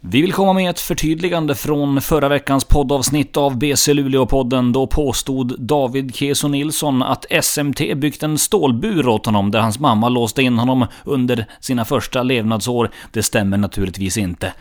Vi 0.00 0.22
vill 0.22 0.32
komma 0.32 0.52
med 0.52 0.70
ett 0.70 0.80
förtydligande 0.80 1.54
från 1.54 2.00
förra 2.00 2.28
veckans 2.28 2.64
poddavsnitt 2.64 3.36
av 3.36 3.58
BC 3.58 3.92
Luleå-podden. 3.94 4.72
Då 4.72 4.86
påstod 4.86 5.60
David 5.60 6.14
Keso 6.14 6.48
Nilsson 6.48 7.02
att 7.02 7.26
SMT 7.42 7.94
byggt 7.96 8.22
en 8.22 8.38
stålbur 8.38 9.08
åt 9.08 9.26
honom 9.26 9.50
där 9.50 9.60
hans 9.60 9.78
mamma 9.78 10.08
låste 10.08 10.42
in 10.42 10.58
honom 10.58 10.86
under 11.04 11.46
sina 11.60 11.84
första 11.84 12.22
levnadsår. 12.22 12.90
Det 13.12 13.22
stämmer 13.22 13.56
naturligtvis 13.56 14.16
inte. 14.16 14.52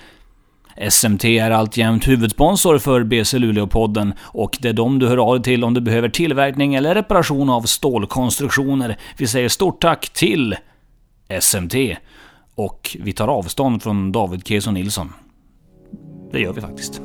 SMT 0.90 1.26
är 1.26 1.52
alltjämt 1.52 2.08
huvudsponsor 2.08 2.78
för 2.78 3.04
BC 3.04 3.38
Luleå-podden 3.38 4.14
och 4.22 4.58
det 4.62 4.70
är 4.70 4.74
de 4.74 5.00
du 5.00 5.08
hör 5.08 5.18
av 5.18 5.36
dig 5.36 5.44
till 5.44 5.64
om 5.64 5.74
du 5.74 5.82
behöver 5.82 6.10
tillverkning 6.10 6.76
eller 6.76 6.96
reparation 6.96 7.50
av 7.50 7.62
stålkonstruktioner. 7.62 8.98
Vi 9.18 9.28
säger 9.28 9.50
stort 9.50 9.82
tack 9.82 10.10
till 10.10 10.56
SMT. 11.42 11.76
Och 12.56 12.98
vi 13.00 13.14
tar 13.14 13.28
avstånd 13.28 13.84
från 13.84 14.12
David 14.12 14.48
Keso 14.48 14.72
Nilsson. 14.72 15.14
Det 16.32 16.40
gör 16.40 16.54
vi 16.54 16.62
faktiskt. 16.62 17.02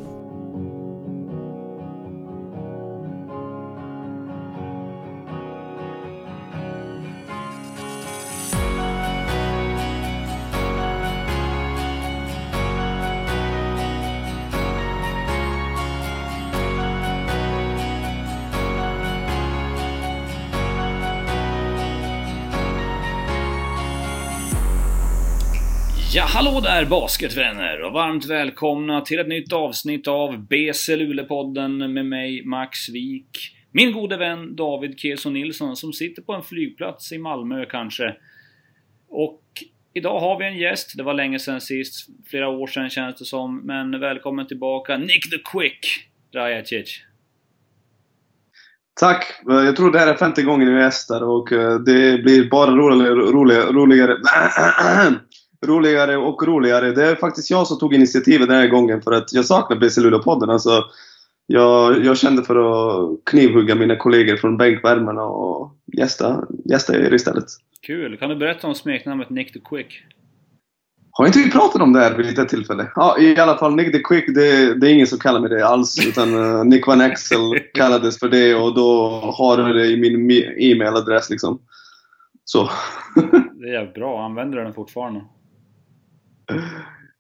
Ja, 26.15 26.25
hallå 26.25 26.61
där 26.61 26.85
basketvänner 26.85 27.83
och 27.83 27.93
varmt 27.93 28.27
välkomna 28.27 29.01
till 29.01 29.19
ett 29.19 29.29
nytt 29.29 29.53
avsnitt 29.53 30.09
av 30.09 30.47
BC 30.49 30.97
Luleå-podden 30.97 31.93
med 31.93 32.07
mig 32.07 32.45
Max 32.45 32.89
Wik. 32.89 33.57
Min 33.71 33.93
gode 33.93 34.17
vän 34.17 34.57
David 34.57 34.99
Keso 34.99 35.31
Nilsson 35.31 35.77
som 35.77 35.93
sitter 35.93 36.23
på 36.23 36.33
en 36.33 36.43
flygplats 36.43 37.13
i 37.13 37.19
Malmö 37.19 37.65
kanske. 37.67 38.17
Och 39.09 39.43
idag 39.95 40.21
har 40.21 40.39
vi 40.39 40.47
en 40.47 40.59
gäst. 40.59 40.97
Det 40.97 41.03
var 41.03 41.15
länge 41.15 41.39
sedan 41.39 41.61
sist, 41.61 42.07
flera 42.31 42.49
år 42.49 42.67
sedan 42.67 42.91
känns 42.91 43.17
det 43.19 43.25
som. 43.25 43.67
Men 43.67 44.01
välkommen 44.01 44.47
tillbaka 44.47 44.97
Nick 44.97 45.31
the 45.31 45.39
Quick 45.53 46.09
Rajacic. 46.35 47.01
Tack! 49.01 49.25
Jag 49.47 49.77
tror 49.77 49.93
det 49.93 49.99
här 49.99 50.07
är 50.07 50.17
femte 50.17 50.43
gången 50.43 50.75
vi 50.75 50.81
gästar 50.81 51.23
och 51.23 51.53
eh, 51.53 51.79
det 51.79 52.23
blir 52.23 52.51
bara 52.51 52.71
roligare, 52.71 53.15
roligare, 53.15 53.73
roligare 53.73 54.17
roligare 55.63 56.17
och 56.17 56.47
roligare. 56.47 56.93
Det 56.93 57.05
är 57.05 57.15
faktiskt 57.15 57.51
jag 57.51 57.67
som 57.67 57.79
tog 57.79 57.95
initiativet 57.95 58.49
den 58.49 58.57
här 58.57 58.69
gången 58.69 59.03
för 59.03 59.13
att 59.13 59.33
jag 59.33 59.45
saknar 59.45 59.77
BC 59.77 60.01
Luleå-podden. 60.01 60.51
Alltså, 60.51 60.85
jag, 61.47 62.05
jag 62.05 62.19
kände 62.19 62.43
för 62.43 62.57
att 62.57 63.25
knivhugga 63.25 63.75
mina 63.75 63.97
kollegor 63.97 64.37
från 64.37 64.57
bänkvärmarna 64.57 65.23
och 65.23 65.77
gästa, 65.99 66.45
gästa 66.65 66.97
er 66.97 67.15
istället. 67.15 67.45
Kul! 67.87 68.17
Kan 68.17 68.29
du 68.29 68.37
berätta 68.37 68.67
om 68.67 68.75
smeknamnet 68.75 69.31
Nick 69.31 69.53
the 69.53 69.61
Quick? 69.61 70.03
Har 71.15 71.27
inte 71.27 71.39
vi 71.39 71.51
pratat 71.51 71.83
om 71.83 71.93
det 71.93 72.01
här 72.01 72.17
vid 72.17 72.39
ett 72.39 72.49
tillfälle? 72.49 72.91
Ja, 72.95 73.19
i 73.19 73.39
alla 73.39 73.59
fall 73.59 73.75
Nick 73.75 73.93
the 73.93 73.99
Quick, 73.99 74.35
det, 74.35 74.75
det 74.75 74.91
är 74.91 74.95
ingen 74.95 75.07
som 75.07 75.19
kallar 75.19 75.41
mig 75.41 75.51
det 75.51 75.67
alls. 75.67 76.07
Utan 76.07 76.35
uh, 76.35 76.65
Nick 76.65 76.87
Van 76.87 77.01
Axel 77.01 77.59
kallades 77.75 78.19
för 78.19 78.29
det 78.29 78.55
och 78.55 78.75
då 78.75 79.09
har 79.39 79.59
jag 79.59 79.77
det 79.77 79.87
i 79.87 79.97
min 79.97 80.31
e-mailadress 80.59 81.31
liksom. 81.31 81.61
Så. 82.45 82.71
det 83.61 83.75
är 83.75 83.93
bra. 83.95 84.25
Använder 84.25 84.59
du 84.59 84.65
den 84.65 84.75
fortfarande? 84.75 85.25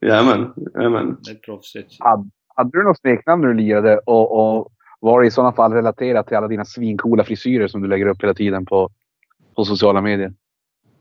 Jajamän, 0.01 0.53
jajamän. 0.75 1.17
Det 1.25 1.31
är 1.31 1.35
proffsigt. 1.35 1.97
Hade, 1.99 2.31
hade 2.57 2.71
du 2.73 2.85
något 2.85 2.99
smeknamn 2.99 3.43
när 3.43 3.49
du 3.49 3.55
lirade 3.55 3.99
och, 3.99 4.57
och 4.59 4.73
var 5.01 5.21
det 5.21 5.27
i 5.27 5.31
sådana 5.31 5.53
fall 5.53 5.73
relaterat 5.73 6.29
till 6.29 6.37
alla 6.37 6.49
dina 6.49 6.65
svincoola 6.65 7.25
frisyrer 7.25 7.69
som 7.69 7.83
du 7.83 7.89
lägger 7.89 8.07
upp 8.07 8.23
hela 8.23 8.35
tiden 8.35 8.67
på, 8.67 8.91
på 9.57 9.65
sociala 9.65 10.01
medier? 10.01 10.33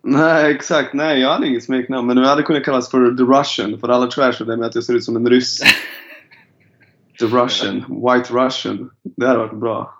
Nej, 0.03 0.51
exakt. 0.51 0.93
Nej, 0.93 1.19
jag 1.19 1.29
hade 1.29 1.47
inget 1.47 1.63
smeknamn. 1.63 2.07
Men 2.07 2.17
jag 2.17 2.25
hade 2.25 2.43
kunnat 2.43 2.63
kallas 2.63 2.91
för 2.91 3.17
The 3.17 3.23
Russian. 3.23 3.79
För 3.79 3.89
alla 3.89 4.07
trashar 4.07 4.45
med 4.45 4.63
att 4.63 4.75
jag 4.75 4.83
ser 4.83 4.93
ut 4.93 5.03
som 5.03 5.15
en 5.15 5.29
ryss. 5.29 5.59
The 7.19 7.25
Russian. 7.25 7.75
White 7.75 8.33
Russian. 8.33 8.89
Det 9.03 9.27
hade 9.27 9.39
varit 9.39 9.59
bra. 9.59 9.93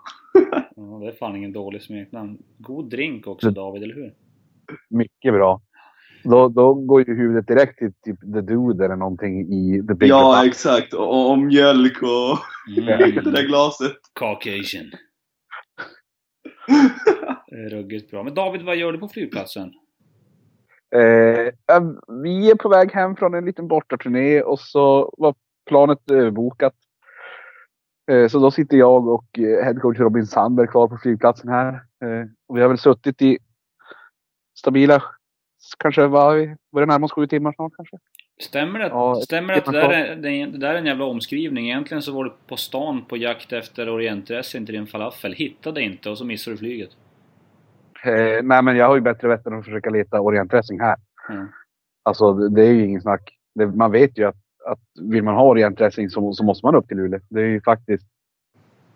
ja, 0.76 0.98
det 1.00 1.06
är 1.06 1.12
fan 1.12 1.36
ingen 1.36 1.52
dålig 1.52 1.82
smeknamn. 1.82 2.38
God 2.58 2.90
drink 2.90 3.26
också 3.26 3.50
David, 3.50 3.82
eller 3.82 3.94
hur? 3.94 4.14
Mycket 4.90 5.32
bra. 5.32 5.60
Då, 6.24 6.48
då 6.48 6.74
går 6.74 7.08
ju 7.08 7.16
huvudet 7.16 7.46
direkt 7.46 7.78
till 7.78 7.92
typ 8.04 8.20
The 8.20 8.40
Dude 8.40 8.84
eller 8.84 8.96
någonting 8.96 9.40
i 9.40 9.86
The 9.88 9.94
Big 9.94 10.10
Ja, 10.10 10.40
Cup. 10.42 10.48
exakt. 10.50 10.94
Och, 10.94 11.30
och 11.30 11.38
mjölk 11.38 12.02
och 12.02 12.38
mm. 12.78 13.14
det 13.24 13.30
där 13.30 13.46
glaset. 13.46 13.92
Caucasian. 14.14 14.90
Ruggigt 17.70 18.10
bra. 18.10 18.22
Men 18.22 18.34
David, 18.34 18.62
vad 18.62 18.76
gör 18.76 18.92
du 18.92 18.98
på 18.98 19.08
flygplatsen? 19.08 19.72
Eh, 20.94 21.52
vi 22.22 22.50
är 22.50 22.54
på 22.54 22.68
väg 22.68 22.92
hem 22.92 23.16
från 23.16 23.34
en 23.34 23.44
liten 23.44 23.68
bortaturné 23.68 24.42
och 24.42 24.60
så 24.60 25.14
var 25.18 25.34
planet 25.66 26.10
överbokat. 26.10 26.74
Eh, 28.10 28.28
så 28.28 28.38
då 28.38 28.50
sitter 28.50 28.76
jag 28.76 29.08
och 29.08 29.38
eh, 29.38 29.64
headcoach 29.64 29.98
Robin 29.98 30.26
Sandberg 30.26 30.66
kvar 30.66 30.88
på 30.88 30.98
flygplatsen 31.02 31.48
här. 31.48 31.74
Eh, 31.74 32.26
och 32.48 32.56
vi 32.56 32.60
har 32.60 32.68
väl 32.68 32.78
suttit 32.78 33.22
i 33.22 33.38
stabila 34.58 35.02
kanske 35.78 36.06
var 36.06 36.34
vi 36.34 36.56
börjar 36.72 36.86
närma 36.86 37.06
oss 37.06 37.12
sju 37.12 37.26
timmar 37.26 37.52
snart 37.52 37.72
kanske. 37.76 37.96
Stämmer 38.40 38.78
det, 38.78 38.86
ja, 38.86 39.14
stämmer 39.14 39.54
att 39.54 39.64
det, 39.64 39.72
där 39.72 39.90
är, 39.90 40.16
det 40.16 40.58
där 40.58 40.74
är 40.74 40.78
en 40.78 40.86
jävla 40.86 41.04
omskrivning? 41.04 41.68
Egentligen 41.70 42.02
så 42.02 42.12
var 42.12 42.24
du 42.24 42.32
på 42.46 42.56
stan 42.56 43.04
på 43.04 43.16
jakt 43.16 43.52
efter 43.52 43.88
orientdressing 43.88 44.66
till 44.66 44.74
din 44.74 44.86
falafel, 44.86 45.32
hittade 45.32 45.82
inte 45.82 46.10
och 46.10 46.18
så 46.18 46.24
missade 46.24 46.54
du 46.54 46.58
flyget. 46.58 46.90
Eh, 48.04 48.42
nej 48.42 48.62
men 48.62 48.76
jag 48.76 48.86
har 48.86 48.94
ju 48.94 49.00
bättre 49.00 49.28
vett 49.28 49.46
än 49.46 49.58
att 49.58 49.64
försöka 49.64 49.90
leta 49.90 50.20
orientdressing 50.20 50.80
här. 50.80 50.96
Mm. 51.30 51.46
Alltså 52.02 52.32
det, 52.32 52.48
det 52.48 52.62
är 52.62 52.72
ju 52.72 52.84
ingen 52.84 53.00
snack. 53.00 53.30
Det, 53.54 53.66
man 53.66 53.92
vet 53.92 54.18
ju 54.18 54.24
att, 54.24 54.36
att 54.66 54.80
vill 55.10 55.22
man 55.22 55.34
ha 55.34 55.44
orientdressing 55.44 56.10
så, 56.10 56.32
så 56.32 56.44
måste 56.44 56.66
man 56.66 56.74
upp 56.74 56.88
till 56.88 56.96
Luleå. 56.96 57.20
Det 57.28 57.40
är 57.40 57.46
ju 57.46 57.60
faktiskt 57.60 58.06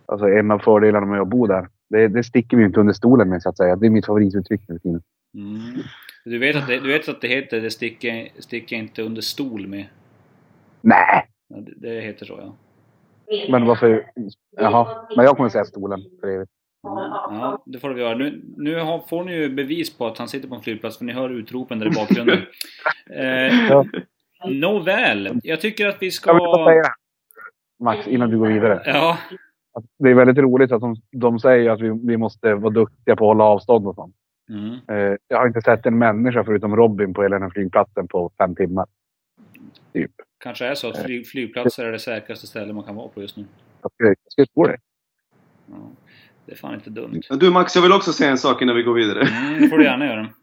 alltså, 0.07 0.29
en 0.29 0.51
av 0.51 0.59
fördelarna 0.59 1.07
med 1.07 1.21
att 1.21 1.29
bo 1.29 1.47
där. 1.47 1.69
Det, 1.91 2.09
det 2.09 2.25
sticker 2.25 2.57
vi 2.57 2.65
inte 2.65 2.81
under 2.81 2.93
stolen 2.93 3.29
med 3.29 3.43
så 3.43 3.49
att 3.49 3.57
säga. 3.57 3.77
Det 3.77 3.87
är 3.87 3.91
mitt 3.91 4.07
favorituttryck 4.07 4.61
nu 4.69 4.79
för 4.79 4.89
mm. 4.89 5.83
Du 6.27 6.39
vet 6.39 6.57
att 6.57 6.67
det, 6.67 6.81
du 6.81 6.89
vet 6.89 7.09
att 7.09 7.21
det 7.21 7.29
heter 7.29 7.61
det 7.61 7.71
sticker, 7.71 8.29
sticker 8.39 8.77
inte 8.77 9.03
under 9.03 9.23
stol 9.23 9.67
med? 9.67 9.87
Nej! 10.81 11.27
Ja, 11.49 11.57
det, 11.57 11.73
det, 11.77 12.01
heter 12.01 12.27
så 12.27 12.39
ja. 12.41 12.57
Men 13.51 13.67
varför? 13.67 14.11
Jaha, 14.57 15.07
men 15.17 15.25
jag 15.25 15.37
kommer 15.37 15.49
säga 15.49 15.65
stolen 15.65 16.03
för 16.21 16.29
evigt. 16.29 16.51
Ja, 16.83 17.63
det 17.67 17.79
får 17.79 17.91
du 17.91 18.01
göra. 18.01 18.17
Nu, 18.17 18.43
nu 18.57 18.81
har, 18.81 18.99
får 18.99 19.25
ni 19.25 19.33
ju 19.33 19.49
bevis 19.49 19.99
på 19.99 20.07
att 20.07 20.19
han 20.19 20.29
sitter 20.29 20.49
på 20.49 20.55
en 20.55 20.61
flygplats 20.61 20.99
för 20.99 21.05
ni 21.05 21.13
hör 21.13 21.31
utropen 21.31 21.79
där 21.79 21.87
i 21.87 21.91
bakgrunden. 21.91 22.39
eh, 23.11 23.69
ja. 23.69 23.85
Nåväl, 24.49 25.41
jag 25.43 25.61
tycker 25.61 25.87
att 25.87 25.97
vi 26.01 26.11
ska... 26.11 26.31
Jag 26.31 26.69
säga 26.69 26.93
Max, 27.81 28.07
innan 28.07 28.31
du 28.31 28.39
går 28.39 28.47
vidare. 28.47 28.83
Ja. 28.85 29.19
Det 29.99 30.11
är 30.11 30.15
väldigt 30.15 30.39
roligt 30.39 30.73
att 30.73 30.81
de, 30.81 30.97
de 31.13 31.39
säger 31.39 31.71
att 31.71 31.81
vi, 31.81 32.01
vi 32.05 32.17
måste 32.17 32.55
vara 32.55 32.73
duktiga 32.73 33.17
på 33.17 33.25
att 33.25 33.37
hålla 33.37 33.45
avstånd 33.45 33.87
och 33.87 33.95
sånt. 33.95 34.17
Mm. 34.49 34.75
Eh, 34.89 35.17
jag 35.29 35.39
har 35.39 35.47
inte 35.47 35.61
sett 35.61 35.87
en 35.87 35.99
människa 35.99 36.45
förutom 36.45 36.77
Robin 36.77 37.15
på 37.15 37.23
hela 37.23 37.37
den 37.37 37.43
här 37.43 37.51
flygplatsen 37.51 38.09
på 38.09 38.31
fem 38.39 38.55
timmar. 38.55 38.87
Typ. 39.93 40.11
Kanske 40.39 40.67
är 40.67 40.75
så 40.75 40.89
att 40.89 41.05
flyg, 41.05 41.29
flygplatser 41.29 41.85
är 41.85 41.93
det 41.93 41.99
säkraste 41.99 42.47
stället 42.47 42.75
man 42.75 42.85
kan 42.85 42.95
vara 42.95 43.09
på 43.09 43.23
just 43.23 43.37
nu. 43.37 43.45
Jag 43.83 44.17
ska 44.29 44.47
tro 44.47 44.65
det. 44.65 44.77
Ja, 45.67 45.91
det 46.47 46.53
är 46.53 46.57
fan 46.57 46.75
inte 46.75 46.91
dumt. 46.91 47.21
Du 47.31 47.51
Max, 47.51 47.75
jag 47.75 47.83
vill 47.83 47.93
också 47.93 48.13
säga 48.13 48.31
en 48.31 48.39
sak 48.39 48.63
innan 48.63 48.77
vi 48.77 48.83
går 48.83 48.95
vidare. 48.95 49.21
Mm, 49.21 49.63
det 49.63 49.69
får 49.69 49.79
du 49.79 49.85
gärna 49.85 50.07
göra. 50.07 50.29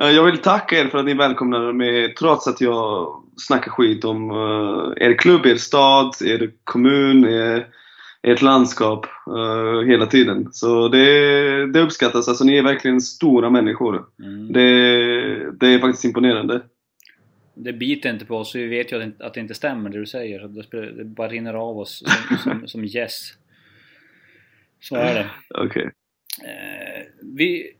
Jag 0.00 0.24
vill 0.24 0.38
tacka 0.38 0.78
er 0.78 0.86
för 0.86 0.98
att 0.98 1.04
ni 1.04 1.14
välkomnar 1.14 1.72
mig 1.72 2.14
trots 2.14 2.48
att 2.48 2.60
jag 2.60 3.08
snackar 3.36 3.70
skit 3.70 4.04
om 4.04 4.30
er 4.96 5.18
klubb, 5.18 5.46
er 5.46 5.56
stad, 5.56 6.14
er 6.24 6.50
kommun, 6.64 7.24
er, 7.24 7.66
ert 8.22 8.42
landskap 8.42 9.06
uh, 9.28 9.82
hela 9.86 10.06
tiden. 10.06 10.48
Så 10.52 10.88
det, 10.88 11.72
det 11.72 11.80
uppskattas. 11.80 12.28
Alltså, 12.28 12.44
ni 12.44 12.56
är 12.56 12.62
verkligen 12.62 13.00
stora 13.00 13.50
människor. 13.50 14.04
Mm. 14.18 14.52
Det, 14.52 14.60
det 15.52 15.66
är 15.66 15.78
faktiskt 15.78 16.04
imponerande. 16.04 16.62
Det 17.54 17.72
biter 17.72 18.10
inte 18.10 18.24
på 18.24 18.36
oss, 18.36 18.54
vi 18.54 18.66
vet 18.66 18.92
ju 18.92 19.12
att 19.18 19.34
det 19.34 19.40
inte 19.40 19.54
stämmer 19.54 19.90
det 19.90 19.98
du 19.98 20.06
säger. 20.06 20.62
Så 20.62 20.76
det 20.80 21.04
bara 21.04 21.28
rinner 21.28 21.54
av 21.54 21.78
oss 21.78 22.04
som, 22.06 22.36
som, 22.44 22.68
som 22.68 22.84
yes. 22.84 23.32
Så 24.80 24.96
är 24.96 25.14
det. 25.14 25.30
Okej. 25.54 25.66
Okay. 25.66 25.90
Eh, 26.44 27.02
vi, 27.22 27.72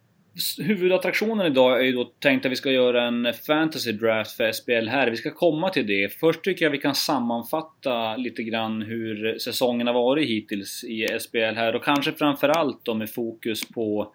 huvudattraktionen 0.58 1.46
idag 1.46 1.81
är 1.81 1.85
ju 1.85 1.93
då 1.93 2.05
tänkt 2.05 2.46
att 2.46 2.52
vi 2.52 2.56
ska 2.56 2.70
göra 2.70 3.06
en 3.06 3.32
fantasy 3.46 3.93
draft 3.93 4.37
för 4.37 4.52
SBL 4.52 4.88
här. 4.88 5.11
Vi 5.11 5.17
ska 5.17 5.31
komma 5.31 5.69
till 5.69 5.87
det. 5.87 6.12
Först 6.20 6.44
tycker 6.44 6.64
jag 6.64 6.70
vi 6.70 6.79
kan 6.79 6.94
sammanfatta 6.94 8.17
lite 8.17 8.43
grann 8.43 8.82
hur 8.82 9.38
säsongen 9.38 9.87
har 9.87 9.94
varit 9.94 10.29
hittills 10.29 10.85
i 10.85 11.06
SBL 11.20 11.38
här 11.56 11.76
och 11.76 11.85
kanske 11.85 12.12
framförallt 12.12 12.85
då 12.85 12.94
med 12.94 13.11
fokus 13.11 13.69
på 13.69 14.12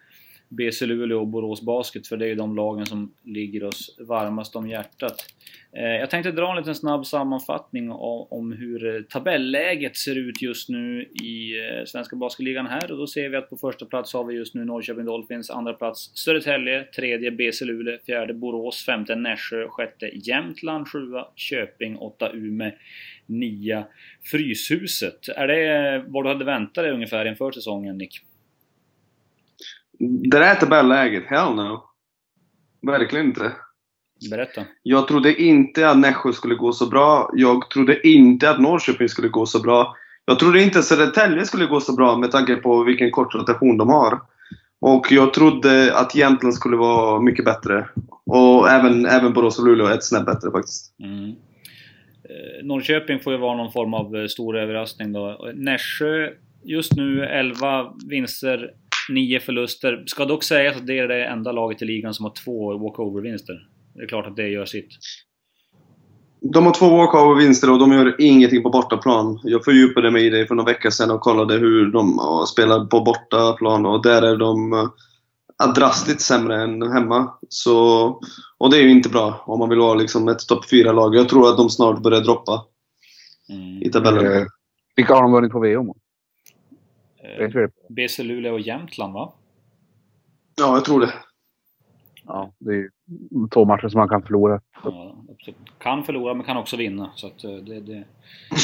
BC 0.55 0.85
Luleå 0.85 1.19
och 1.19 1.27
Borås 1.27 1.61
Basket 1.61 2.07
för 2.07 2.17
det 2.17 2.25
är 2.25 2.29
ju 2.29 2.35
de 2.35 2.55
lagen 2.55 2.85
som 2.85 3.13
ligger 3.23 3.63
oss 3.63 3.95
varmast 3.99 4.55
om 4.55 4.69
hjärtat. 4.69 5.25
Eh, 5.77 5.83
jag 5.83 6.09
tänkte 6.09 6.31
dra 6.31 6.51
en 6.51 6.57
liten 6.57 6.75
snabb 6.75 7.05
sammanfattning 7.05 7.91
om 7.91 8.51
hur 8.51 8.95
eh, 8.95 9.01
tabelläget 9.01 9.97
ser 9.97 10.17
ut 10.17 10.41
just 10.41 10.69
nu 10.69 11.03
i 11.03 11.59
eh, 11.59 11.85
Svenska 11.85 12.15
Basketligan 12.15 12.67
här 12.67 12.91
och 12.91 12.97
då 12.97 13.07
ser 13.07 13.29
vi 13.29 13.37
att 13.37 13.49
på 13.49 13.57
första 13.57 13.85
plats 13.85 14.13
har 14.13 14.23
vi 14.23 14.35
just 14.35 14.55
nu 14.55 14.65
Norrköping 14.65 15.05
Dolphins, 15.05 15.49
andra 15.49 15.73
plats 15.73 16.11
Södertälje, 16.13 16.83
tredje 16.83 17.31
BC 17.31 17.65
Luleå, 17.65 17.97
fjärde 18.05 18.33
Borås, 18.33 18.85
femte 18.85 19.15
Nässjö, 19.15 19.67
sjätte 19.69 20.11
Jämtland, 20.13 20.87
sjua 20.87 21.27
Köping, 21.35 21.97
åtta 21.97 22.31
Umeå, 22.33 22.71
nia 23.25 23.85
Fryshuset. 24.31 25.29
Är 25.35 25.47
det 25.47 26.03
vad 26.07 26.23
du 26.25 26.29
hade 26.29 26.45
väntat 26.45 26.83
dig 26.83 26.93
ungefär 26.93 27.25
inför 27.25 27.51
säsongen 27.51 27.97
Nick? 27.97 28.21
Det 29.99 30.29
där 30.29 30.41
är 30.41 30.55
tabelläget. 30.55 31.23
Hell 31.27 31.55
no. 31.55 31.83
Verkligen 32.81 33.25
inte. 33.25 33.51
Berätta. 34.29 34.61
Jag 34.83 35.07
trodde 35.07 35.41
inte 35.41 35.89
att 35.89 35.97
Nässjö 35.97 36.33
skulle 36.33 36.55
gå 36.55 36.71
så 36.71 36.89
bra. 36.89 37.29
Jag 37.33 37.69
trodde 37.69 38.07
inte 38.07 38.49
att 38.49 38.61
Norrköping 38.61 39.09
skulle 39.09 39.27
gå 39.27 39.45
så 39.45 39.59
bra. 39.61 39.95
Jag 40.25 40.39
trodde 40.39 40.63
inte 40.63 40.79
att 40.79 40.85
Södertälje 40.85 41.45
skulle 41.45 41.65
gå 41.65 41.79
så 41.79 41.95
bra 41.95 42.17
med 42.17 42.31
tanke 42.31 42.55
på 42.55 42.83
vilken 42.83 43.11
kort 43.11 43.35
rotation 43.35 43.77
de 43.77 43.89
har. 43.89 44.19
Och 44.81 45.11
jag 45.11 45.33
trodde 45.33 45.97
att 45.97 46.15
Jämtland 46.15 46.53
skulle 46.53 46.77
vara 46.77 47.21
mycket 47.21 47.45
bättre. 47.45 47.87
Och 48.25 48.69
även, 48.69 49.05
även 49.05 49.33
Borås 49.33 49.59
och 49.59 49.67
Luleå 49.67 49.87
ett 49.87 50.03
snäpp 50.03 50.25
bättre 50.25 50.51
faktiskt. 50.51 50.95
Mm. 50.99 51.29
Eh, 51.29 52.63
Norrköping 52.63 53.19
får 53.19 53.33
ju 53.33 53.39
vara 53.39 53.57
någon 53.57 53.71
form 53.71 53.93
av 53.93 54.15
eh, 54.15 54.27
stor 54.27 54.57
överraskning 54.57 55.13
då. 55.13 55.51
Nässjö, 55.53 56.29
just 56.63 56.95
nu 56.95 57.25
11 57.25 57.93
vinster, 58.09 58.73
9 59.09 59.39
förluster. 59.39 60.03
Ska 60.05 60.25
dock 60.25 60.43
sägas 60.43 60.77
att 60.77 60.87
det 60.87 60.99
är 60.99 61.07
det 61.07 61.25
enda 61.25 61.51
laget 61.51 61.81
i 61.81 61.85
ligan 61.85 62.13
som 62.13 62.25
har 62.25 62.33
två 62.45 62.77
walkover-vinster. 62.77 63.67
Det 63.95 64.03
är 64.03 64.07
klart 64.07 64.27
att 64.27 64.35
det 64.35 64.47
gör 64.47 64.65
sitt. 64.65 64.89
De 66.53 66.65
har 66.65 66.73
två 66.73 66.89
walkover-vinster 66.89 67.71
och 67.71 67.79
de 67.79 67.91
gör 67.91 68.15
ingenting 68.19 68.63
på 68.63 68.69
bortaplan. 68.69 69.39
Jag 69.43 69.65
fördjupade 69.65 70.11
mig 70.11 70.25
i 70.25 70.29
det 70.29 70.47
för 70.47 70.55
några 70.55 70.71
veckor 70.71 70.89
sedan 70.89 71.11
och 71.11 71.21
kollade 71.21 71.53
hur 71.53 71.91
de 71.91 72.19
spelar 72.47 72.85
på 72.85 73.01
bortaplan 73.01 73.85
och 73.85 74.03
där 74.03 74.21
är 74.21 74.37
de 74.37 74.89
drastiskt 75.75 76.21
sämre 76.21 76.63
än 76.63 76.81
hemma. 76.81 77.33
Så, 77.49 78.05
och 78.57 78.71
det 78.71 78.77
är 78.77 78.81
ju 78.81 78.91
inte 78.91 79.09
bra 79.09 79.43
om 79.45 79.59
man 79.59 79.69
vill 79.69 79.79
vara 79.79 79.93
liksom 79.93 80.27
ett 80.27 80.47
topp 80.47 80.65
4-lag. 80.71 81.15
Jag 81.15 81.29
tror 81.29 81.49
att 81.49 81.57
de 81.57 81.69
snart 81.69 82.03
börjar 82.03 82.21
droppa 82.21 82.65
mm. 83.49 83.81
i 83.81 83.89
tabellen. 83.89 84.37
Eh, 84.37 84.47
vilka 84.95 85.13
har 85.13 85.21
de 85.21 85.31
vunnit 85.31 85.51
på 85.51 85.59
VM 85.59 85.85
mot? 85.85 86.02
Eh, 87.39 87.69
BC 87.89 88.23
Luleå 88.23 88.53
och 88.53 88.59
Jämtland 88.59 89.13
va? 89.13 89.33
Ja, 90.55 90.75
jag 90.75 90.85
tror 90.85 91.01
det. 91.01 91.13
Ja, 92.25 92.53
det 92.59 92.73
är 92.73 92.89
två 93.53 93.65
matcher 93.65 93.87
som 93.87 93.99
man 93.99 94.09
kan 94.09 94.23
förlora. 94.23 94.61
Ja, 94.83 95.15
kan 95.77 96.03
förlora 96.03 96.33
men 96.33 96.45
kan 96.45 96.57
också 96.57 96.77
vinna. 96.77 97.11
Så 97.15 97.27
att 97.27 97.43
eh, 97.43 97.55
det, 97.55 97.79
det 97.79 98.03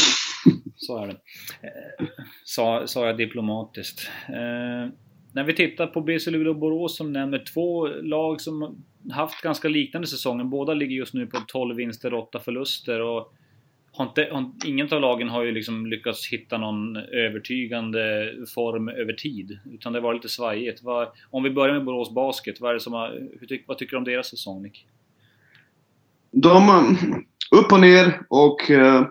så 0.75 0.97
är 0.97 1.07
det. 1.07 1.13
Eh, 1.61 2.07
sa, 2.43 2.87
sa 2.87 3.05
jag 3.05 3.17
diplomatiskt. 3.17 4.09
Eh, 4.27 4.93
när 5.33 5.43
vi 5.43 5.53
tittar 5.53 5.87
på 5.87 6.01
BC 6.01 6.31
Luleå 6.31 6.53
och 6.53 6.59
Borås 6.59 6.97
som 6.97 7.13
nämner 7.13 7.43
två 7.53 7.87
lag 7.87 8.41
som 8.41 8.83
haft 9.11 9.41
ganska 9.41 9.67
liknande 9.67 10.07
säsonger. 10.07 10.43
Båda 10.43 10.73
ligger 10.73 10.95
just 10.95 11.13
nu 11.13 11.27
på 11.27 11.37
12 11.47 11.75
vinster, 11.75 12.13
8 12.13 12.39
förluster. 12.39 13.01
Och 13.01 13.33
har 13.91 14.05
inte, 14.05 14.27
har, 14.31 14.51
ingen 14.65 14.93
av 14.93 15.01
lagen 15.01 15.29
har 15.29 15.43
ju 15.43 15.51
liksom 15.51 15.85
lyckats 15.85 16.27
hitta 16.27 16.57
någon 16.57 16.95
övertygande 16.95 18.33
form 18.55 18.89
över 18.89 19.13
tid. 19.13 19.59
Utan 19.73 19.93
det 19.93 19.99
var 19.99 20.13
lite 20.13 20.29
svajigt. 20.29 20.83
Vad, 20.83 21.07
om 21.29 21.43
vi 21.43 21.49
börjar 21.49 21.73
med 21.73 21.85
Borås 21.85 22.13
Basket, 22.13 22.61
vad, 22.61 22.69
är 22.69 22.73
det 22.73 22.79
som 22.79 22.93
har, 22.93 23.09
hur, 23.39 23.63
vad 23.67 23.77
tycker 23.77 23.91
du 23.91 23.97
om 23.97 24.03
deras 24.03 24.27
säsong 24.27 24.63
Nick? 24.63 24.85
De, 26.31 26.69
eh, 26.69 27.59
upp 27.59 27.71
och 27.71 27.79
ner 27.79 28.21
och 28.29 28.71
eh, 28.71 29.05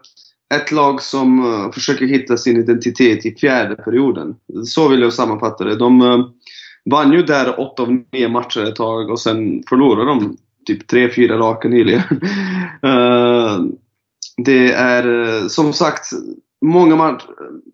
ett 0.55 0.73
lag 0.73 1.03
som 1.03 1.39
eh, 1.39 1.73
försöker 1.73 2.07
hitta 2.07 2.37
sin 2.37 2.57
identitet 2.57 3.27
i 3.27 3.35
fjärde 3.35 3.77
perioden. 3.77 4.37
Så 4.65 4.89
vill 4.89 5.01
jag 5.01 5.13
sammanfatta 5.13 5.65
det. 5.65 5.77
De 5.77 6.25
vann 6.91 7.13
ju 7.13 7.23
där 7.23 7.61
8 7.61 7.83
av 7.83 8.05
9 8.13 8.29
matcher 8.29 8.65
ett 8.65 8.77
tag 8.77 9.11
och 9.11 9.21
sen 9.21 9.63
förlorade 9.69 10.11
de 10.11 10.37
typ 10.67 10.93
3-4 10.93 11.29
raka 11.29 11.69
nyligen. 11.69 12.03
Det 14.45 14.73
är 14.73 15.25
eh, 15.43 15.47
som 15.47 15.73
sagt 15.73 16.05
många 16.61 16.97
matcher. 16.97 17.27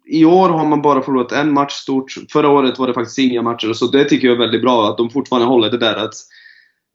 I 0.07 0.25
år 0.25 0.49
har 0.49 0.67
man 0.67 0.83
bara 0.83 1.03
förlorat 1.03 1.33
en 1.33 1.53
match 1.53 1.73
stort. 1.73 2.15
Förra 2.33 2.49
året 2.49 2.79
var 2.79 2.87
det 2.87 2.95
faktiskt 2.95 3.19
inga 3.19 3.43
matcher. 3.43 3.73
Så 3.73 3.87
det 3.87 4.05
tycker 4.05 4.27
jag 4.27 4.35
är 4.35 4.39
väldigt 4.39 4.63
bra 4.63 4.89
att 4.89 4.99
de 4.99 5.11
fortfarande 5.11 5.49
håller 5.49 5.71
det 5.71 5.79
där 5.79 5.97
att 5.97 6.15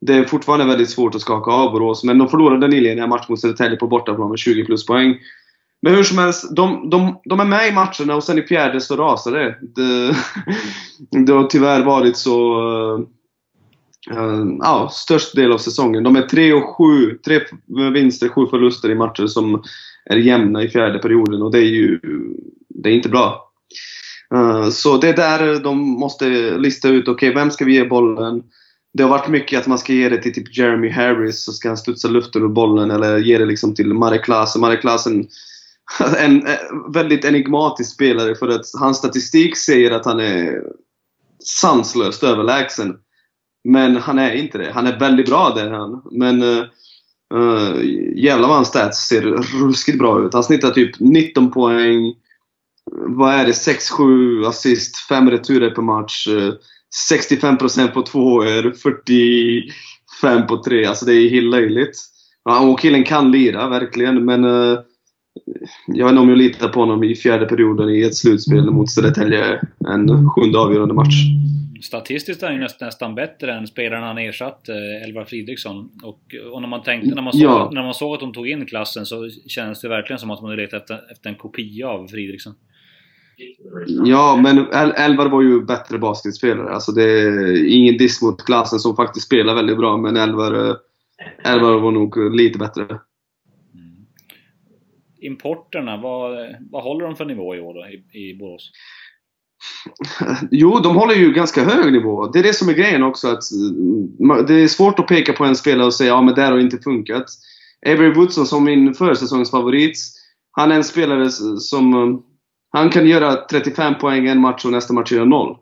det 0.01 0.13
är 0.13 0.23
fortfarande 0.23 0.65
väldigt 0.65 0.89
svårt 0.89 1.15
att 1.15 1.21
skaka 1.21 1.51
av 1.51 1.71
Borås. 1.71 2.03
Men 2.03 2.17
de 2.17 2.27
förlorade 2.27 2.67
nyligen 2.67 2.99
en 2.99 3.09
match 3.09 3.29
mot 3.29 3.39
Södertälje 3.39 3.77
på 3.77 3.87
bortaplan 3.87 4.29
med 4.29 4.39
20 4.39 4.65
plus 4.65 4.85
poäng. 4.85 5.17
Men 5.81 5.95
hur 5.95 6.03
som 6.03 6.17
helst, 6.17 6.55
de, 6.55 6.89
de, 6.89 7.21
de 7.23 7.39
är 7.39 7.45
med 7.45 7.67
i 7.67 7.71
matcherna 7.71 8.15
och 8.15 8.23
sen 8.23 8.39
i 8.39 8.41
fjärde 8.41 8.81
så 8.81 8.95
rasar 8.95 9.31
det. 9.31 9.55
Det, 9.61 10.15
det 11.25 11.33
har 11.33 11.43
tyvärr 11.43 11.83
varit 11.83 12.17
så 12.17 12.59
eh, 12.95 12.99
Eh, 14.11 14.45
ja, 14.59 14.89
störst 14.91 15.35
del 15.35 15.51
av 15.51 15.57
säsongen. 15.57 16.03
De 16.03 16.15
är 16.15 16.21
3 16.21 16.53
och 16.53 16.75
7, 16.75 17.17
3 17.25 17.39
vinster, 17.93 18.29
7 18.29 18.47
förluster 18.47 18.89
i 18.89 18.95
matcher 18.95 19.27
som 19.27 19.63
är 20.05 20.17
jämna 20.17 20.63
i 20.63 20.69
fjärde 20.69 20.99
perioden 20.99 21.41
och 21.41 21.51
det 21.51 21.59
är 21.59 21.69
ju 21.69 21.99
det 22.69 22.89
är 22.89 22.93
inte 22.93 23.09
bra. 23.09 23.51
Uh, 24.35 24.69
så 24.69 24.97
det 24.97 25.09
är 25.09 25.15
där 25.15 25.59
de 25.59 25.77
måste 25.77 26.57
lista 26.57 26.89
ut, 26.89 27.07
okej 27.07 27.29
okay, 27.29 27.41
vem 27.41 27.51
ska 27.51 27.65
vi 27.65 27.73
ge 27.73 27.83
bollen? 27.83 28.43
Det 28.93 29.03
har 29.03 29.09
varit 29.09 29.27
mycket 29.27 29.59
att 29.59 29.67
man 29.67 29.77
ska 29.77 29.93
ge 29.93 30.09
det 30.09 30.21
till 30.21 30.33
typ 30.33 30.57
Jeremy 30.57 30.89
Harris 30.89 31.43
så 31.43 31.51
ska 31.51 31.67
han 31.67 31.77
studsa 31.77 32.07
luften 32.07 32.43
ur 32.43 32.47
bollen 32.47 32.91
eller 32.91 33.17
ge 33.17 33.37
det 33.37 33.45
liksom 33.45 33.75
till 33.75 33.93
Marek 33.93 34.23
Klasen. 34.23 34.61
Marek 34.61 34.81
Klasen 34.81 35.27
en, 36.17 36.47
en 36.47 36.91
väldigt 36.93 37.25
enigmatisk 37.25 37.93
spelare 37.93 38.35
för 38.35 38.47
att 38.47 38.65
hans 38.79 38.97
statistik 38.97 39.57
säger 39.57 39.91
att 39.91 40.05
han 40.05 40.19
är 40.19 40.63
sanslöst 41.43 42.23
överlägsen. 42.23 42.95
Men 43.69 43.95
han 43.95 44.19
är 44.19 44.31
inte 44.31 44.57
det. 44.57 44.71
Han 44.71 44.87
är 44.87 44.99
väldigt 44.99 45.29
bra 45.29 45.53
det 45.55 45.61
är 45.61 45.71
han. 45.71 46.01
Men 46.11 46.41
eh, 46.41 46.63
eh, 47.33 47.39
uh, 47.39 47.85
jävlar 48.15 48.47
vad 48.47 48.55
hans 48.55 48.67
stats 48.67 49.07
ser 49.07 49.21
ruskigt 49.61 49.99
bra 49.99 50.25
ut. 50.25 50.33
Han 50.33 50.43
snittar 50.43 50.71
typ 50.71 50.99
19 50.99 51.51
poäng. 51.51 52.13
Vad 52.91 53.33
är 53.33 53.45
det? 53.45 53.51
6-7 53.51 54.47
assist, 54.47 54.97
5 55.09 55.31
returer 55.31 55.69
per 55.69 55.81
match. 55.81 56.27
Eh, 56.27 56.53
65% 57.11 57.87
på 57.87 58.01
tvåor, 58.01 58.71
45 58.71 60.47
på 60.47 60.63
tre. 60.63 60.85
Alltså 60.85 61.05
det 61.05 61.13
är 61.13 61.29
helt 61.29 61.51
löjligt. 61.51 61.97
Ja, 62.43 62.59
och 62.59 62.79
killen 62.79 63.03
kan 63.03 63.31
lira, 63.31 63.69
verkligen. 63.69 64.25
Men 64.25 64.45
uh, 64.45 64.79
jag 65.87 66.05
vet 66.05 66.11
inte 66.11 66.21
om 66.21 66.29
jag 66.29 66.37
litar 66.37 66.69
på 66.69 66.79
honom 66.79 67.03
i 67.03 67.15
fjärde 67.15 67.45
perioden 67.45 67.89
i 67.89 68.01
ett 68.01 68.15
slutspel 68.15 68.71
mot 68.71 68.91
Södertälje. 68.91 69.61
En 69.87 70.29
sjunde 70.29 70.59
avgörande 70.59 70.93
match 70.93 71.15
statistiskt 71.81 72.43
är 72.43 72.47
han 72.47 72.55
ju 72.55 72.61
nästan, 72.61 72.85
nästan 72.85 73.15
bättre 73.15 73.53
än 73.53 73.67
spelaren 73.67 74.03
han 74.03 74.17
ersatt, 74.17 74.69
eh, 74.69 75.03
Elvar 75.03 75.25
Fridriksson. 75.25 75.89
Och, 76.03 76.35
och, 76.51 76.61
när, 76.61 76.67
man 76.67 76.83
tänkte, 76.83 77.15
när, 77.15 77.21
man 77.21 77.33
såg, 77.33 77.41
ja. 77.41 77.69
när 77.73 77.83
man 77.83 77.93
såg 77.93 78.13
att 78.13 78.19
de 78.19 78.33
tog 78.33 78.47
in 78.47 78.65
klassen 78.65 79.05
så 79.05 79.29
kändes 79.47 79.81
det 79.81 79.89
verkligen 79.89 80.19
som 80.19 80.31
att 80.31 80.41
man 80.41 80.55
letade 80.55 80.81
efter, 80.81 81.11
efter 81.11 81.29
en 81.29 81.35
kopia 81.35 81.87
av 81.87 82.07
Fridriksson. 82.07 82.53
Ja, 84.05 84.39
men 84.43 84.57
Elvar 84.95 85.29
var 85.29 85.41
ju 85.41 85.65
bättre 85.65 85.97
basketspelare. 85.97 86.69
Alltså 86.69 86.91
det 86.91 87.03
är 87.03 87.67
ingen 87.73 87.97
diss 87.97 88.21
mot 88.21 88.45
klassen 88.45 88.79
som 88.79 88.95
faktiskt 88.95 89.25
spelar 89.25 89.55
väldigt 89.55 89.77
bra, 89.77 89.97
men 89.97 90.17
Elvar, 90.17 90.69
eh, 90.69 90.75
Elvar 91.53 91.79
var 91.79 91.91
nog 91.91 92.35
lite 92.35 92.59
bättre. 92.59 92.83
Mm. 92.83 94.05
Importerna, 95.19 95.97
vad, 95.97 96.55
vad 96.71 96.83
håller 96.83 97.05
de 97.05 97.15
för 97.15 97.25
nivå 97.25 97.55
i 97.55 97.59
år 97.59 97.73
då, 97.73 97.87
i, 97.87 98.29
i 98.29 98.35
Borås? 98.35 98.71
Jo, 100.51 100.79
de 100.79 100.95
håller 100.95 101.15
ju 101.15 101.33
ganska 101.33 101.63
hög 101.63 101.93
nivå. 101.93 102.27
Det 102.27 102.39
är 102.39 102.43
det 102.43 102.53
som 102.53 102.69
är 102.69 102.73
grejen 102.73 103.03
också. 103.03 103.27
Att 103.27 103.43
mm, 103.51 104.45
det 104.45 104.53
är 104.53 104.67
svårt 104.67 104.99
att 104.99 105.07
peka 105.07 105.33
på 105.33 105.45
en 105.45 105.55
spelare 105.55 105.85
och 105.85 105.93
säga 105.93 106.09
ja 106.09 106.21
men 106.21 106.35
det 106.35 106.41
har 106.41 106.59
inte 106.59 106.77
funkat. 106.77 107.25
Avery 107.87 108.13
Woodson 108.13 108.45
som 108.45 108.63
min 108.63 108.93
försäsongsfavorit. 108.93 109.97
Han 110.51 110.71
är 110.71 110.75
en 110.75 110.83
spelare 110.83 111.29
som... 111.59 111.93
Mm, 111.93 112.17
han 112.71 112.89
kan 112.89 113.07
göra 113.07 113.35
35 113.35 113.97
poäng 113.97 114.27
en 114.27 114.41
match 114.41 114.65
och 114.65 114.71
nästa 114.71 114.93
match 114.93 115.11
göra 115.11 115.25
noll. 115.25 115.57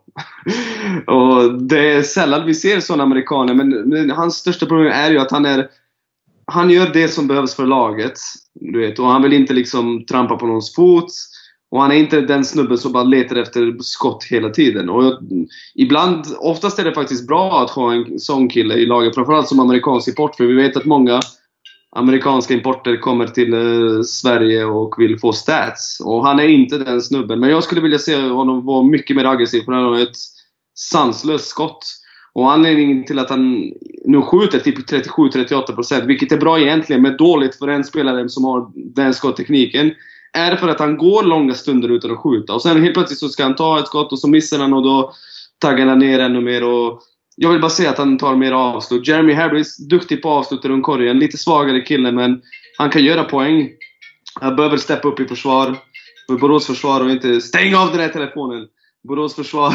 och 1.06 1.62
det 1.62 1.92
är 1.92 2.02
sällan 2.02 2.46
vi 2.46 2.54
ser 2.54 2.80
sådana 2.80 3.02
amerikaner, 3.02 3.54
men, 3.54 3.68
men, 3.68 4.10
hans 4.10 4.36
största 4.36 4.66
problem 4.66 4.92
är 4.92 5.10
ju 5.10 5.18
att 5.18 5.30
han 5.30 5.46
är... 5.46 5.68
Han 6.46 6.70
gör 6.70 6.92
det 6.92 7.08
som 7.08 7.26
behövs 7.26 7.54
för 7.54 7.66
laget. 7.66 8.18
Du 8.54 8.78
vet, 8.78 8.98
och 8.98 9.06
han 9.06 9.22
vill 9.22 9.32
inte 9.32 9.54
liksom 9.54 10.04
trampa 10.06 10.36
på 10.36 10.46
någons 10.46 10.74
fot. 10.74 11.10
Och 11.70 11.82
han 11.82 11.90
är 11.90 11.96
inte 11.96 12.20
den 12.20 12.44
snubben 12.44 12.78
som 12.78 12.92
bara 12.92 13.04
letar 13.04 13.36
efter 13.36 13.76
skott 13.80 14.24
hela 14.30 14.50
tiden. 14.50 14.88
Och 14.88 15.04
jag, 15.04 15.18
ibland, 15.74 16.24
oftast 16.38 16.78
är 16.78 16.84
det 16.84 16.94
faktiskt 16.94 17.26
bra 17.26 17.62
att 17.62 17.70
ha 17.70 17.92
en 17.92 18.18
sån 18.20 18.48
kille 18.48 18.74
i 18.74 18.86
laget. 18.86 19.14
Framförallt 19.14 19.48
som 19.48 19.60
amerikansk 19.60 20.08
import. 20.08 20.36
För 20.36 20.44
vi 20.44 20.54
vet 20.54 20.76
att 20.76 20.84
många 20.84 21.20
amerikanska 21.96 22.54
importer 22.54 22.96
kommer 22.96 23.26
till 23.26 23.52
eh, 23.52 24.02
Sverige 24.02 24.64
och 24.64 24.94
vill 24.98 25.18
få 25.18 25.32
stats. 25.32 26.00
Och 26.04 26.26
han 26.26 26.40
är 26.40 26.48
inte 26.48 26.78
den 26.78 27.02
snubben. 27.02 27.40
Men 27.40 27.50
jag 27.50 27.64
skulle 27.64 27.80
vilja 27.80 27.98
se 27.98 28.16
honom 28.16 28.66
vara 28.66 28.82
mycket 28.82 29.16
mer 29.16 29.24
aggressiv. 29.24 29.62
För 29.62 29.72
han 29.72 29.84
har 29.84 29.98
ett 29.98 30.16
sanslöst 30.74 31.46
skott. 31.46 31.84
Och 32.32 32.52
anledningen 32.52 33.04
till 33.04 33.18
att 33.18 33.30
han 33.30 33.72
nu 34.04 34.22
skjuter 34.22 34.58
typ 34.58 34.90
37-38%, 34.90 36.06
vilket 36.06 36.32
är 36.32 36.38
bra 36.38 36.60
egentligen, 36.60 37.02
men 37.02 37.16
dåligt 37.16 37.56
för 37.56 37.68
en 37.68 37.84
spelare 37.84 38.28
som 38.28 38.44
har 38.44 38.70
den 38.74 39.14
skotttekniken, 39.14 39.90
är 40.32 40.50
det 40.50 40.56
för 40.56 40.68
att 40.68 40.80
han 40.80 40.96
går 40.96 41.22
långa 41.22 41.54
stunder 41.54 41.88
utan 41.88 42.10
att 42.10 42.18
skjuta. 42.18 42.54
Och 42.54 42.62
sen 42.62 42.82
helt 42.82 42.94
plötsligt 42.94 43.18
så 43.18 43.28
ska 43.28 43.42
han 43.42 43.56
ta 43.56 43.78
ett 43.78 43.86
skott 43.86 44.12
och 44.12 44.18
så 44.18 44.28
missar 44.28 44.58
han 44.58 44.72
och 44.72 44.82
då 44.82 45.12
taggar 45.58 45.86
han 45.86 45.98
ner 45.98 46.18
ännu 46.18 46.40
mer. 46.40 46.64
Och 46.64 47.02
jag 47.36 47.50
vill 47.50 47.60
bara 47.60 47.70
säga 47.70 47.90
att 47.90 47.98
han 47.98 48.18
tar 48.18 48.36
mer 48.36 48.52
avslut. 48.52 49.08
Jeremy 49.08 49.32
Harris, 49.32 49.76
duktig 49.76 50.22
på 50.22 50.28
avslut 50.28 50.64
runt 50.64 50.84
korgen. 50.84 51.18
Lite 51.18 51.38
svagare 51.38 51.80
kille, 51.80 52.12
men 52.12 52.40
han 52.78 52.90
kan 52.90 53.04
göra 53.04 53.24
poäng. 53.24 53.68
Han 54.40 54.56
behöver 54.56 54.76
steppa 54.76 55.08
upp 55.08 55.20
i 55.20 55.24
försvar. 55.24 55.76
För 56.26 56.38
Borås 56.38 56.66
försvar 56.66 57.04
och 57.04 57.10
inte... 57.10 57.40
Stäng 57.40 57.74
av 57.74 57.90
den 57.90 58.00
här 58.00 58.08
telefonen! 58.08 58.66
Borås 59.08 59.34
försvar 59.34 59.74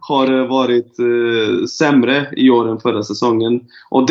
har 0.00 0.40
eh, 0.40 0.46
varit 0.46 0.98
eh, 0.98 1.64
sämre 1.66 2.32
i 2.36 2.50
år 2.50 2.68
än 2.68 2.80
förra 2.80 3.02
säsongen. 3.02 3.60
Och 3.90 4.06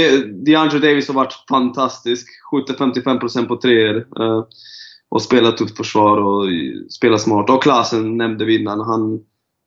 DeAndre 0.46 0.80
Davis 0.80 1.08
har 1.08 1.16
varit 1.16 1.46
fantastisk. 1.50 2.28
Skjuter 2.52 2.74
55% 2.74 3.48
på 3.48 3.58
treor. 3.58 3.96
Eh, 3.98 4.44
och 5.16 5.22
spela 5.22 5.52
tufft 5.52 5.78
försvar 5.78 6.18
och 6.18 6.46
spela 6.90 7.18
smart. 7.18 7.50
Och 7.50 7.64
Klasen 7.64 8.18
nämnde 8.18 8.46
vi 8.46 8.60
innan. 8.60 8.80
Han, 8.80 9.20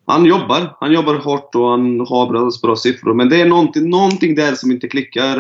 han 0.07 0.25
jobbar. 0.25 0.77
Han 0.81 0.93
jobbar 0.93 1.15
hårt 1.15 1.55
och 1.55 1.71
han 1.71 2.01
har 2.01 2.31
bra, 2.31 2.51
bra 2.63 2.77
siffror. 2.77 3.15
Men 3.15 3.29
det 3.29 3.41
är 3.41 3.47
någonting, 3.47 3.91
någonting 3.91 4.35
där 4.35 4.55
som 4.55 4.71
inte 4.71 4.89
klickar. 4.89 5.37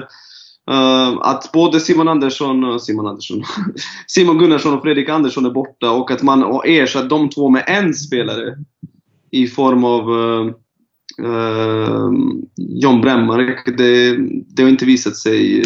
Uh, 0.70 1.18
att 1.20 1.52
både 1.52 1.80
Simon 1.80 2.08
Andersson, 2.08 2.64
eh, 2.64 2.78
Simon 2.78 3.06
Andersson, 3.06 3.42
Simon 4.06 4.38
Gunnarsson 4.38 4.74
och 4.74 4.82
Fredrik 4.82 5.08
Andersson 5.08 5.46
är 5.46 5.50
borta 5.50 5.90
och 5.90 6.10
att 6.10 6.22
man 6.22 6.42
har 6.42 6.66
ersatt 6.66 7.10
de 7.10 7.30
två 7.30 7.50
med 7.50 7.64
en 7.66 7.94
spelare 7.94 8.56
i 9.30 9.46
form 9.46 9.84
av 9.84 10.10
uh, 10.10 10.46
uh, 11.22 12.10
John 12.56 13.00
Brännmark. 13.00 13.78
Det, 13.78 14.16
det 14.46 14.62
har 14.62 14.70
inte 14.70 14.86
visat 14.86 15.16
sig 15.16 15.62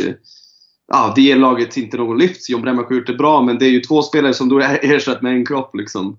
ja, 0.88 1.12
det 1.16 1.22
ger 1.22 1.36
laget 1.36 1.76
inte 1.76 1.96
någon 1.96 2.18
lyft. 2.18 2.50
John 2.50 2.62
Bremmer 2.62 2.82
har 2.82 2.94
gjort 2.94 3.06
det 3.06 3.14
bra, 3.14 3.42
men 3.42 3.58
det 3.58 3.66
är 3.66 3.70
ju 3.70 3.80
två 3.80 4.02
spelare 4.02 4.34
som 4.34 4.48
då 4.48 4.58
är 4.58 4.94
ersatt 4.94 5.22
med 5.22 5.32
en 5.32 5.46
kropp. 5.46 5.76
Liksom. 5.76 6.18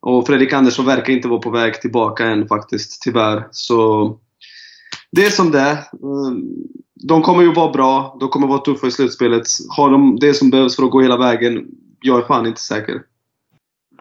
Och 0.00 0.26
Fredrik 0.26 0.52
Andersson 0.52 0.86
verkar 0.86 1.12
inte 1.12 1.28
vara 1.28 1.40
på 1.40 1.50
väg 1.50 1.80
tillbaka 1.80 2.26
än 2.26 2.48
faktiskt, 2.48 3.02
tyvärr. 3.02 3.48
Så 3.50 4.08
det 5.12 5.26
är 5.26 5.30
som 5.30 5.50
det 5.50 5.60
är. 5.60 5.78
Mm. 6.02 6.42
De 7.08 7.22
kommer 7.22 7.42
ju 7.42 7.52
vara 7.52 7.72
bra, 7.72 8.16
de 8.20 8.28
kommer 8.28 8.46
vara 8.46 8.58
tuffa 8.58 8.86
i 8.86 8.90
slutspelet. 8.90 9.42
Har 9.76 9.90
de 9.90 10.16
det 10.20 10.34
som 10.34 10.50
behövs 10.50 10.76
för 10.76 10.82
att 10.82 10.90
gå 10.90 11.00
hela 11.00 11.16
vägen? 11.16 11.66
Jag 12.00 12.18
är 12.18 12.26
fan 12.26 12.46
inte 12.46 12.60
säker. 12.60 13.02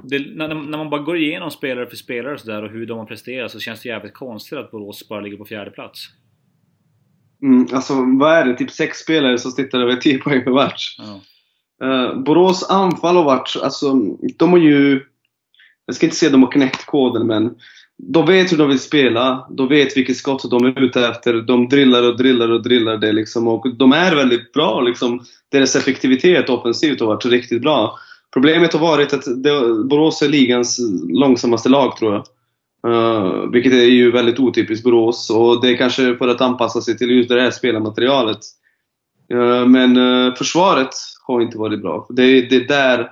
Det, 0.03 0.36
när, 0.36 0.48
när, 0.48 0.77
man 0.77 0.89
bara 0.89 1.01
går 1.01 1.17
igenom 1.17 1.51
spelare 1.51 1.88
för 1.88 1.96
spelare 1.96 2.34
och, 2.34 2.39
så 2.39 2.51
där, 2.51 2.63
och 2.63 2.70
hur 2.70 2.86
de 2.86 2.98
har 2.98 3.05
presterat 3.05 3.51
så 3.51 3.60
känns 3.60 3.82
det 3.82 3.89
jävligt 3.89 4.13
konstigt 4.13 4.58
att 4.58 4.72
Borås 4.72 5.10
bara 5.10 5.22
ligger 5.22 5.38
på 5.38 5.46
fjärde 5.46 5.72
plats. 5.72 6.08
Mm, 7.44 7.68
alltså 7.74 7.94
vad 8.20 8.34
är 8.34 8.46
det? 8.46 8.58
Typ 8.58 8.72
sex 8.72 8.98
spelare 8.98 9.38
som 9.38 9.52
snittar 9.52 9.80
över 9.80 9.96
10 9.96 10.18
poäng 10.18 10.44
per 10.44 10.52
match. 10.52 10.96
Ja. 10.98 11.22
Uh, 11.84 12.20
Borås 12.20 12.70
anfall 12.70 13.16
har 13.16 13.24
varit, 13.24 13.58
alltså 13.64 13.94
de 14.38 14.52
har 14.52 14.60
ju... 14.60 15.02
Jag 15.86 15.96
ska 15.96 16.06
inte 16.06 16.16
säga 16.16 16.28
att 16.28 16.34
de 16.34 16.44
har 16.44 16.52
knäckt 16.52 16.86
koden 16.86 17.28
men 17.28 17.56
de 17.98 18.26
vet 18.26 18.52
hur 18.52 18.58
de 18.58 18.70
vill 18.70 18.80
spela, 18.80 19.48
de 19.50 19.68
vet 19.68 19.98
vilket 19.98 20.18
skott 20.18 20.52
de 20.52 20.66
är 20.66 20.84
ute 20.84 21.08
efter. 21.08 21.34
De 21.34 21.70
drillar 21.70 22.04
och 22.04 22.18
drillar 22.18 22.50
och 22.52 22.64
drillar 22.64 22.98
det 22.98 23.12
liksom. 23.12 23.48
Och 23.48 23.76
de 23.76 23.92
är 23.92 24.16
väldigt 24.16 24.54
bra 24.54 24.82
liksom. 24.82 25.26
Deras 25.52 25.76
effektivitet 25.76 26.50
offensivt 26.50 27.00
har 27.00 27.08
varit 27.08 27.26
riktigt 27.26 27.62
bra. 27.62 27.98
Problemet 28.34 28.74
har 28.74 28.80
varit 28.80 29.14
att 29.14 29.44
det, 29.44 29.84
Borås 29.84 30.22
är 30.22 30.30
ligans 30.30 30.80
långsammaste 31.10 31.70
lag 31.70 31.98
tror 31.98 32.14
jag. 32.14 32.24
Uh, 32.88 33.50
vilket 33.52 33.74
är 33.74 33.86
ju 33.86 34.12
väldigt 34.12 34.40
otypiskt 34.40 34.84
Borås 34.84 35.30
och 35.30 35.62
det 35.62 35.70
är 35.70 35.78
kanske 35.78 36.16
för 36.16 36.28
att 36.28 36.42
anpassa 36.42 36.82
sig 36.82 36.98
till 36.98 37.12
just 37.12 37.30
det 37.30 37.42
här 37.42 37.52
spelarmaterialet. 37.52 38.40
Uh, 39.34 39.42
eh, 39.42 39.66
men 39.66 39.98
uh, 39.98 40.36
försvaret 40.36 40.90
har 41.28 41.42
inte 41.42 41.58
varit 41.58 41.82
bra. 41.82 42.08
Det 42.10 42.24
är, 42.24 42.50
det 42.50 42.56
är 42.56 42.68
där 42.68 43.10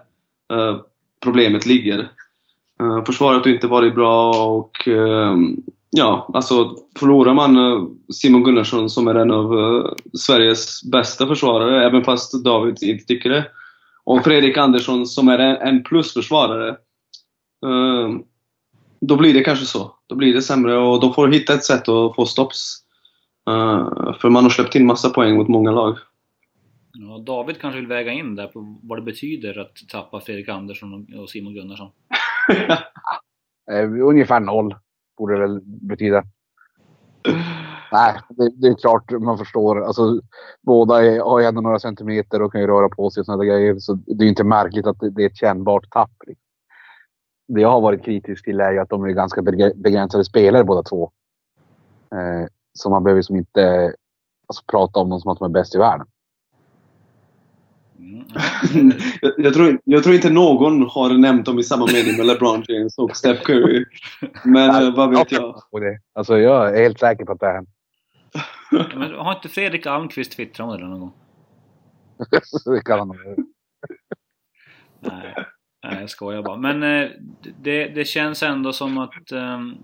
problemet 1.24 1.66
ligger. 1.66 2.12
försvaret 3.06 3.46
har 3.46 3.52
inte 3.52 3.68
varit 3.68 3.96
bra 3.96 4.48
och 4.48 4.88
ja, 5.90 6.30
alltså 6.34 6.76
förlorar 7.00 7.34
man 7.34 7.58
Simon 8.14 8.44
Gunnarsson 8.44 8.90
som 8.90 9.08
är 9.08 9.16
en 9.16 9.32
av 9.32 9.54
Sveriges 10.14 10.84
bästa 10.92 11.28
försvarare, 11.28 11.86
även 11.86 12.04
fast 12.04 12.44
David 12.44 12.78
inte 12.82 13.06
tycker 13.06 13.30
det. 13.30 13.46
Och 14.04 14.24
Fredrik 14.24 14.58
Andersson 14.58 15.06
som 15.06 15.28
är 15.28 15.40
en, 15.40 15.56
en 15.56 15.84
plusförsvarare 15.84 16.76
då 19.02 19.16
blir 19.16 19.34
det 19.34 19.44
kanske 19.44 19.66
så. 19.66 19.96
Då 20.08 20.16
blir 20.16 20.34
det 20.34 20.42
sämre 20.42 20.78
och 20.78 21.02
de 21.02 21.14
får 21.14 21.28
hitta 21.28 21.54
ett 21.54 21.64
sätt 21.64 21.90
att 21.90 22.16
få 22.16 22.26
stopps. 22.26 22.78
Uh, 23.50 24.14
för 24.14 24.30
man 24.30 24.44
har 24.44 24.50
släppt 24.50 24.76
in 24.76 24.86
massa 24.86 25.10
poäng 25.10 25.36
mot 25.36 25.48
många 25.48 25.72
lag. 25.72 25.98
Ja, 26.94 27.24
David 27.26 27.62
kanske 27.62 27.80
vill 27.80 27.88
väga 27.88 28.12
in 28.12 28.36
där 28.36 28.48
på 28.48 28.80
vad 28.84 28.98
det 28.98 29.02
betyder 29.02 29.60
att 29.60 29.72
tappa 29.92 30.20
Fredrik 30.20 30.50
Andersson 30.50 31.08
och 31.20 31.30
Simon 31.30 31.54
Gunnarsson? 31.54 31.92
Eh, 33.72 33.92
ungefär 33.92 34.40
noll, 34.40 34.76
borde 35.18 35.34
det 35.34 35.40
väl 35.40 35.60
betyda. 35.64 36.24
Nej, 37.92 38.20
det, 38.30 38.50
det, 38.56 38.68
är 38.68 38.76
klart 38.76 39.12
man 39.12 39.38
förstår. 39.38 39.84
Alltså, 39.84 40.22
båda 40.62 41.06
är, 41.06 41.20
har 41.20 41.40
ju 41.40 41.46
ändå 41.46 41.62
några 41.62 41.80
centimeter 41.80 42.42
och 42.42 42.52
kan 42.52 42.62
ju 42.62 42.68
röra 42.68 42.90
på 42.90 43.10
sig 43.10 43.22
och 43.22 43.26
sådana 43.26 43.46
grejer. 43.46 43.80
Så 43.80 43.94
det 43.94 44.26
är 44.26 44.30
inte 44.30 44.44
märkligt 44.44 44.88
att 44.88 45.00
det, 45.00 45.10
det 45.10 45.24
är 45.24 45.30
ett 45.30 45.38
kännbart 45.38 45.90
tapp. 45.90 46.12
Liksom 46.28 46.51
det 47.54 47.62
jag 47.62 47.72
har 47.72 47.82
varit 47.82 48.06
kritisk 48.06 48.46
till 48.46 48.60
är 48.60 48.72
ju 48.72 48.80
att 48.80 48.90
de 48.90 49.04
är 49.04 49.10
ganska 49.10 49.42
begränsade 49.76 50.26
spelare 50.26 50.64
båda 50.64 50.84
två. 50.84 51.12
Eh, 52.12 52.48
så 52.74 52.90
man 52.90 53.04
behöver 53.04 53.20
liksom 53.20 53.36
inte 53.36 53.94
alltså, 54.48 54.64
prata 54.68 55.00
om 55.00 55.10
dem 55.10 55.20
som 55.20 55.32
att 55.32 55.40
de 55.40 55.46
är 55.46 55.60
bäst 55.60 55.76
i 55.76 55.78
världen. 55.78 56.08
Mm. 58.00 58.92
jag, 59.22 59.34
jag, 59.38 59.54
tror, 59.54 59.80
jag 59.84 60.04
tror 60.04 60.16
inte 60.16 60.30
någon 60.30 60.90
har 60.90 61.18
nämnt 61.18 61.46
dem 61.46 61.60
i 61.60 61.64
samma 61.64 61.86
mening 61.86 62.18
med 62.18 62.26
LeBron 62.26 62.64
James 62.68 62.98
och 62.98 63.18
Steph 63.18 63.42
Curry. 63.42 63.86
Men 64.44 64.68
Nej, 64.68 64.92
vad 64.92 65.10
vet 65.10 65.32
jag? 65.32 65.62
Alltså, 66.14 66.38
jag 66.38 66.78
är 66.78 66.84
helt 66.84 67.00
säker 67.00 67.26
på 67.26 67.32
att 67.32 67.40
det 67.40 67.48
är 67.48 67.66
Men 68.72 69.14
har 69.14 69.36
inte 69.36 69.50
Fredrik 69.50 69.86
Almqvist 69.86 70.32
twittrat 70.32 70.70
om 70.70 70.78
det 70.80 70.88
någon 70.88 71.00
gång? 71.00 71.14
det 72.66 72.82
kan 72.82 73.00
han 73.00 73.18
Nej. 75.00 75.36
Nej, 75.84 75.98
jag 76.00 76.10
skojar 76.10 76.42
bara. 76.42 76.58
Men 76.58 76.84
eh, 76.84 77.10
det, 77.62 77.88
det 77.88 78.06
känns 78.06 78.44
ändå 78.44 78.74
som 78.74 78.98
att 78.98 79.32
ehm, 79.32 79.78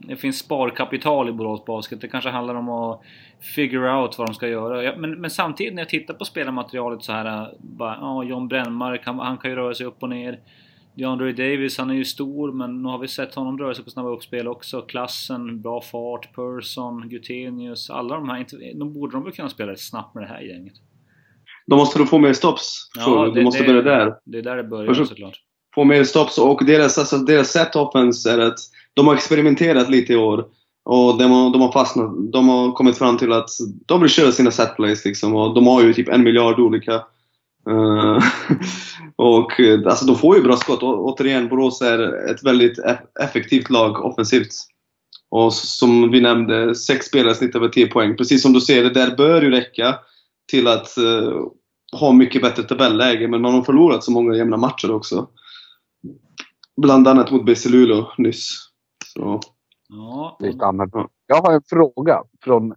det 0.00 0.16
finns 0.16 0.38
sparkapital 0.38 1.28
i 1.28 1.32
Borås 1.32 1.64
Basket. 1.64 2.00
Det 2.00 2.08
kanske 2.08 2.30
handlar 2.30 2.54
om 2.54 2.68
att 2.68 3.02
figure 3.40 3.94
out 3.94 4.18
vad 4.18 4.28
de 4.28 4.34
ska 4.34 4.48
göra. 4.48 4.82
Ja, 4.82 4.96
men, 4.96 5.20
men, 5.20 5.30
samtidigt 5.30 5.74
när 5.74 5.82
jag 5.82 5.88
tittar 5.88 6.14
på 6.14 6.24
spelarmaterialet 6.24 7.02
så 7.02 7.12
här, 7.12 7.42
eh, 7.42 7.48
bara, 7.58 7.96
ja, 8.00 8.24
John 8.24 8.48
Brännmark, 8.48 9.06
han, 9.06 9.18
han 9.18 9.38
kan 9.38 9.50
ju 9.50 9.56
röra 9.56 9.74
sig 9.74 9.86
upp 9.86 10.02
och 10.02 10.08
ner. 10.08 10.40
DeAndre 10.94 11.32
Davis, 11.32 11.78
han 11.78 11.90
är 11.90 11.94
ju 11.94 12.04
stor, 12.04 12.52
men 12.52 12.82
nu 12.82 12.88
har 12.88 12.98
vi 12.98 13.08
sett 13.08 13.34
honom 13.34 13.58
röra 13.58 13.74
sig 13.74 13.84
på 13.84 13.90
snabba 13.90 14.08
uppspel 14.08 14.48
också. 14.48 14.82
Klassen, 14.82 15.62
bra 15.62 15.80
fart, 15.80 16.34
Persson, 16.34 17.08
Gutenius, 17.08 17.90
alla 17.90 18.14
de 18.14 18.28
här, 18.28 18.38
inte, 18.38 18.56
de 18.74 18.92
borde 18.92 19.16
de 19.16 19.24
väl 19.24 19.32
kunna 19.32 19.48
spela 19.48 19.72
rätt 19.72 19.80
snabbt 19.80 20.14
med 20.14 20.24
det 20.24 20.28
här 20.28 20.40
gänget. 20.40 20.74
Då 21.70 21.76
måste 21.76 21.98
de 21.98 22.06
få 22.06 22.18
mer 22.18 22.32
stops. 22.32 22.90
Ja, 22.98 23.24
det, 23.24 23.34
du 23.34 23.44
måste 23.44 23.62
det, 23.62 23.66
börja 23.66 23.82
där. 23.82 24.14
Det 24.24 24.38
är 24.38 24.42
där 24.42 24.56
det 24.56 24.64
börjar 24.64 24.94
Först, 24.94 25.08
såklart. 25.08 25.38
Få 25.74 25.84
mer 25.84 26.04
stops 26.04 26.38
och 26.38 26.64
deras, 26.64 26.98
alltså, 26.98 27.16
deras 27.16 27.48
set 27.50 27.76
offense 27.76 28.32
är 28.32 28.38
att 28.38 28.58
de 28.94 29.06
har 29.06 29.14
experimenterat 29.14 29.90
lite 29.90 30.12
i 30.12 30.16
år. 30.16 30.44
Och 30.84 31.18
de 31.18 31.30
har, 31.30 31.52
de 31.52 31.60
har 31.60 31.72
fastnat. 31.72 32.32
De 32.32 32.48
har 32.48 32.72
kommit 32.72 32.98
fram 32.98 33.18
till 33.18 33.32
att 33.32 33.48
de 33.86 34.00
vill 34.00 34.10
köra 34.10 34.32
sina 34.32 34.50
set 34.50 34.76
plays 34.76 35.04
liksom. 35.04 35.34
Och 35.34 35.54
de 35.54 35.66
har 35.66 35.82
ju 35.82 35.94
typ 35.94 36.08
en 36.08 36.22
miljard 36.22 36.60
olika. 36.60 36.94
Uh, 37.70 38.18
och 39.16 39.60
alltså 39.86 40.06
de 40.06 40.16
får 40.16 40.36
ju 40.36 40.42
bra 40.42 40.56
skott. 40.56 40.82
Och, 40.82 41.04
återigen, 41.04 41.48
Borås 41.48 41.82
är 41.82 42.30
ett 42.30 42.44
väldigt 42.44 42.78
effektivt 43.20 43.70
lag 43.70 44.04
offensivt. 44.04 44.48
Och 45.30 45.52
som 45.52 46.10
vi 46.10 46.20
nämnde, 46.20 46.74
sex 46.74 47.06
spelare 47.06 47.34
snittar 47.34 47.58
över 47.58 47.68
10 47.68 47.86
poäng. 47.86 48.16
Precis 48.16 48.42
som 48.42 48.52
du 48.52 48.60
ser, 48.60 48.82
det 48.82 48.90
där 48.90 49.16
bör 49.16 49.42
ju 49.42 49.50
räcka 49.50 49.98
till 50.50 50.68
att 50.68 50.94
uh, 50.98 51.46
ha 51.92 52.12
mycket 52.12 52.42
bättre 52.42 52.62
tabelläge. 52.62 53.28
Men 53.28 53.42
man 53.42 53.54
har 53.54 53.62
förlorat 53.62 54.04
så 54.04 54.12
många 54.12 54.36
jämna 54.36 54.56
matcher 54.56 54.90
också. 54.90 55.28
Bland 56.76 57.08
annat 57.08 57.30
mot 57.30 57.44
BC 57.44 57.68
Luleå 57.68 58.06
nyss. 58.18 58.50
Så. 59.14 59.40
Ja. 59.88 60.36
Jag 61.26 61.42
har 61.42 61.52
en 61.52 61.62
fråga 61.62 62.22
från 62.44 62.74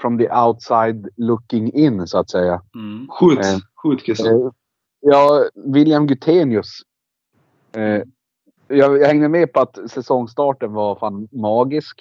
from 0.00 0.18
the 0.18 0.30
outside 0.30 1.08
looking 1.16 1.72
in 1.72 2.06
så 2.06 2.18
att 2.18 2.30
säga. 2.30 2.62
Mm. 2.74 3.08
Skjut, 3.08 3.38
eh, 3.38 3.58
skjut 3.82 4.08
eh, 4.08 4.50
Ja, 5.00 5.48
William 5.54 6.06
Gutenius. 6.06 6.80
Eh, 7.72 8.02
jag, 8.68 8.98
jag 9.00 9.06
hängde 9.06 9.28
med 9.28 9.52
på 9.52 9.60
att 9.60 9.90
säsongstarten 9.90 10.72
var 10.72 10.96
fan 10.96 11.28
magisk. 11.32 12.00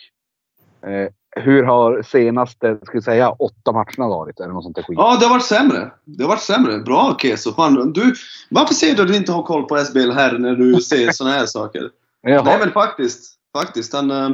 Eh, 0.81 1.13
hur 1.35 1.63
har 1.63 2.03
senaste, 2.03 2.77
ska 2.83 2.97
vi 2.97 3.01
säga, 3.01 3.29
åtta 3.29 3.71
matcherna 3.71 4.07
varit? 4.07 4.39
Eller 4.39 4.53
något 4.53 4.63
sånt 4.63 4.75
där 4.75 4.83
skit? 4.83 4.97
Ja, 4.97 5.17
det 5.19 5.25
har 5.25 5.33
varit 5.33 5.45
sämre. 5.45 5.91
Det 6.05 6.23
har 6.23 6.29
varit 6.29 6.41
sämre. 6.41 6.77
Bra 6.77 7.17
Keso. 7.21 7.53
Fan, 7.53 7.93
du, 7.93 8.15
varför 8.49 8.73
säger 8.73 8.95
du 8.95 9.01
att 9.01 9.07
du 9.07 9.15
inte 9.15 9.31
har 9.31 9.43
koll 9.43 9.63
på 9.63 9.77
SBL 9.77 10.11
här 10.11 10.37
när 10.37 10.55
du 10.55 10.81
ser 10.81 11.11
såna 11.13 11.29
här 11.29 11.45
saker? 11.45 11.89
Jaha. 12.21 12.43
Nej 12.43 12.59
men 12.59 12.71
faktiskt. 12.71 13.33
Faktiskt. 13.57 13.93
Han, 13.93 14.11
uh, 14.11 14.31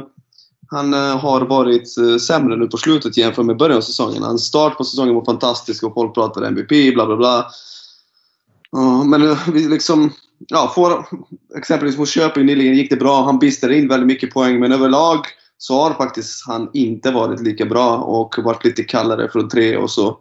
Han 0.70 0.94
uh, 0.94 1.00
har 1.00 1.40
varit 1.40 1.98
uh, 1.98 2.16
sämre 2.16 2.56
nu 2.56 2.66
på 2.66 2.76
slutet 2.76 3.16
jämfört 3.16 3.46
med 3.46 3.56
början 3.56 3.76
av 3.76 3.82
säsongen. 3.82 4.22
Hans 4.22 4.44
start 4.44 4.78
på 4.78 4.84
säsongen 4.84 5.14
var 5.14 5.24
fantastisk 5.24 5.82
och 5.84 5.94
folk 5.94 6.14
pratade 6.14 6.46
MVP, 6.46 6.94
bla 6.94 7.06
bla 7.06 7.16
bla. 7.16 7.46
Men 9.04 9.36
vi 9.52 9.68
liksom... 9.68 10.12
Ja, 10.38 10.72
får, 10.74 11.06
exempelvis 11.56 11.98
mot 11.98 12.08
Köping 12.08 12.46
nyligen 12.46 12.74
gick 12.74 12.90
det 12.90 12.96
bra. 12.96 13.22
Han 13.22 13.38
bistade 13.38 13.78
in 13.78 13.88
väldigt 13.88 14.06
mycket 14.06 14.34
poäng, 14.34 14.60
men 14.60 14.72
överlag 14.72 15.26
så 15.58 15.80
har 15.80 15.94
faktiskt 15.94 16.46
han 16.46 16.70
inte 16.72 17.10
varit 17.10 17.40
lika 17.40 17.64
bra 17.64 17.96
och 17.96 18.34
varit 18.38 18.64
lite 18.64 18.82
kallare 18.82 19.28
från 19.28 19.48
tre 19.48 19.76
och 19.76 19.90
så. 19.90 20.18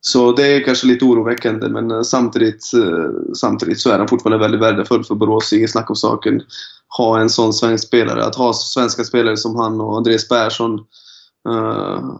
Så 0.00 0.32
det 0.32 0.46
är 0.46 0.64
kanske 0.64 0.86
lite 0.86 1.04
oroväckande 1.04 1.68
men 1.68 1.90
eh, 1.90 2.02
samtidigt, 2.02 2.74
eh, 2.74 3.34
samtidigt 3.34 3.80
så 3.80 3.90
är 3.90 3.98
han 3.98 4.08
fortfarande 4.08 4.44
väldigt 4.44 4.60
värdefull 4.60 5.04
för 5.04 5.14
Borås. 5.14 5.52
Inget 5.52 5.70
snack 5.70 5.90
om 5.90 5.96
saken 5.96 6.42
ha 6.96 7.20
en 7.20 7.30
sån 7.30 7.52
svensk 7.52 7.86
spelare. 7.86 8.24
Att 8.24 8.34
ha 8.34 8.52
svenska 8.52 9.04
spelare 9.04 9.36
som 9.36 9.56
han 9.56 9.80
och 9.80 9.96
Andreas 9.96 10.28
Persson. 10.28 10.78
Uh, 11.48 12.14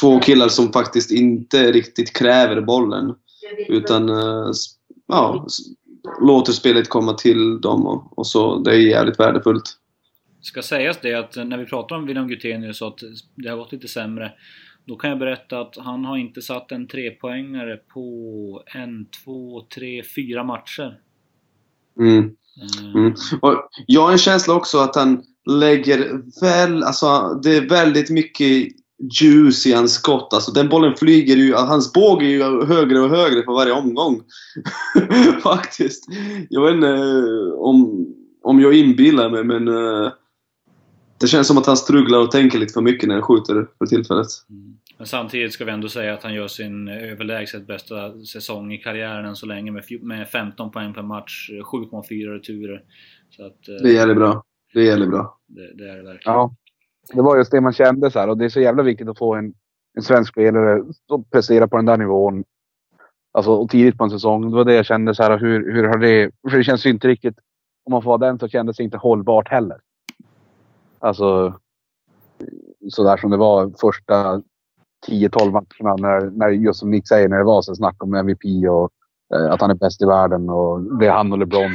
två 0.00 0.20
killar 0.20 0.48
som 0.48 0.72
faktiskt 0.72 1.10
inte 1.10 1.72
riktigt 1.72 2.12
kräver 2.12 2.60
bollen. 2.60 3.14
Utan 3.68 4.10
uh, 4.10 4.52
ja, 5.08 5.46
låter 6.20 6.52
spelet 6.52 6.88
komma 6.88 7.12
till 7.12 7.60
dem 7.60 7.86
och, 7.86 8.18
och, 8.18 8.26
så. 8.26 8.58
Det 8.58 8.70
är 8.70 8.78
jävligt 8.78 9.20
värdefullt. 9.20 9.76
Ska 10.42 10.62
sägas 10.62 10.98
det 11.02 11.14
att 11.14 11.36
när 11.36 11.58
vi 11.58 11.66
pratar 11.66 11.96
om 11.96 12.06
William 12.06 12.28
Gutenius 12.28 12.82
och 12.82 12.88
att 12.88 13.00
det 13.34 13.48
har 13.48 13.56
gått 13.56 13.72
lite 13.72 13.88
sämre. 13.88 14.32
Då 14.84 14.96
kan 14.96 15.10
jag 15.10 15.18
berätta 15.18 15.60
att 15.60 15.76
han 15.76 16.04
har 16.04 16.16
inte 16.16 16.42
satt 16.42 16.72
en 16.72 16.88
trepoängare 16.88 17.76
på 17.76 18.62
en, 18.66 19.06
två, 19.24 19.66
tre, 19.74 20.02
fyra 20.16 20.44
matcher. 20.44 20.98
Mm. 21.98 22.36
Mm. 22.94 23.14
Och 23.40 23.68
jag 23.86 24.02
har 24.02 24.12
en 24.12 24.18
känsla 24.18 24.54
också 24.54 24.78
att 24.78 24.96
han 24.96 25.22
lägger 25.50 26.22
väl, 26.40 26.82
alltså 26.82 27.40
det 27.42 27.56
är 27.56 27.68
väldigt 27.68 28.10
mycket 28.10 28.68
ljus 29.20 29.66
i 29.66 29.72
hans 29.72 29.92
skott. 29.92 30.34
Alltså 30.34 30.52
den 30.52 30.68
bollen 30.68 30.96
flyger 30.96 31.36
ju, 31.36 31.54
hans 31.54 31.92
båg 31.92 32.22
är 32.22 32.28
ju 32.28 32.64
högre 32.64 33.00
och 33.00 33.10
högre 33.10 33.42
för 33.42 33.52
varje 33.52 33.72
omgång. 33.72 34.20
Faktiskt. 35.42 36.04
Jag 36.48 36.64
vet 36.64 36.74
inte 36.74 36.88
eh, 36.88 37.54
om, 37.58 38.06
om 38.42 38.60
jag 38.60 38.74
inbillar 38.74 39.30
mig 39.30 39.44
men 39.44 39.68
uh, 39.68 40.12
det 41.22 41.28
känns 41.28 41.46
som 41.46 41.58
att 41.58 41.66
han 41.66 41.76
strugglar 41.76 42.18
och 42.18 42.30
tänker 42.30 42.58
lite 42.58 42.72
för 42.72 42.80
mycket 42.80 43.08
när 43.08 43.14
han 43.14 43.22
skjuter 43.22 43.66
för 43.78 43.86
tillfället. 43.86 44.26
Mm. 44.50 44.76
Men 44.98 45.06
samtidigt 45.06 45.52
ska 45.52 45.64
vi 45.64 45.70
ändå 45.70 45.88
säga 45.88 46.14
att 46.14 46.22
han 46.22 46.34
gör 46.34 46.48
sin 46.48 46.88
överlägset 46.88 47.66
bästa 47.66 48.24
säsong 48.24 48.72
i 48.72 48.78
karriären 48.78 49.24
än 49.24 49.36
så 49.36 49.46
länge 49.46 49.82
med 50.02 50.28
15 50.28 50.70
poäng 50.70 50.94
per 50.94 51.02
match, 51.02 51.50
7,4 51.50 52.32
returer. 52.32 52.82
Så 53.30 53.46
att, 53.46 53.68
eh, 53.68 53.74
det 53.82 53.88
är 53.88 53.94
jävligt 53.94 54.16
bra. 54.16 54.44
Det 54.74 54.80
är 54.80 54.84
jävligt 54.84 55.10
bra. 55.10 55.38
Det, 55.46 55.74
det, 55.74 55.90
är 55.90 55.96
det 55.96 56.02
verkligen. 56.02 56.34
Ja. 56.34 56.54
Det 57.12 57.22
var 57.22 57.36
just 57.36 57.50
det 57.50 57.60
man 57.60 57.72
kände 57.72 58.10
så 58.10 58.18
här 58.18 58.28
och 58.28 58.38
det 58.38 58.44
är 58.44 58.48
så 58.48 58.60
jävla 58.60 58.82
viktigt 58.82 59.08
att 59.08 59.18
få 59.18 59.34
en, 59.34 59.54
en 59.96 60.02
svensk 60.02 60.32
spelare 60.32 60.82
att 61.08 61.30
prestera 61.30 61.68
på 61.68 61.76
den 61.76 61.86
där 61.86 61.96
nivån. 61.96 62.44
Alltså 63.32 63.50
och 63.50 63.70
tidigt 63.70 63.98
på 63.98 64.04
en 64.04 64.10
säsong. 64.10 64.50
Det 64.50 64.56
var 64.56 64.64
det 64.64 64.74
jag 64.74 64.86
kände 64.86 65.14
så 65.14 65.22
här. 65.22 65.38
Hur, 65.38 65.72
hur 65.72 65.84
har 65.84 65.98
det... 65.98 66.30
För 66.50 66.58
det 66.58 66.64
känns 66.64 66.86
ju 66.86 66.90
inte 66.90 67.08
riktigt... 67.08 67.36
Om 67.84 67.90
man 67.90 68.02
får 68.02 68.18
vara 68.18 68.28
den 68.28 68.38
så 68.38 68.48
kändes 68.48 68.76
det 68.76 68.82
inte 68.82 68.96
hållbart 68.96 69.48
heller. 69.48 69.76
Alltså 71.02 71.54
sådär 72.88 73.16
som 73.16 73.30
det 73.30 73.36
var 73.36 73.72
första 73.80 74.42
10-12 75.08 75.50
matcherna 75.50 75.96
när, 75.96 76.30
när, 76.30 76.48
just 76.48 76.80
som 76.80 76.90
Nick 76.90 77.08
säger, 77.08 77.28
när 77.28 77.38
det 77.38 77.44
var 77.44 77.62
så 77.62 77.74
snack 77.74 78.02
om 78.02 78.14
MVP 78.14 78.44
och 78.70 78.90
eh, 79.34 79.52
att 79.52 79.60
han 79.60 79.70
är 79.70 79.74
bäst 79.74 80.02
i 80.02 80.06
världen 80.06 80.50
och 80.50 80.98
det 80.98 81.06
är 81.06 81.10
han 81.10 81.32
och 81.32 81.38
LeBron. 81.38 81.70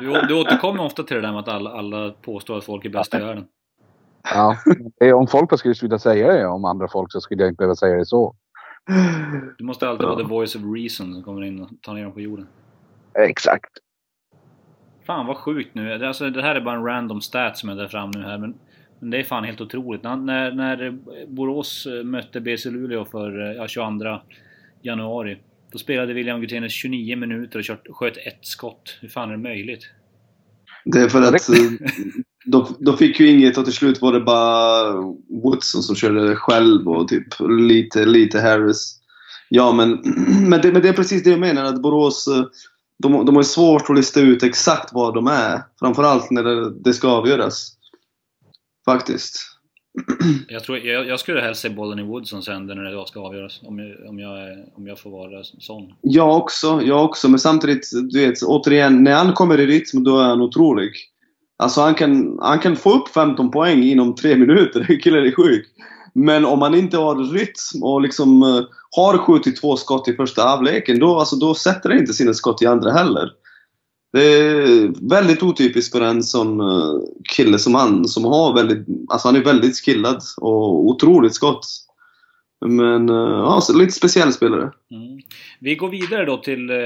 du, 0.00 0.26
du 0.28 0.40
återkommer 0.40 0.84
ofta 0.84 1.02
till 1.02 1.16
det 1.16 1.22
där 1.22 1.32
med 1.32 1.40
att 1.40 1.48
alla, 1.48 1.70
alla 1.70 2.10
påstår 2.10 2.58
att 2.58 2.64
folk 2.64 2.84
är 2.84 2.90
bäst 2.90 3.14
i 3.14 3.18
världen. 3.18 3.44
Ja, 4.34 4.56
om 5.14 5.26
folk 5.26 5.58
skulle 5.58 5.74
sluta 5.74 5.98
säga 5.98 6.32
det 6.32 6.46
om 6.46 6.64
andra 6.64 6.88
folk 6.88 7.12
så 7.12 7.20
skulle 7.20 7.42
jag 7.42 7.50
inte 7.50 7.58
behöva 7.58 7.76
säga 7.76 7.96
det 7.96 8.06
så. 8.06 8.34
Du 9.58 9.64
måste 9.64 9.88
alltid 9.88 10.06
vara 10.06 10.16
the 10.16 10.28
voice 10.28 10.56
of 10.56 10.62
reason 10.74 11.14
som 11.14 11.22
kommer 11.22 11.44
in 11.44 11.62
och 11.62 11.68
tar 11.82 11.94
ner 11.94 12.04
dem 12.04 12.12
på 12.12 12.20
jorden. 12.20 12.48
Exakt. 13.14 13.70
Fan 15.08 15.26
vad 15.26 15.36
sjukt 15.36 15.74
nu. 15.74 16.06
Alltså, 16.06 16.30
det 16.30 16.42
här 16.42 16.54
är 16.54 16.60
bara 16.60 16.76
en 16.76 16.84
random 16.84 17.20
stat 17.20 17.58
som 17.58 17.68
jag 17.68 17.78
drar 17.78 17.88
fram 17.88 18.10
nu 18.10 18.22
här. 18.22 18.38
Men 18.38 18.54
men 19.00 19.10
det 19.10 19.18
är 19.18 19.24
fan 19.24 19.44
helt 19.44 19.60
otroligt. 19.60 20.02
När, 20.02 20.52
när 20.52 20.98
Borås 21.26 21.86
mötte 22.04 22.40
BC 22.40 22.70
Luleå 22.70 23.04
för 23.04 23.54
ja, 23.56 23.68
22 23.68 24.18
januari. 24.82 25.38
Då 25.72 25.78
spelade 25.78 26.14
William 26.14 26.40
Gutenius 26.40 26.72
29 26.72 27.16
minuter 27.16 27.78
och 27.88 27.96
sköt 27.96 28.16
ett 28.16 28.38
skott. 28.40 28.98
Hur 29.00 29.08
fan 29.08 29.28
är 29.28 29.32
det 29.32 29.42
möjligt? 29.42 29.80
Det 30.84 31.00
är 31.00 31.08
för 31.08 31.22
att 31.22 31.48
de, 32.44 32.76
de 32.78 32.96
fick 32.96 33.20
ju 33.20 33.28
inget 33.28 33.58
och 33.58 33.64
till 33.64 33.74
slut 33.74 34.02
var 34.02 34.12
det 34.12 34.20
bara 34.20 34.92
Woodson 35.42 35.82
som 35.82 35.96
körde 35.96 36.36
själv 36.36 36.88
och 36.88 37.08
typ 37.08 37.26
lite, 37.60 38.04
lite 38.04 38.40
Harris. 38.40 39.00
Ja 39.48 39.72
men, 39.72 39.90
men, 40.48 40.60
det, 40.60 40.72
men 40.72 40.82
det 40.82 40.88
är 40.88 40.92
precis 40.92 41.22
det 41.22 41.30
jag 41.30 41.40
menar 41.40 41.64
att 41.64 41.82
Borås 41.82 42.28
de, 43.02 43.26
de 43.26 43.36
har 43.36 43.42
svårt 43.42 43.90
att 43.90 43.96
lista 43.96 44.20
ut 44.20 44.42
exakt 44.42 44.92
vad 44.92 45.14
de 45.14 45.26
är. 45.26 45.62
Framförallt 45.78 46.30
när 46.30 46.42
det, 46.42 46.70
det 46.70 46.94
ska 46.94 47.08
avgöras. 47.08 47.72
Faktiskt. 48.84 49.54
Jag, 50.48 50.64
tror, 50.64 50.78
jag, 50.78 51.06
jag 51.06 51.20
skulle 51.20 51.40
helst 51.40 51.60
se 51.60 51.68
bollen 51.68 51.98
i 51.98 52.02
Woodsons 52.02 52.48
händer 52.48 52.74
när 52.74 52.82
det 52.82 53.06
ska 53.06 53.20
avgöras. 53.20 53.60
Om 53.62 53.78
jag, 53.78 54.08
om, 54.08 54.18
jag, 54.18 54.58
om 54.74 54.86
jag 54.86 54.98
får 54.98 55.10
vara 55.10 55.44
sån. 55.44 55.92
Jag 56.00 56.36
också, 56.36 56.80
jag 56.84 57.04
också. 57.04 57.28
Men 57.28 57.38
samtidigt, 57.38 57.90
du 58.10 58.26
vet, 58.26 58.42
återigen, 58.42 59.04
när 59.04 59.14
han 59.14 59.32
kommer 59.32 59.60
i 59.60 59.66
rytm 59.66 60.04
då 60.04 60.18
är 60.18 60.24
han 60.24 60.40
otrolig. 60.40 60.90
Alltså 61.56 61.80
han 61.80 61.94
kan, 61.94 62.38
han 62.42 62.58
kan 62.58 62.76
få 62.76 62.92
upp 62.92 63.08
15 63.08 63.50
poäng 63.50 63.82
inom 63.82 64.14
3 64.14 64.36
minuter. 64.36 65.00
Killen 65.02 65.26
är 65.26 65.32
sjuk. 65.32 65.66
Men 66.18 66.44
om 66.44 66.58
man 66.58 66.74
inte 66.74 66.96
har 66.96 67.16
rytm 67.16 67.82
och 67.82 68.00
liksom 68.00 68.42
eh, 68.42 68.60
har 68.96 69.18
skjutit 69.18 69.60
två 69.60 69.76
skott 69.76 70.08
i 70.08 70.12
första 70.12 70.42
halvleken, 70.42 70.98
då, 70.98 71.18
alltså, 71.18 71.36
då 71.36 71.54
sätter 71.54 71.88
det 71.88 71.98
inte 71.98 72.12
sina 72.12 72.34
skott 72.34 72.62
i 72.62 72.66
andra 72.66 72.92
heller. 72.92 73.30
Det 74.12 74.24
är 74.24 75.08
väldigt 75.08 75.42
otypiskt 75.42 75.92
för 75.92 76.00
en 76.00 76.22
sån 76.22 76.60
eh, 76.60 77.00
kille 77.36 77.58
som 77.58 77.74
han, 77.74 78.08
som 78.08 78.24
har 78.24 78.54
väldigt, 78.54 78.86
alltså 79.08 79.28
han 79.28 79.36
är 79.36 79.44
väldigt 79.44 79.76
skillad 79.76 80.22
och 80.36 80.86
otroligt 80.88 81.34
skott. 81.34 81.66
Men 82.66 83.08
eh, 83.08 83.14
ja, 83.14 83.60
så 83.60 83.78
lite 83.78 83.92
speciell 83.92 84.32
spelare. 84.32 84.72
Mm. 84.90 85.20
Vi 85.60 85.74
går 85.74 85.88
vidare 85.88 86.24
då 86.24 86.36
till 86.36 86.70
eh, 86.70 86.76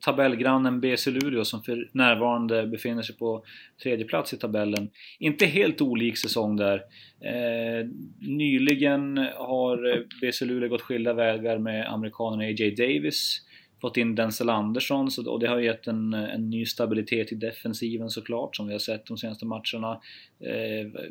tabellgrannen 0.00 0.80
BC 0.80 1.10
Luleå 1.10 1.44
som 1.44 1.62
för 1.62 1.88
närvarande 1.92 2.66
befinner 2.66 3.02
sig 3.02 3.16
på 3.16 3.44
tredje 3.82 4.04
plats 4.04 4.32
i 4.32 4.36
tabellen. 4.36 4.90
Inte 5.18 5.46
helt 5.46 5.80
olik 5.80 6.18
säsong 6.18 6.56
där. 6.56 6.82
Eh, 7.20 7.88
nyligen 8.20 9.16
har 9.36 9.92
eh, 9.92 10.02
BC 10.20 10.44
Luleå 10.44 10.68
gått 10.68 10.82
skilda 10.82 11.12
vägar 11.12 11.58
med 11.58 11.92
amerikanen 11.92 12.40
A.J. 12.40 12.70
Davis 12.70 13.40
fått 13.80 13.96
in 13.96 14.14
Denzel 14.14 14.50
Andersson 14.50 15.10
så, 15.10 15.32
och 15.32 15.40
det 15.40 15.48
har 15.48 15.58
gett 15.58 15.86
en, 15.86 16.14
en 16.14 16.50
ny 16.50 16.66
stabilitet 16.66 17.32
i 17.32 17.34
defensiven 17.34 18.10
såklart 18.10 18.56
som 18.56 18.66
vi 18.66 18.72
har 18.72 18.78
sett 18.78 19.06
de 19.06 19.18
senaste 19.18 19.46
matcherna. 19.46 20.00
Eh, 20.40 21.02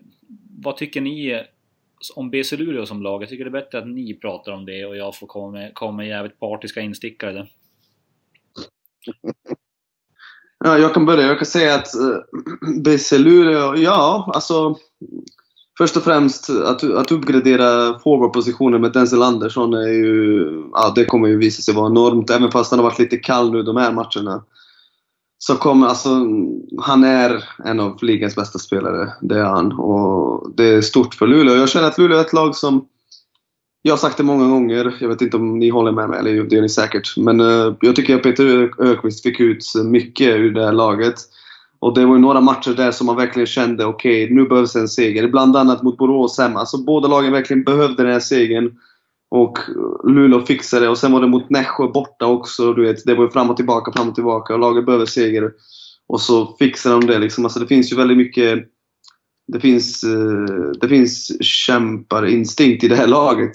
vad 0.59 0.77
tycker 0.77 1.01
ni 1.01 1.43
om 2.15 2.29
BC 2.29 2.57
Luleå 2.57 2.85
som 2.85 3.03
lag? 3.03 3.21
Jag 3.21 3.29
tycker 3.29 3.45
det 3.45 3.49
är 3.49 3.61
bättre 3.61 3.77
att 3.77 3.87
ni 3.87 4.13
pratar 4.13 4.51
om 4.51 4.65
det 4.65 4.85
och 4.85 4.97
jag 4.97 5.15
får 5.15 5.27
komma 5.27 5.51
med, 5.51 5.73
komma 5.73 5.91
med 5.91 6.07
jävligt 6.07 6.39
partiska 6.39 6.81
instickare 6.81 7.31
där. 7.31 7.47
Ja, 10.63 10.77
jag 10.77 10.93
kan 10.93 11.05
börja. 11.05 11.27
Jag 11.27 11.37
kan 11.37 11.45
säga 11.45 11.75
att 11.75 11.95
eh, 11.95 12.81
BC 12.83 13.17
Luleå, 13.17 13.75
ja 13.75 14.31
alltså 14.33 14.75
Först 15.79 15.97
och 15.97 16.03
främst 16.03 16.49
att, 16.49 16.83
att 16.83 17.11
uppgradera 17.11 17.99
forwardpositionen 17.99 18.81
med 18.81 18.93
Denzel 18.93 19.23
Andersson 19.23 19.73
är 19.73 19.87
ju... 19.87 20.45
Ja, 20.73 20.91
det 20.95 21.05
kommer 21.05 21.27
ju 21.27 21.37
visa 21.37 21.61
sig 21.61 21.73
vara 21.73 21.87
enormt. 21.87 22.29
Även 22.29 22.51
fast 22.51 22.71
han 22.71 22.79
har 22.79 22.83
varit 22.83 22.99
lite 22.99 23.17
kall 23.17 23.51
nu 23.51 23.63
de 23.63 23.77
här 23.77 23.91
matcherna. 23.91 24.43
Så 25.41 25.55
kommer, 25.55 25.87
alltså, 25.87 26.09
han 26.81 27.03
är 27.03 27.43
en 27.65 27.79
av 27.79 28.03
ligans 28.03 28.35
bästa 28.35 28.59
spelare. 28.59 29.13
Det 29.21 29.39
är 29.39 29.43
han. 29.43 29.71
Och 29.71 30.51
det 30.55 30.63
är 30.63 30.81
stort 30.81 31.13
för 31.13 31.27
Luleå. 31.27 31.55
Jag 31.55 31.69
känner 31.69 31.87
att 31.87 31.97
Luleå 31.97 32.17
är 32.17 32.21
ett 32.21 32.33
lag 32.33 32.55
som... 32.55 32.85
Jag 33.81 33.93
har 33.93 33.97
sagt 33.97 34.17
det 34.17 34.23
många 34.23 34.47
gånger. 34.47 34.97
Jag 34.99 35.09
vet 35.09 35.21
inte 35.21 35.37
om 35.37 35.59
ni 35.59 35.69
håller 35.69 35.91
med 35.91 36.09
mig, 36.09 36.19
eller 36.19 36.43
det 36.43 36.55
gör 36.55 36.61
ni 36.61 36.69
säkert. 36.69 37.17
Men 37.17 37.39
uh, 37.39 37.75
jag 37.81 37.95
tycker 37.95 38.15
att 38.15 38.23
Peter 38.23 38.71
Ökvist 38.79 39.23
fick 39.23 39.39
ut 39.39 39.63
mycket 39.85 40.27
ur 40.27 40.51
det 40.51 40.65
här 40.65 40.73
laget. 40.73 41.15
Och 41.79 41.93
det 41.95 42.05
var 42.05 42.15
ju 42.15 42.21
några 42.21 42.41
matcher 42.41 42.71
där 42.71 42.91
som 42.91 43.07
man 43.07 43.15
verkligen 43.15 43.47
kände, 43.47 43.85
okej, 43.85 44.23
okay, 44.23 44.35
nu 44.35 44.45
behövs 44.45 44.75
en 44.75 44.87
seger. 44.87 45.27
Bland 45.27 45.55
annat 45.55 45.83
mot 45.83 45.97
Borås 45.97 46.37
hemma. 46.37 46.59
Alltså 46.59 46.77
båda 46.77 47.07
lagen 47.07 47.31
verkligen 47.31 47.63
behövde 47.63 48.03
den 48.03 48.13
här 48.13 48.19
segern. 48.19 48.71
Och 49.29 49.59
eh, 49.59 50.11
Luleå 50.11 50.41
fixade 50.41 50.85
det. 50.85 50.89
Och 50.89 50.97
sen 50.97 51.11
var 51.11 51.21
det 51.21 51.27
mot 51.27 51.49
Nässjö 51.49 51.87
borta 51.87 52.25
också. 52.25 52.73
Du 52.73 52.81
vet, 52.81 53.05
det 53.05 53.15
var 53.15 53.23
ju 53.23 53.29
fram 53.29 53.49
och 53.49 53.57
tillbaka, 53.57 53.91
fram 53.91 54.09
och 54.09 54.15
tillbaka. 54.15 54.53
Och 54.53 54.59
laget 54.59 54.85
behöver 54.85 55.05
seger. 55.05 55.51
Och 56.07 56.21
så 56.21 56.55
fixade 56.59 56.95
de 56.95 57.07
det 57.07 57.19
liksom. 57.19 57.45
Alltså 57.45 57.59
det 57.59 57.67
finns 57.67 57.91
ju 57.91 57.95
väldigt 57.95 58.17
mycket... 58.17 58.59
Det 59.47 59.59
finns, 59.59 60.03
eh, 60.03 60.71
det 60.81 60.87
finns 60.87 61.43
kämparinstinkt 61.43 62.83
i 62.83 62.87
det 62.87 62.95
här 62.95 63.07
laget. 63.07 63.51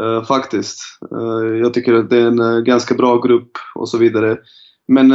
Eh, 0.00 0.24
faktiskt. 0.24 0.80
Jag 1.60 1.74
tycker 1.74 1.94
att 1.94 2.10
det 2.10 2.18
är 2.18 2.26
en 2.26 2.64
ganska 2.64 2.94
bra 2.94 3.20
grupp 3.20 3.50
och 3.74 3.88
så 3.88 3.98
vidare. 3.98 4.38
Men 4.88 5.12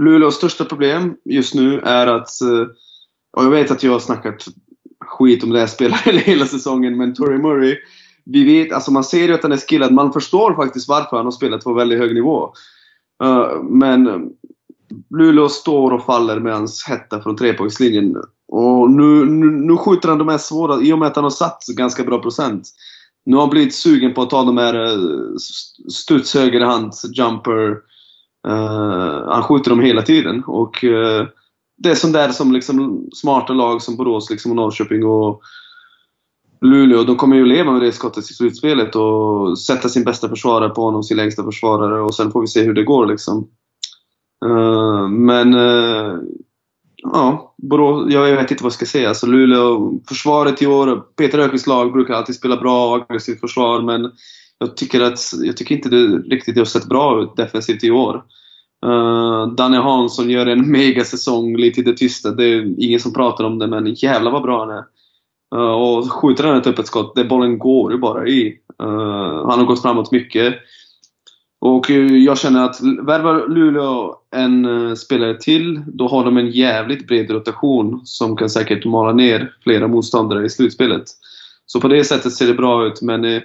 Luleås 0.00 0.34
största 0.34 0.64
problem 0.64 1.14
just 1.24 1.54
nu 1.54 1.80
är 1.80 2.06
att 2.06 2.28
och 3.32 3.44
jag 3.44 3.50
vet 3.50 3.70
att 3.70 3.82
jag 3.82 3.92
har 3.92 3.98
snackat 3.98 4.44
skit 5.00 5.44
om 5.44 5.50
det 5.50 5.60
här 5.60 5.66
spelet 5.66 6.00
hela 6.04 6.46
säsongen, 6.46 6.96
men 6.96 7.14
Tori 7.14 7.38
Murray, 7.38 7.76
vi 8.32 8.44
vet, 8.44 8.72
alltså 8.72 8.90
man 8.90 9.04
ser 9.04 9.28
ju 9.28 9.34
att 9.34 9.42
han 9.42 9.52
är 9.52 9.56
skillad. 9.56 9.92
Man 9.92 10.12
förstår 10.12 10.54
faktiskt 10.54 10.88
varför 10.88 11.16
han 11.16 11.26
har 11.26 11.32
spelat 11.32 11.64
på 11.64 11.72
väldigt 11.72 11.98
hög 11.98 12.14
nivå. 12.14 12.52
Uh, 13.24 13.62
men 13.62 14.30
Luleå 15.18 15.48
står 15.48 15.92
och 15.92 16.04
faller 16.04 16.40
med 16.40 16.54
hans 16.54 16.84
hetta 16.88 17.22
från 17.22 17.36
trepoängslinjen. 17.36 18.16
Och 18.48 18.90
nu, 18.90 19.24
nu, 19.24 19.50
nu 19.50 19.76
skjuter 19.76 20.08
han 20.08 20.18
de 20.18 20.28
här 20.28 20.38
svåra, 20.38 20.82
i 20.82 20.92
och 20.92 20.98
med 20.98 21.08
att 21.08 21.16
han 21.16 21.24
har 21.24 21.30
satt 21.30 21.64
ganska 21.66 22.04
bra 22.04 22.18
procent. 22.18 22.68
Nu 23.26 23.36
har 23.36 23.42
han 23.42 23.50
blivit 23.50 23.74
sugen 23.74 24.14
på 24.14 24.22
att 24.22 24.30
ta 24.30 24.44
de 24.44 24.58
här 24.58 24.84
eh, 24.84 25.36
studs 25.92 26.34
högerhand, 26.34 26.92
jumper. 27.14 27.70
Uh, 28.48 29.28
han 29.28 29.42
skjuter 29.42 29.70
dem 29.70 29.80
hela 29.80 30.02
tiden. 30.02 30.44
Och 30.44 30.84
uh, 30.84 31.26
det 31.78 31.90
är 31.90 31.94
sånt 31.94 32.12
där 32.12 32.28
som 32.28 32.52
liksom 32.52 33.08
smarta 33.14 33.52
lag 33.52 33.82
som 33.82 33.96
Borås 33.96 34.30
liksom, 34.30 34.50
och 34.50 34.56
Norrköping 34.56 35.04
och 35.04 35.42
Luleå, 36.60 37.04
de 37.04 37.16
kommer 37.16 37.36
ju 37.36 37.46
leva 37.46 37.72
med 37.72 37.82
det 37.82 37.92
skottet 37.92 38.30
i 38.30 38.34
slutspelet 38.34 38.96
och 38.96 39.58
sätta 39.58 39.88
sin 39.88 40.04
bästa 40.04 40.28
försvarare 40.28 40.68
på 40.68 40.82
honom, 40.82 41.02
sin 41.02 41.16
längsta 41.16 41.44
försvarare 41.44 42.00
och 42.00 42.14
sen 42.14 42.32
får 42.32 42.40
vi 42.40 42.46
se 42.46 42.62
hur 42.62 42.74
det 42.74 42.82
går 42.82 43.06
liksom. 43.06 43.48
Uh, 44.46 45.08
men 45.08 45.54
uh, 45.54 46.18
ja, 46.96 47.54
Borås, 47.58 48.12
jag 48.12 48.36
vet 48.36 48.50
inte 48.50 48.62
vad 48.62 48.68
jag 48.68 48.74
ska 48.74 48.86
säga. 48.86 49.08
Alltså 49.08 49.26
Luleå, 49.26 50.00
försvaret 50.08 50.62
i 50.62 50.66
år, 50.66 51.02
Peter 51.16 51.38
Öqvists 51.38 51.66
lag 51.66 51.92
brukar 51.92 52.14
alltid 52.14 52.34
spela 52.34 52.56
bra 52.56 52.88
och 52.88 53.02
aggressivt 53.02 53.40
försvar 53.40 53.82
men 53.82 54.10
jag 54.58 54.76
tycker, 54.76 55.00
att, 55.00 55.18
jag 55.42 55.56
tycker 55.56 55.74
inte 55.74 55.88
det 55.88 56.06
riktigt 56.06 56.58
har 56.58 56.64
sett 56.64 56.88
bra 56.88 57.22
ut 57.22 57.36
defensivt 57.36 57.84
i 57.84 57.90
år. 57.90 58.22
Eh, 58.84 58.90
uh, 58.90 59.54
Danne 59.54 59.76
Hansson 59.76 60.30
gör 60.30 60.46
en 60.46 60.70
megasäsong 60.72 61.56
lite 61.56 61.80
i 61.80 61.84
det 61.84 61.96
tysta. 61.96 62.30
Det 62.30 62.44
är 62.44 62.84
ingen 62.84 63.00
som 63.00 63.12
pratar 63.12 63.44
om 63.44 63.58
det, 63.58 63.66
men 63.66 63.94
jävlar 63.94 64.30
vad 64.30 64.42
bra 64.42 64.60
han 64.60 64.76
är. 64.78 64.84
Uh, 65.54 65.60
och 65.60 66.12
skjuter 66.12 66.44
han 66.44 66.56
typ 66.56 66.66
ett 66.66 66.72
öppet 66.72 66.86
skott, 66.86 67.16
det 67.16 67.24
bollen 67.24 67.58
går 67.58 67.92
ju 67.92 67.98
bara 67.98 68.26
i. 68.26 68.58
Uh, 68.82 69.48
han 69.48 69.58
har 69.58 69.64
gått 69.64 69.82
framåt 69.82 70.12
mycket. 70.12 70.54
Och 71.60 71.90
eh, 71.90 72.16
jag 72.16 72.38
känner 72.38 72.64
att 72.64 72.80
värvar 72.80 73.48
Luleå 73.48 74.16
en 74.36 74.96
spelare 74.96 75.38
till, 75.38 75.82
då 75.86 76.08
har 76.08 76.24
de 76.24 76.36
en 76.36 76.50
jävligt 76.50 77.06
bred 77.06 77.30
rotation 77.30 78.00
som 78.04 78.36
kan 78.36 78.50
säkert 78.50 78.84
mala 78.84 79.12
ner 79.12 79.54
flera 79.62 79.88
motståndare 79.88 80.44
i 80.44 80.48
slutspelet. 80.48 81.04
Så 81.66 81.80
på 81.80 81.88
det 81.88 82.04
sättet 82.04 82.32
ser 82.32 82.46
det 82.46 82.54
bra 82.54 82.86
ut, 82.86 83.02
men 83.02 83.24
eh, 83.24 83.42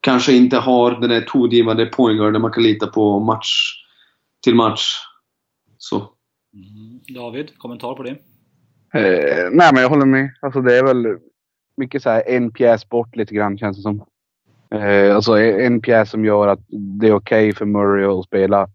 kanske 0.00 0.32
inte 0.32 0.56
har 0.56 1.00
den 1.00 1.10
där 1.10 1.20
tongivande 1.20 1.86
poängguarden 1.86 2.42
man 2.42 2.52
kan 2.52 2.62
lita 2.62 2.86
på 2.86 3.20
match 3.20 3.82
till 4.44 4.54
match. 4.54 4.86
Så. 5.78 5.96
Mm. 5.96 7.00
David, 7.14 7.58
kommentar 7.58 7.94
på 7.94 8.02
det? 8.02 8.16
Eh, 8.94 9.50
nej, 9.52 9.70
men 9.72 9.82
jag 9.82 9.88
håller 9.88 10.06
med. 10.06 10.30
Alltså, 10.40 10.60
det 10.60 10.78
är 10.78 10.84
väl 10.84 11.18
mycket 11.76 12.02
så 12.02 12.10
här 12.10 12.22
en 12.26 12.50
pjäs 12.50 12.88
bort 12.88 13.16
lite 13.16 13.34
grann 13.34 13.58
känns 13.58 13.76
det 13.76 13.82
som. 13.82 14.04
Eh, 14.74 15.14
alltså 15.14 15.38
en 15.38 15.80
pjäs 15.80 16.10
som 16.10 16.24
gör 16.24 16.48
att 16.48 16.60
det 17.00 17.06
är 17.08 17.14
okej 17.14 17.48
okay 17.48 17.52
för 17.52 17.64
Murray 17.66 18.04
att 18.04 18.24
spela 18.24 18.68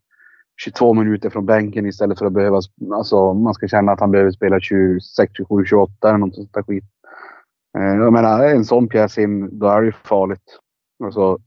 22 0.62 0.93
minuter 0.93 1.29
från 1.29 1.45
bänken 1.45 1.86
istället 1.86 2.19
för 2.19 2.25
att 2.25 2.34
behöva... 2.34 2.62
Alltså 2.93 3.34
man 3.34 3.53
ska 3.53 3.67
känna 3.67 3.91
att 3.91 3.99
han 3.99 4.12
behöver 4.12 4.32
spela 4.32 4.60
26, 4.60 5.32
27, 5.38 5.65
28 5.65 6.10
eller 6.10 6.17
något 6.17 6.36
sånt 6.36 6.53
där 6.53 6.63
skit. 6.63 6.84
Eh, 7.77 7.84
jag 7.84 8.13
menar, 8.13 8.43
en 8.43 8.65
sån 8.65 8.88
pjäs 8.88 9.17
in, 9.17 9.60
då 9.60 9.67
är 9.67 9.82
det 9.82 9.86
ju 9.86 9.91
farligt. 9.91 10.60
Alltså, 11.03 11.38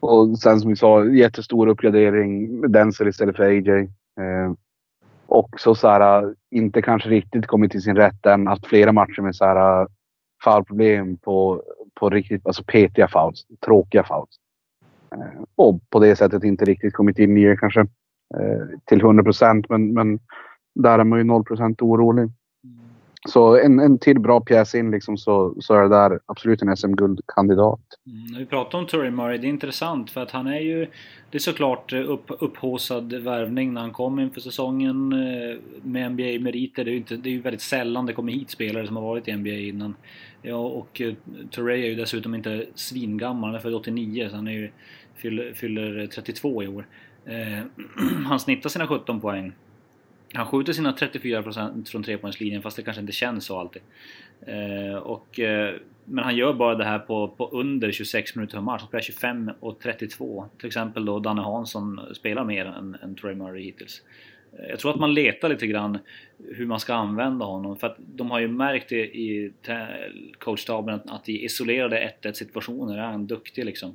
och 0.00 0.38
sen 0.38 0.60
som 0.60 0.70
vi 0.70 0.76
sa, 0.76 1.04
jättestor 1.04 1.66
uppgradering 1.66 2.60
med 2.60 2.70
Denzel 2.70 3.08
istället 3.08 3.36
för 3.36 3.44
AJ. 3.44 3.68
Eh, 3.70 4.52
också 5.28 5.74
så 5.74 5.88
här, 5.88 6.34
inte 6.50 6.82
kanske 6.82 7.08
riktigt 7.08 7.46
kommit 7.46 7.70
till 7.70 7.82
sin 7.82 7.96
rätt 7.96 8.26
än. 8.26 8.46
Haft 8.46 8.66
flera 8.66 8.92
matcher 8.92 9.22
med 9.22 9.36
så 9.36 9.44
här 9.44 9.88
foulproblem 10.44 11.16
på, 11.16 11.62
på 12.00 12.10
riktigt, 12.10 12.46
alltså 12.46 12.64
petiga 12.64 13.08
fouls, 13.08 13.46
tråkiga 13.66 14.04
fouls. 14.04 14.36
Eh, 15.12 15.42
och 15.54 15.80
på 15.90 15.98
det 15.98 16.16
sättet 16.16 16.44
inte 16.44 16.64
riktigt 16.64 16.94
kommit 16.94 17.18
in 17.18 17.38
i 17.38 17.44
det 17.44 17.56
kanske 17.56 17.80
eh, 17.80 18.66
till 18.84 19.00
100 19.00 19.24
procent. 19.24 19.68
Men, 19.68 19.92
men 19.92 20.18
där 20.74 20.98
är 20.98 21.04
man 21.04 21.18
ju 21.18 21.24
0 21.24 21.44
procent 21.44 21.82
orolig. 21.82 22.30
Så 23.26 23.60
en, 23.60 23.80
en 23.80 23.98
till 23.98 24.20
bra 24.20 24.40
pjäs 24.40 24.74
in 24.74 24.90
liksom 24.90 25.18
så, 25.18 25.54
så 25.60 25.74
är 25.74 25.82
det 25.82 25.88
där 25.88 26.20
absolut 26.26 26.62
en 26.62 26.76
SM-guldkandidat. 26.76 27.80
Mm, 28.06 28.38
vi 28.38 28.46
pratar 28.46 28.78
om 28.78 28.86
Terry 28.86 29.10
Murray, 29.10 29.38
det 29.38 29.46
är 29.46 29.48
intressant 29.48 30.10
för 30.10 30.22
att 30.22 30.30
han 30.30 30.46
är 30.46 30.60
ju... 30.60 30.86
Det 31.30 31.38
är 31.38 31.40
såklart 31.40 31.92
eh, 31.92 32.10
upp, 32.10 32.24
upphåsad 32.28 33.12
värvning 33.12 33.74
när 33.74 33.80
han 33.80 33.92
kom 33.92 34.20
inför 34.20 34.40
säsongen 34.40 35.12
eh, 35.12 35.58
med 35.82 36.12
NBA-meriter. 36.12 36.84
Det 36.84 36.90
är 36.90 36.92
ju 36.92 36.98
inte, 36.98 37.16
det 37.16 37.28
är 37.28 37.32
ju 37.32 37.40
väldigt 37.40 37.60
sällan 37.60 38.06
det 38.06 38.12
kommer 38.12 38.32
hit 38.32 38.50
spelare 38.50 38.86
som 38.86 38.96
har 38.96 39.02
varit 39.02 39.28
i 39.28 39.36
NBA 39.36 39.50
innan. 39.50 39.94
Ja, 40.42 40.56
och 40.56 41.00
uh, 41.00 41.70
är 41.70 41.76
ju 41.76 41.94
dessutom 41.94 42.34
inte 42.34 42.66
svingammal, 42.74 43.50
han 43.50 43.54
är 43.54 43.62
född 43.62 43.74
89 43.74 44.28
så 44.30 44.36
han 44.36 44.48
är 44.48 44.52
ju, 44.52 44.70
fyller, 45.16 45.52
fyller 45.52 46.06
32 46.06 46.62
i 46.62 46.68
år. 46.68 46.86
Eh, 47.24 47.64
han 48.26 48.40
snittar 48.40 48.70
sina 48.70 48.86
17 48.86 49.20
poäng 49.20 49.52
han 50.34 50.46
skjuter 50.46 50.72
sina 50.72 50.92
34% 50.92 51.90
från 51.90 52.02
trepoängslinjen 52.02 52.62
fast 52.62 52.76
det 52.76 52.82
kanske 52.82 53.00
inte 53.00 53.12
känns 53.12 53.44
så 53.44 53.58
alltid. 53.58 53.82
Eh, 54.46 54.96
och, 54.96 55.40
eh, 55.40 55.74
men 56.04 56.24
han 56.24 56.36
gör 56.36 56.52
bara 56.52 56.74
det 56.74 56.84
här 56.84 56.98
på, 56.98 57.28
på 57.28 57.48
under 57.48 57.92
26 57.92 58.36
minuter 58.36 58.56
per 58.56 58.62
match. 58.62 58.80
Han 58.80 58.88
spelar 58.88 59.02
25 59.02 59.50
och 59.60 59.80
32. 59.80 60.48
Till 60.58 60.66
exempel 60.66 61.04
då 61.04 61.18
Danne 61.18 61.42
Hansson 61.42 62.00
spelar 62.12 62.44
mer 62.44 62.64
än, 62.64 62.96
än 63.02 63.14
Trey 63.14 63.34
Murray 63.34 63.62
hittills. 63.62 64.02
Eh, 64.58 64.68
jag 64.68 64.78
tror 64.78 64.90
att 64.90 65.00
man 65.00 65.14
letar 65.14 65.48
lite 65.48 65.66
grann 65.66 65.98
hur 66.54 66.66
man 66.66 66.80
ska 66.80 66.94
använda 66.94 67.44
honom 67.44 67.76
för 67.76 67.86
att 67.86 67.96
de 67.98 68.30
har 68.30 68.40
ju 68.40 68.48
märkt 68.48 68.88
det 68.88 69.16
i 69.16 69.52
coachstaben 70.38 71.00
att 71.06 71.28
i 71.28 71.44
isolerade 71.44 72.12
1-1 72.22 72.32
situationer 72.32 72.98
är 72.98 73.02
han 73.02 73.26
duktig 73.26 73.64
liksom. 73.64 73.88
Eh, 73.88 73.94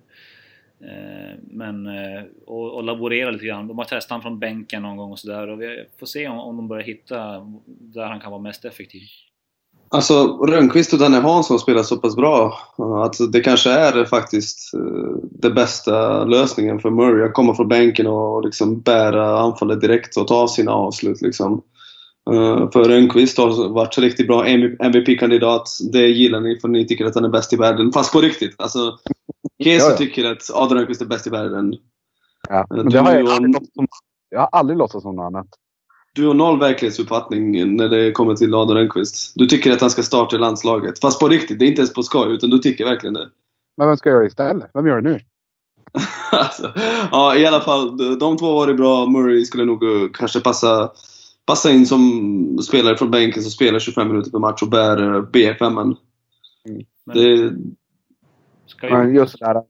Eh, 0.81 1.39
men, 1.41 1.87
eh, 1.87 2.23
och, 2.45 2.75
och 2.75 2.83
laborera 2.83 3.31
lite 3.31 3.45
grann. 3.45 3.67
De 3.67 3.77
har 3.77 3.85
testat 3.85 4.09
honom 4.09 4.21
från 4.21 4.39
bänken 4.39 4.81
någon 4.81 4.97
gång 4.97 5.11
och 5.11 5.19
sådär 5.19 5.47
och 5.47 5.61
vi 5.61 5.85
får 5.99 6.05
se 6.05 6.27
om, 6.27 6.39
om 6.39 6.57
de 6.57 6.67
börjar 6.67 6.83
hitta 6.83 7.17
där 7.65 8.05
han 8.05 8.19
kan 8.19 8.31
vara 8.31 8.41
mest 8.41 8.65
effektiv. 8.65 9.01
Alltså 9.89 10.37
Rönnqvist 10.45 10.93
och 10.93 10.99
Danne 10.99 11.17
Hansson 11.17 11.59
spelar 11.59 11.83
så 11.83 11.97
pass 11.97 12.15
bra 12.15 12.57
eh, 12.79 12.93
att 12.93 13.15
det 13.31 13.41
kanske 13.41 13.71
är 13.71 14.05
faktiskt 14.05 14.71
den 15.21 15.53
bästa 15.53 16.25
lösningen 16.25 16.79
för 16.79 16.89
Murray. 16.89 17.25
Att 17.25 17.33
komma 17.33 17.55
från 17.55 17.67
bänken 17.67 18.07
och 18.07 18.45
liksom 18.45 18.81
bära 18.81 19.39
anfallet 19.39 19.81
direkt 19.81 20.17
och 20.17 20.27
ta 20.27 20.47
sina 20.47 20.71
avslut. 20.71 21.21
Liksom. 21.21 21.61
För 22.73 22.83
Rönnqvist 22.83 23.37
har 23.37 23.69
varit 23.69 23.97
riktigt 23.97 24.27
bra 24.27 24.45
MVP-kandidat. 24.45 25.69
Det 25.91 26.07
gillar 26.07 26.39
ni 26.39 26.59
för 26.59 26.67
ni 26.67 26.87
tycker 26.87 27.05
att 27.05 27.15
han 27.15 27.25
är 27.25 27.29
bäst 27.29 27.53
i 27.53 27.55
världen. 27.55 27.91
Fast 27.91 28.13
på 28.13 28.21
riktigt. 28.21 28.55
Alltså, 28.57 28.97
Keso 29.63 29.89
ja, 29.89 29.97
tycker 29.97 30.31
att 30.31 30.49
Adrian 30.53 30.77
Rönnqvist 30.77 31.01
är 31.01 31.05
bäst 31.05 31.27
i 31.27 31.29
världen. 31.29 31.75
Ja, 32.49 32.65
men 32.69 32.89
det 32.89 32.99
har 32.99 33.13
jag, 33.13 33.29
aldrig 33.29 33.55
som, 33.55 33.87
jag 34.29 34.39
har 34.39 34.49
aldrig 34.51 34.77
låtsats 34.77 35.03
som 35.03 35.15
något 35.15 35.25
annat. 35.25 35.47
Du 36.15 36.27
har 36.27 36.33
noll 36.33 36.59
verklighetsuppfattning 36.59 37.75
när 37.75 37.89
det 37.89 38.11
kommer 38.11 38.35
till 38.35 38.53
Adrian 38.53 38.77
Rönnqvist. 38.77 39.33
Du 39.35 39.45
tycker 39.45 39.71
att 39.71 39.81
han 39.81 39.89
ska 39.89 40.03
starta 40.03 40.37
landslaget. 40.37 40.99
Fast 40.99 41.19
på 41.19 41.27
riktigt, 41.27 41.59
det 41.59 41.65
är 41.65 41.67
inte 41.67 41.81
ens 41.81 41.93
på 41.93 42.03
skoj, 42.03 42.33
utan 42.33 42.49
du 42.49 42.57
tycker 42.57 42.85
verkligen 42.85 43.13
det. 43.13 43.29
Men 43.77 43.87
vem 43.87 43.97
ska 43.97 44.09
göra 44.09 44.19
det 44.19 44.27
istället? 44.27 44.71
Vem 44.73 44.87
gör 44.87 45.01
det 45.01 45.09
nu? 45.09 45.19
alltså, 46.31 46.73
ja, 47.11 47.35
i 47.35 47.45
alla 47.45 47.61
fall. 47.61 47.97
De 48.19 48.37
två 48.37 48.53
var 48.53 48.67
det 48.67 48.73
bra. 48.73 49.05
Murray 49.05 49.45
skulle 49.45 49.65
nog 49.65 49.83
uh, 49.83 50.09
kanske 50.13 50.39
passa, 50.39 50.91
passa 51.45 51.71
in 51.71 51.85
som 51.85 52.57
spelare 52.61 52.97
från 52.97 53.11
bänken 53.11 53.43
som 53.43 53.51
spelar 53.51 53.79
25 53.79 54.07
minuter 54.07 54.31
per 54.31 54.39
match 54.39 54.61
och 54.63 54.69
bär 54.69 55.01
uh, 55.01 55.21
BFM. 55.21 55.77
Mm. 55.77 55.95
Det, 57.05 57.53
Ska 58.65 58.87
ju... 58.87 58.97
Men 58.97 59.15
just 59.15 59.39
det 59.39 59.45
där, 59.45 59.63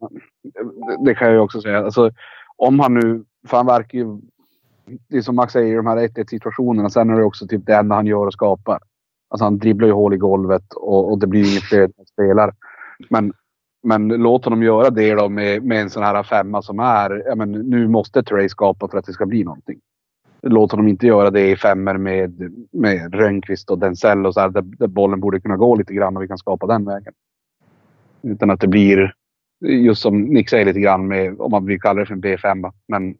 det 1.05 1.15
kan 1.15 1.27
jag 1.27 1.35
ju 1.35 1.39
också 1.39 1.61
säga. 1.61 1.85
Alltså, 1.85 2.11
om 2.55 2.79
han 2.79 2.93
nu, 2.93 3.23
för 3.47 3.57
han 3.57 3.65
verkar 3.65 3.97
ju, 3.97 4.19
det 5.09 5.17
är 5.17 5.21
som 5.21 5.35
Max 5.35 5.53
säger, 5.53 5.77
de 5.77 5.87
här 5.87 6.07
1-1 6.07 6.29
situationerna. 6.29 6.89
Sen 6.89 7.09
är 7.09 7.17
det 7.17 7.23
också 7.23 7.47
typ 7.47 7.65
det 7.65 7.75
enda 7.75 7.95
han 7.95 8.07
gör 8.07 8.25
och 8.25 8.33
skapar. 8.33 8.79
Alltså 9.29 9.43
han 9.43 9.57
dribblar 9.57 9.87
ju 9.87 9.93
hål 9.93 10.13
i 10.13 10.17
golvet 10.17 10.73
och, 10.73 11.11
och 11.11 11.19
det 11.19 11.27
blir 11.27 11.51
inget 11.51 11.63
flöde 11.63 11.93
när 11.97 12.05
spelar. 12.05 12.53
Men, 13.09 13.33
men 13.83 14.07
låt 14.07 14.43
honom 14.45 14.63
göra 14.63 14.89
det 14.89 15.15
då 15.15 15.29
med, 15.29 15.63
med 15.63 15.81
en 15.81 15.89
sån 15.89 16.03
här 16.03 16.23
femma 16.23 16.61
som 16.61 16.79
är, 16.79 17.23
ja 17.25 17.35
men 17.35 17.51
nu 17.51 17.87
måste 17.87 18.23
Trey 18.23 18.49
skapa 18.49 18.87
för 18.87 18.97
att 18.97 19.05
det 19.05 19.13
ska 19.13 19.25
bli 19.25 19.43
någonting. 19.43 19.79
Låt 20.47 20.71
honom 20.71 20.87
inte 20.87 21.07
göra 21.07 21.31
det 21.31 21.51
i 21.51 21.55
femmer 21.55 21.97
med, 21.97 22.53
med 22.71 23.15
Rönnqvist 23.15 23.69
och 23.69 23.79
Denzel 23.79 24.25
och 24.25 24.33
så 24.33 24.39
här, 24.39 24.49
där, 24.49 24.61
där 24.61 24.87
bollen 24.87 25.19
borde 25.19 25.41
kunna 25.41 25.57
gå 25.57 25.75
lite 25.75 25.93
grann 25.93 26.17
och 26.17 26.23
vi 26.23 26.27
kan 26.27 26.37
skapa 26.37 26.67
den 26.67 26.85
vägen. 26.85 27.13
Utan 28.21 28.49
att 28.49 28.59
det 28.59 28.67
blir, 28.67 29.13
just 29.65 30.01
som 30.01 30.21
Nick 30.21 30.49
säger 30.49 30.65
lite 30.65 30.79
grann, 30.79 31.07
med, 31.07 31.39
om 31.39 31.51
man 31.51 31.65
vill 31.65 31.81
kalla 31.81 31.99
det 31.99 32.05
för 32.05 32.13
en 32.13 32.23
B5. 32.23 32.71
Men 32.87 33.15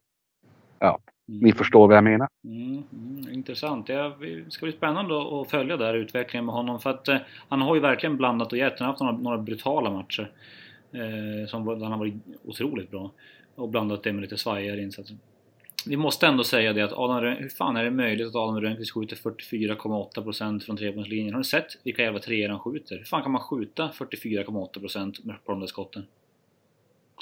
ja, 0.80 1.00
mm. 1.30 1.42
ni 1.42 1.52
förstår 1.52 1.88
vad 1.88 1.98
jag 1.98 2.04
menar. 2.04 2.28
Mm, 2.46 2.84
mm, 2.94 3.34
intressant. 3.34 3.88
Det 3.88 4.14
ska 4.50 4.66
bli 4.66 4.74
spännande 4.74 5.42
att 5.42 5.50
följa 5.50 5.78
där 5.78 5.94
utvecklingen 5.94 6.46
med 6.46 6.56
honom. 6.56 6.80
För 6.80 6.90
att 6.90 7.08
eh, 7.08 7.18
han 7.50 7.62
har 7.62 7.76
ju 7.76 7.82
verkligen 7.82 8.18
blandat 8.18 8.52
och 8.52 8.58
gett. 8.58 8.80
Han 8.80 8.86
har 8.86 8.94
haft 8.94 9.02
några, 9.02 9.18
några 9.18 9.38
brutala 9.38 9.92
matcher. 9.92 10.32
Eh, 10.92 11.48
som, 11.48 11.68
han 11.68 11.92
har 11.92 11.98
varit 11.98 12.16
otroligt 12.46 12.92
bra. 12.92 13.12
Och 13.56 13.70
blandat 13.70 14.04
det 14.04 14.14
med 14.14 14.22
lite 14.22 14.38
svajigare 14.38 14.82
insatser 14.82 15.18
vi 15.88 15.98
måste 15.98 16.28
ändå 16.28 16.43
säga 16.43 16.74
det 16.74 16.82
att 16.82 16.93
Adam 16.93 17.22
Rönn, 17.22 17.38
hur 17.38 17.50
fan 17.50 17.78
är 17.78 17.84
det 17.84 17.91
möjligt 17.91 18.28
att 18.28 18.36
Adam 18.36 18.62
Rönnqvist 18.62 18.93
skjuter 18.93 19.15
44,8% 19.15 20.60
från 20.60 20.78
trepoängslinjen? 20.78 21.34
Har 21.34 21.39
ni 21.39 21.43
sett 21.43 21.67
vilka 21.84 22.02
jävla 22.02 22.19
treor 22.19 22.50
han 22.50 22.60
skjuter? 22.60 22.98
Hur 22.98 23.04
fan 23.04 23.24
kan 23.24 23.32
man 23.32 23.41
skjuta 23.41 23.88
44,8% 23.88 25.15
på 25.46 25.52
de 25.52 25.60
där 25.60 25.67
skotten? 25.67 26.04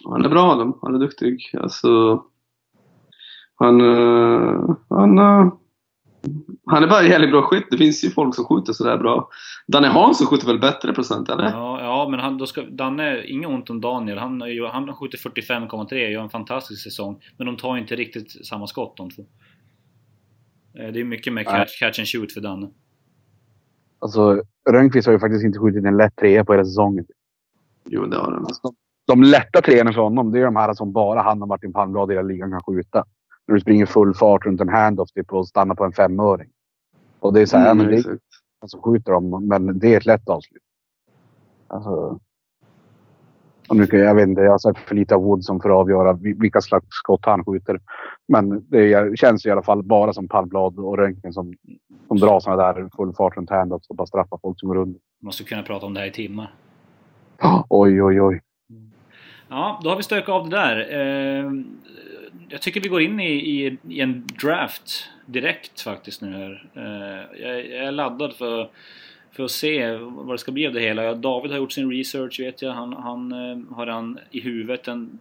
Han 0.05 0.25
är 0.25 0.29
bra 0.29 0.51
Adam. 0.51 0.79
Han 0.81 0.95
är 0.95 0.99
duktig. 0.99 1.49
Alltså... 1.53 2.23
Han... 3.55 3.81
Eh, 3.81 4.75
han, 4.89 5.19
eh, 5.19 5.53
han 6.65 6.83
är 6.83 6.87
bara 6.87 6.99
en 6.99 7.09
jävligt 7.09 7.31
bra 7.31 7.41
skytt. 7.41 7.65
Det 7.71 7.77
finns 7.77 8.03
ju 8.03 8.09
folk 8.09 8.35
som 8.35 8.45
skjuter 8.45 8.73
sådär 8.73 8.97
bra. 8.97 9.29
Danne 9.67 9.87
Hansson 9.87 10.27
skjuter 10.27 10.47
väl 10.47 10.59
bättre 10.59 10.93
procent, 10.93 11.29
eller? 11.29 11.43
Ja, 11.43 11.81
ja 11.81 12.07
men 12.09 12.19
han, 12.19 12.37
då 12.37 12.45
ska, 12.45 12.61
Danne, 12.61 13.23
inget 13.25 13.49
ont 13.49 13.69
om 13.69 13.81
Daniel. 13.81 14.17
Han, 14.17 14.41
han 14.71 14.95
skjuter 14.95 15.17
45,3 15.17 15.93
gör 15.95 16.21
en 16.21 16.29
fantastisk 16.29 16.83
säsong. 16.83 17.23
Men 17.37 17.47
de 17.47 17.57
tar 17.57 17.77
inte 17.77 17.95
riktigt 17.95 18.45
samma 18.45 18.67
skott 18.67 18.97
de 18.97 19.09
två. 19.09 19.25
Eh, 20.79 20.91
Det 20.91 20.99
är 20.99 21.03
mycket 21.03 21.33
mer 21.33 21.43
catch, 21.43 21.79
catch 21.79 21.99
and 21.99 22.07
shoot 22.07 22.33
för 22.33 22.41
Danne. 22.41 22.69
Alltså, 23.99 24.43
Rönnqvist 24.69 25.05
har 25.05 25.13
ju 25.13 25.19
faktiskt 25.19 25.45
inte 25.45 25.59
skjutit 25.59 25.85
en 25.85 25.97
lätt 25.97 26.15
trea 26.15 26.45
på 26.45 26.53
hela 26.53 26.65
säsongen. 26.65 27.05
Jo, 27.85 28.05
det 28.05 28.17
har 28.17 28.31
han. 28.31 28.45
De 29.07 29.23
lätta 29.23 29.61
treorna 29.61 29.93
för 29.93 30.01
honom, 30.01 30.31
det 30.31 30.39
är 30.39 30.45
de 30.45 30.55
här 30.55 30.73
som 30.73 30.91
bara 30.91 31.21
han 31.21 31.41
och 31.41 31.47
Martin 31.47 31.73
Palmblad 31.73 32.11
i 32.11 32.13
hela 32.13 32.27
ligan 32.27 32.51
kan 32.51 32.61
skjuta. 32.63 33.05
När 33.47 33.55
du 33.55 33.61
springer 33.61 33.85
full 33.85 34.13
fart 34.15 34.45
runt 34.45 34.61
en 34.61 34.69
handoff 34.69 35.09
typ, 35.11 35.33
och 35.33 35.47
stannar 35.47 35.75
på 35.75 35.83
en 35.85 35.91
femöring. 35.93 36.49
Och 37.19 37.33
det 37.33 37.41
är 37.41 37.45
så 37.45 37.57
här, 37.57 37.71
Mm, 37.71 37.87
men 37.87 38.01
det 38.01 38.67
som 38.67 38.81
skjuter 38.81 39.11
dem, 39.11 39.47
men 39.47 39.79
det 39.79 39.93
är 39.93 39.97
ett 39.97 40.05
lätt 40.05 40.29
avslut. 40.29 40.61
Alltså, 41.67 42.19
och 43.69 43.75
nu, 43.77 43.87
kan 43.87 43.99
jag 43.99 44.15
vet 44.15 44.27
inte, 44.27 44.41
jag 44.41 44.51
har 44.51 44.57
sett 44.57 44.77
för 44.77 44.95
lite 44.95 45.15
av 45.15 45.21
Woodson 45.23 45.61
för 45.61 45.69
att 45.69 45.75
avgöra 45.75 46.13
vi- 46.13 46.33
vilka 46.33 46.61
slags 46.61 46.85
skott 46.89 47.25
han 47.25 47.45
skjuter. 47.45 47.79
Men 48.27 48.65
det 48.69 49.19
känns 49.19 49.45
i 49.45 49.51
alla 49.51 49.63
fall 49.63 49.83
bara 49.83 50.13
som 50.13 50.27
Palmblad 50.27 50.79
och 50.79 50.97
Röntgen 50.97 51.33
som, 51.33 51.53
som 52.07 52.17
drar 52.17 52.39
sådana 52.39 52.73
där 52.73 52.89
full 52.95 53.13
fart 53.13 53.37
runt 53.37 53.49
handoffs 53.49 53.89
och 53.89 53.95
bara 53.95 54.07
straffar 54.07 54.39
folk 54.41 54.59
som 54.59 54.69
går 54.69 54.75
under. 54.77 54.99
Måste 55.21 55.43
kunna 55.43 55.63
prata 55.63 55.85
om 55.85 55.93
det 55.93 55.99
här 55.99 56.07
i 56.07 56.11
timmar. 56.11 56.53
Oj, 57.69 58.03
oj, 58.03 58.21
oj. 58.21 58.41
Ja, 59.49 59.79
då 59.83 59.89
har 59.89 59.97
vi 59.97 60.03
stökat 60.03 60.29
av 60.29 60.49
det 60.49 60.55
där. 60.57 60.77
Eh, 60.79 61.51
jag 62.51 62.61
tycker 62.61 62.81
vi 62.81 62.89
går 62.89 63.01
in 63.01 63.19
i, 63.19 63.33
i, 63.33 63.77
i 63.89 64.01
en 64.01 64.27
draft 64.41 65.09
direkt 65.25 65.81
faktiskt 65.81 66.21
nu 66.21 66.31
här. 66.31 66.69
Eh, 66.75 67.41
jag, 67.41 67.69
jag 67.69 67.85
är 67.87 67.91
laddad 67.91 68.33
för, 68.33 68.69
för 69.31 69.43
att 69.43 69.51
se 69.51 69.91
vad 69.97 70.33
det 70.33 70.37
ska 70.37 70.51
bli 70.51 70.67
av 70.67 70.73
det 70.73 70.79
hela. 70.79 71.13
David 71.13 71.51
har 71.51 71.57
gjort 71.57 71.71
sin 71.71 71.91
research 71.91 72.39
vet 72.39 72.61
jag. 72.61 72.71
Han, 72.71 72.93
han 72.93 73.31
eh, 73.31 73.75
har 73.75 73.87
han 73.87 74.19
i 74.31 74.39
huvudet. 74.41 74.87
En, 74.87 75.19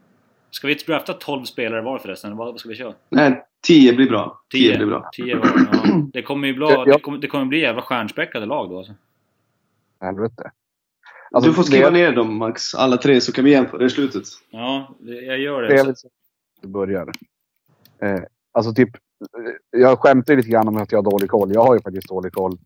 ska 0.51 0.66
vi 0.66 0.75
drafta 0.75 1.12
12 1.12 1.45
spelare 1.45 1.81
var 1.83 1.99
förresten? 1.99 2.37
Vad, 2.37 2.47
vad 2.47 2.61
ska 2.61 2.69
vi 2.69 2.77
köra? 2.77 2.95
Nej, 3.09 3.45
10 3.66 3.93
blir 3.93 4.09
bra. 4.09 4.43
10 4.53 4.69
10 4.69 4.77
blir 4.77 4.87
bra. 4.87 5.11
10 5.12 5.37
var 5.37 5.51
ja. 5.73 6.03
Det 6.12 6.23
kommer 6.23 6.49
ju 6.49 6.55
bli, 6.55 6.66
Ja. 6.71 6.85
det 6.85 7.01
kommer, 7.01 7.19
det 7.19 7.27
kommer 7.27 7.45
bli 7.45 7.61
jävla 7.61 7.83
stjärnspäckade 7.83 8.47
lag 8.47 8.71
då 8.71 8.79
alltså. 8.79 8.95
Helvete. 10.01 10.51
du 11.43 11.53
får 11.53 11.62
skriva 11.62 11.90
det, 11.90 11.97
ner 11.97 12.12
dem 12.12 12.37
Max, 12.38 12.75
alla 12.75 12.97
tre, 12.97 13.21
så 13.21 13.33
kan 13.33 13.45
vi 13.45 13.51
jämföra 13.51 13.85
i 13.85 13.90
slutet. 13.90 14.25
Ja, 14.51 14.95
jag 15.01 15.38
gör 15.38 15.62
Det 15.62 15.83
det 15.83 15.95
jag 16.61 16.68
du 16.68 16.73
börjar. 16.73 17.12
Eh, 18.03 18.23
alltså 18.53 18.73
typ, 18.73 18.90
eh, 18.94 19.81
jag 19.81 19.99
skämtar 19.99 20.37
lite 20.37 20.49
grann 20.49 20.68
om 20.68 20.77
att 20.77 20.92
jag 20.92 20.99
har 20.99 21.11
dålig 21.11 21.31
koll. 21.31 21.55
Jag 21.55 21.64
har 21.64 21.75
ju 21.75 21.81
faktiskt 21.81 22.09
dålig 22.09 22.33
koll. 22.33 22.59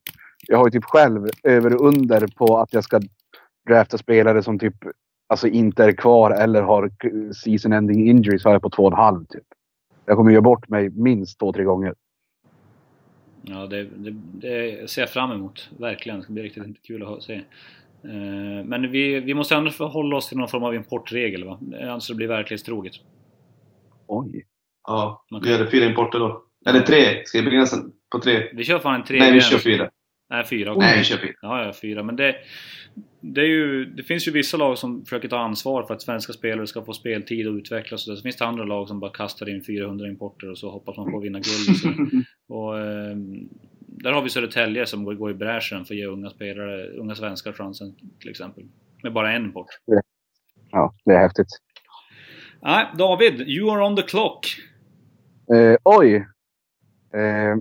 Jag 0.46 0.58
har 0.58 0.66
ju 0.66 0.70
typ 0.70 0.84
själv 0.84 1.28
över 1.42 1.74
och 1.74 1.88
under 1.88 2.26
på 2.26 2.58
att 2.58 2.72
jag 2.72 2.84
ska 2.84 3.00
drafta 3.68 3.98
spelare 3.98 4.42
som 4.42 4.58
typ 4.58 4.74
alltså 5.26 5.48
inte 5.48 5.84
är 5.84 5.92
kvar 5.92 6.30
eller 6.30 6.62
har 6.62 6.90
season 7.32 7.72
ending 7.72 8.08
injuries 8.08 8.44
har 8.44 8.52
jag 8.52 8.62
på 8.62 8.70
två 8.70 8.82
och 8.82 8.92
en 8.92 8.98
halv 8.98 9.24
typ. 9.24 9.44
Jag 10.06 10.16
kommer 10.16 10.30
göra 10.30 10.42
bort 10.42 10.68
mig 10.68 10.90
minst 10.90 11.38
två, 11.38 11.52
tre 11.52 11.64
gånger. 11.64 11.94
Ja, 13.42 13.66
det, 13.66 13.84
det, 13.84 14.10
det 14.32 14.90
ser 14.90 15.02
jag 15.02 15.10
fram 15.10 15.32
emot. 15.32 15.70
Verkligen. 15.78 16.18
Det 16.18 16.24
ska 16.24 16.32
bli 16.32 16.42
riktigt 16.42 16.82
kul 16.82 17.02
att 17.02 17.22
se. 17.22 17.34
Eh, 18.04 18.64
men 18.64 18.90
vi, 18.90 19.20
vi 19.20 19.34
måste 19.34 19.54
ändå 19.54 19.70
förhålla 19.70 20.16
oss 20.16 20.28
till 20.28 20.38
någon 20.38 20.48
form 20.48 20.64
av 20.64 20.74
importregel 20.74 21.44
va? 21.44 21.58
Annars 21.82 22.08
det 22.08 22.14
blir 22.14 22.28
verklighetstroget. 22.28 22.92
Oj. 24.06 24.44
Ja, 24.86 25.24
vi 25.42 25.52
hade 25.52 25.70
fyra 25.70 25.84
importer 25.84 26.18
då. 26.18 26.44
Eller 26.66 26.80
tre. 26.80 27.24
Ska 27.24 27.38
jag 27.38 27.44
begränsa 27.44 27.76
på 28.12 28.20
tre? 28.20 28.50
Vi 28.52 28.64
kör 28.64 28.78
fan 28.78 28.94
en 28.94 29.04
tre 29.04 29.18
Nej, 29.18 29.32
vi 29.32 29.40
kör 29.40 29.58
fyra. 29.58 29.90
Nej, 30.30 30.44
fyra. 30.44 30.74
Nej, 30.74 30.98
vi 30.98 31.04
kör 31.04 31.16
fyra. 31.16 31.32
Ja, 31.40 31.64
ja, 31.64 31.72
fyra. 31.72 32.02
Men 32.02 32.16
det, 32.16 32.36
det, 33.20 33.40
är 33.40 33.46
ju, 33.46 33.84
det 33.84 34.02
finns 34.02 34.28
ju 34.28 34.32
vissa 34.32 34.56
lag 34.56 34.78
som 34.78 35.04
försöker 35.04 35.28
ta 35.28 35.38
ansvar 35.38 35.82
för 35.82 35.94
att 35.94 36.02
svenska 36.02 36.32
spelare 36.32 36.66
ska 36.66 36.84
få 36.84 36.92
speltid 36.92 37.48
och 37.48 37.54
utvecklas. 37.54 38.08
Och 38.08 38.16
så 38.16 38.22
finns 38.22 38.36
det 38.36 38.44
andra 38.44 38.64
lag 38.64 38.88
som 38.88 39.00
bara 39.00 39.10
kastar 39.10 39.48
in 39.48 39.64
400 39.64 40.08
importer 40.08 40.50
och 40.50 40.58
så 40.58 40.70
hoppas 40.70 40.96
man 40.96 41.10
på 41.10 41.18
att 41.18 41.24
vinna 41.24 41.38
guld. 41.38 41.96
Och, 42.48 42.56
och 42.56 42.80
ehm, 42.80 43.48
där 43.78 44.12
har 44.12 44.22
vi 44.22 44.30
Södertälje 44.30 44.86
som 44.86 45.04
går, 45.04 45.14
går 45.14 45.30
i 45.30 45.34
bräschen 45.34 45.84
för 45.84 45.94
att 45.94 45.98
ge 45.98 46.06
unga 46.06 46.30
spelare, 46.30 46.88
unga 46.88 47.14
svenskar 47.14 47.52
chansen 47.52 47.94
till 48.20 48.30
exempel. 48.30 48.64
Med 49.02 49.12
bara 49.12 49.32
en 49.32 49.44
import. 49.44 49.66
Ja, 50.70 50.94
det 51.04 51.12
är 51.12 51.18
häftigt. 51.18 51.48
Nej, 52.64 52.86
David, 52.94 53.40
you 53.40 53.70
are 53.70 53.84
on 53.86 53.96
the 53.96 54.02
clock. 54.02 54.46
Eh, 55.54 55.76
oj. 55.82 56.14
Eh, 57.14 57.56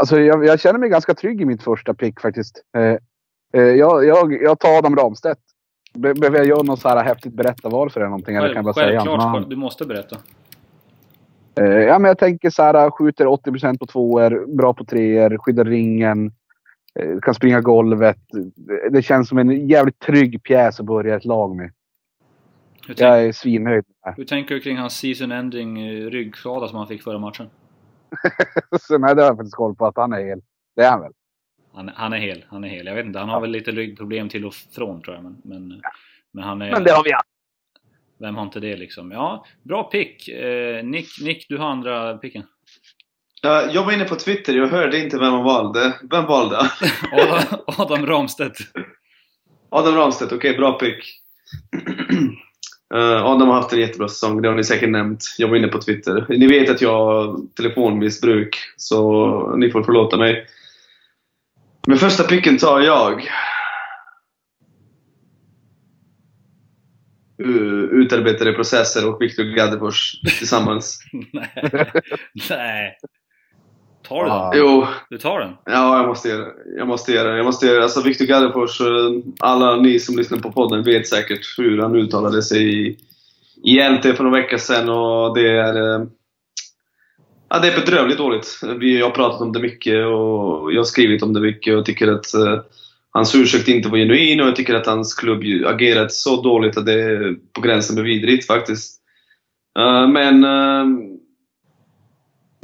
alltså 0.00 0.20
jag, 0.20 0.44
jag 0.44 0.60
känner 0.60 0.78
mig 0.78 0.88
ganska 0.88 1.14
trygg 1.14 1.40
i 1.40 1.44
mitt 1.44 1.62
första 1.62 1.94
pick 1.94 2.20
faktiskt. 2.20 2.62
Eh, 2.76 2.96
eh, 3.54 3.68
jag, 3.68 4.04
jag, 4.04 4.42
jag 4.42 4.58
tar 4.58 4.78
Adam 4.78 4.96
Ramstedt. 4.96 5.40
Be, 5.94 6.14
behöver 6.14 6.38
jag 6.38 6.46
göra 6.46 6.62
något 6.62 6.80
så 6.80 6.88
här 6.88 7.04
häftigt 7.04 7.32
berätta 7.32 7.68
varför 7.68 8.00
eller 8.00 8.10
någonting? 8.10 8.36
Eller 8.36 8.48
kan 8.48 8.56
jag 8.56 8.64
bara 8.64 8.74
säga 8.74 9.00
hans 9.00 9.08
Självklart, 9.08 9.50
du 9.50 9.56
måste 9.56 9.86
berätta. 9.86 10.16
Eh, 11.60 11.66
ja, 11.66 11.98
men 11.98 12.08
jag 12.08 12.18
tänker 12.18 12.50
så 12.50 12.62
här, 12.62 12.90
skjuter 12.90 13.26
80% 13.26 13.78
på 13.78 13.86
tvåor, 13.86 14.56
bra 14.56 14.74
på 14.74 14.84
treor, 14.84 15.38
skyddar 15.38 15.64
ringen, 15.64 16.32
eh, 16.94 17.18
kan 17.22 17.34
springa 17.34 17.60
golvet. 17.60 18.18
Det, 18.54 18.88
det 18.90 19.02
känns 19.02 19.28
som 19.28 19.38
en 19.38 19.68
jävligt 19.68 19.98
trygg 19.98 20.42
pjäs 20.42 20.80
att 20.80 20.86
börja 20.86 21.16
ett 21.16 21.24
lag 21.24 21.56
med. 21.56 21.70
Hur, 22.90 22.94
tänk, 22.94 23.08
Jag 23.08 23.24
är 23.24 23.32
svinnöjd. 23.32 23.84
hur 24.16 24.24
tänker 24.24 24.54
du 24.54 24.60
kring 24.60 24.76
hans 24.76 24.98
season 24.98 25.32
ending 25.32 25.80
eh, 25.80 26.10
ryggskada 26.10 26.68
som 26.68 26.78
han 26.78 26.86
fick 26.86 27.02
förra 27.02 27.18
matchen? 27.18 27.50
Så 28.80 28.98
nej, 28.98 29.14
det 29.14 29.22
har 29.22 29.28
jag 29.28 29.36
faktiskt 29.36 29.56
koll 29.56 29.74
på 29.74 29.86
att 29.86 29.96
han 29.96 30.12
är 30.12 30.24
hel. 30.24 30.40
Det 30.76 30.82
är 30.82 30.90
han 30.90 31.00
väl? 31.00 31.12
Han, 31.74 31.88
han 31.94 32.12
är 32.12 32.18
hel, 32.18 32.44
han 32.48 32.64
är 32.64 32.68
hel. 32.68 32.86
Jag 32.86 32.94
vet 32.94 33.06
inte, 33.06 33.18
han 33.18 33.28
har 33.28 33.40
väl 33.40 33.50
lite 33.50 33.70
ryggproblem 33.70 34.28
till 34.28 34.46
och 34.46 34.54
från 34.54 35.02
tror 35.02 35.16
jag. 35.16 35.24
Men, 35.24 35.36
men, 35.44 35.82
men 36.32 36.44
han 36.44 36.62
är... 36.62 36.72
Men 36.72 36.84
det 36.84 36.90
har 36.92 37.04
vi 37.04 37.12
haft. 37.12 37.26
Vem 38.18 38.36
har 38.36 38.42
inte 38.42 38.60
det 38.60 38.76
liksom? 38.76 39.10
Ja, 39.10 39.44
bra 39.62 39.82
pick. 39.82 40.28
Eh, 40.28 40.84
Nick, 40.84 41.08
Nick, 41.22 41.46
du 41.48 41.58
har 41.58 41.66
andra 41.66 42.18
picken. 42.18 42.42
Ja, 43.42 43.62
jag 43.70 43.84
var 43.84 43.92
inne 43.92 44.04
på 44.04 44.16
Twitter, 44.16 44.54
jag 44.54 44.68
hörde 44.68 44.98
inte 44.98 45.18
vem 45.18 45.32
man 45.32 45.44
valde. 45.44 45.94
Vem 46.10 46.26
valde? 46.26 46.56
Adam, 47.12 47.60
Adam 47.66 48.06
Ramstedt. 48.06 48.58
Adam 49.68 49.94
Ramstedt, 49.94 50.32
okej, 50.32 50.56
bra 50.56 50.72
pick. 50.72 51.04
Eh, 52.94 53.00
ja, 53.00 53.36
de 53.40 53.48
har 53.48 53.54
haft 53.54 53.72
en 53.72 53.80
jättebra 53.80 54.08
säsong, 54.08 54.42
det 54.42 54.48
har 54.48 54.54
ni 54.54 54.64
säkert 54.64 54.90
nämnt. 54.90 55.24
Jag 55.38 55.48
var 55.48 55.56
inne 55.56 55.68
på 55.68 55.80
Twitter. 55.80 56.26
Ni 56.28 56.46
vet 56.46 56.70
att 56.70 56.80
jag 56.82 56.92
har 56.92 57.36
telefonmissbruk, 57.56 58.56
så 58.76 59.56
ni 59.56 59.70
får 59.70 59.82
förlåta 59.82 60.16
mig. 60.16 60.46
Men 61.86 61.96
första 61.96 62.24
picken 62.24 62.58
tar 62.58 62.80
jag. 62.80 63.30
Uh, 67.42 67.84
utarbetade 67.84 68.52
processer 68.52 69.08
och 69.08 69.22
Viktor 69.22 69.44
Gaddefors 69.44 70.20
tillsammans. 70.38 71.02
Nej. 71.32 71.92
Nej. 72.50 72.96
Tar 74.10 74.22
du 74.24 74.28
den? 74.28 74.36
Ja. 74.36 74.52
Jo, 74.54 74.86
Du 75.10 75.18
tar 75.18 75.40
den? 75.40 75.50
Ja, 75.64 75.96
jag 75.98 76.06
måste 76.08 76.28
göra. 76.28 76.46
Jag 76.76 76.88
måste 76.88 77.12
göra 77.12 77.30
det. 77.30 77.36
Jag 77.36 77.44
måste 77.46 77.66
göra. 77.66 77.82
Alltså, 77.82 78.02
Victor 78.02 78.24
Gaddefors, 78.24 78.80
alla 79.40 79.76
ni 79.76 79.98
som 80.00 80.16
lyssnar 80.16 80.38
på 80.38 80.52
podden 80.52 80.82
vet 80.84 81.08
säkert 81.08 81.58
hur 81.58 81.78
han 81.78 81.96
uttalade 81.96 82.42
sig 82.42 82.86
i, 82.86 82.96
i 83.64 83.88
LT 83.88 84.02
för 84.02 84.24
några 84.24 84.40
veckor 84.40 84.56
sedan 84.56 84.88
och 84.88 85.34
det 85.38 85.50
är... 85.50 85.94
eh, 86.00 86.06
Ja, 87.52 87.58
det 87.58 87.68
är 87.68 87.80
bedrövligt 87.80 88.18
dåligt. 88.18 88.60
Vi, 88.80 89.00
har 89.00 89.10
pratat 89.10 89.40
om 89.40 89.52
det 89.52 89.60
mycket 89.60 89.94
och 90.06 90.72
jag 90.72 90.80
har 90.80 90.84
skrivit 90.84 91.22
om 91.22 91.32
det 91.32 91.40
mycket 91.40 91.76
och 91.76 91.84
tycker 91.84 92.08
att 92.08 92.34
eh, 92.34 92.60
hans 93.10 93.34
ursäkt 93.34 93.68
inte 93.68 93.88
var 93.88 93.98
genuin 93.98 94.40
och 94.40 94.46
jag 94.46 94.56
tycker 94.56 94.74
att 94.74 94.86
hans 94.86 95.14
klubb 95.14 95.42
agerat 95.66 96.12
så 96.12 96.42
dåligt 96.42 96.76
att 96.78 96.86
det 96.86 97.00
är 97.00 97.36
på 97.52 97.60
gränsen 97.60 97.96
med 97.96 98.04
vidrigt 98.04 98.46
faktiskt. 98.46 99.00
Eh, 99.78 100.08
men 100.08 100.44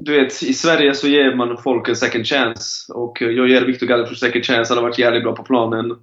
du 0.07 0.13
vet, 0.13 0.43
i 0.43 0.55
Sverige 0.55 0.95
så 0.95 1.09
ger 1.09 1.35
man 1.35 1.63
folk 1.63 1.89
en 1.89 1.97
second 1.97 2.27
chance. 2.27 2.93
Och 2.93 3.17
jag 3.21 3.49
ger 3.49 3.65
Victor 3.65 3.87
Gaddefors 3.87 4.19
second 4.19 4.45
chance. 4.45 4.75
Han 4.75 4.83
har 4.83 4.89
varit 4.89 4.99
jävligt 4.99 5.23
bra 5.23 5.37
på 5.37 5.43
planen. 5.43 5.97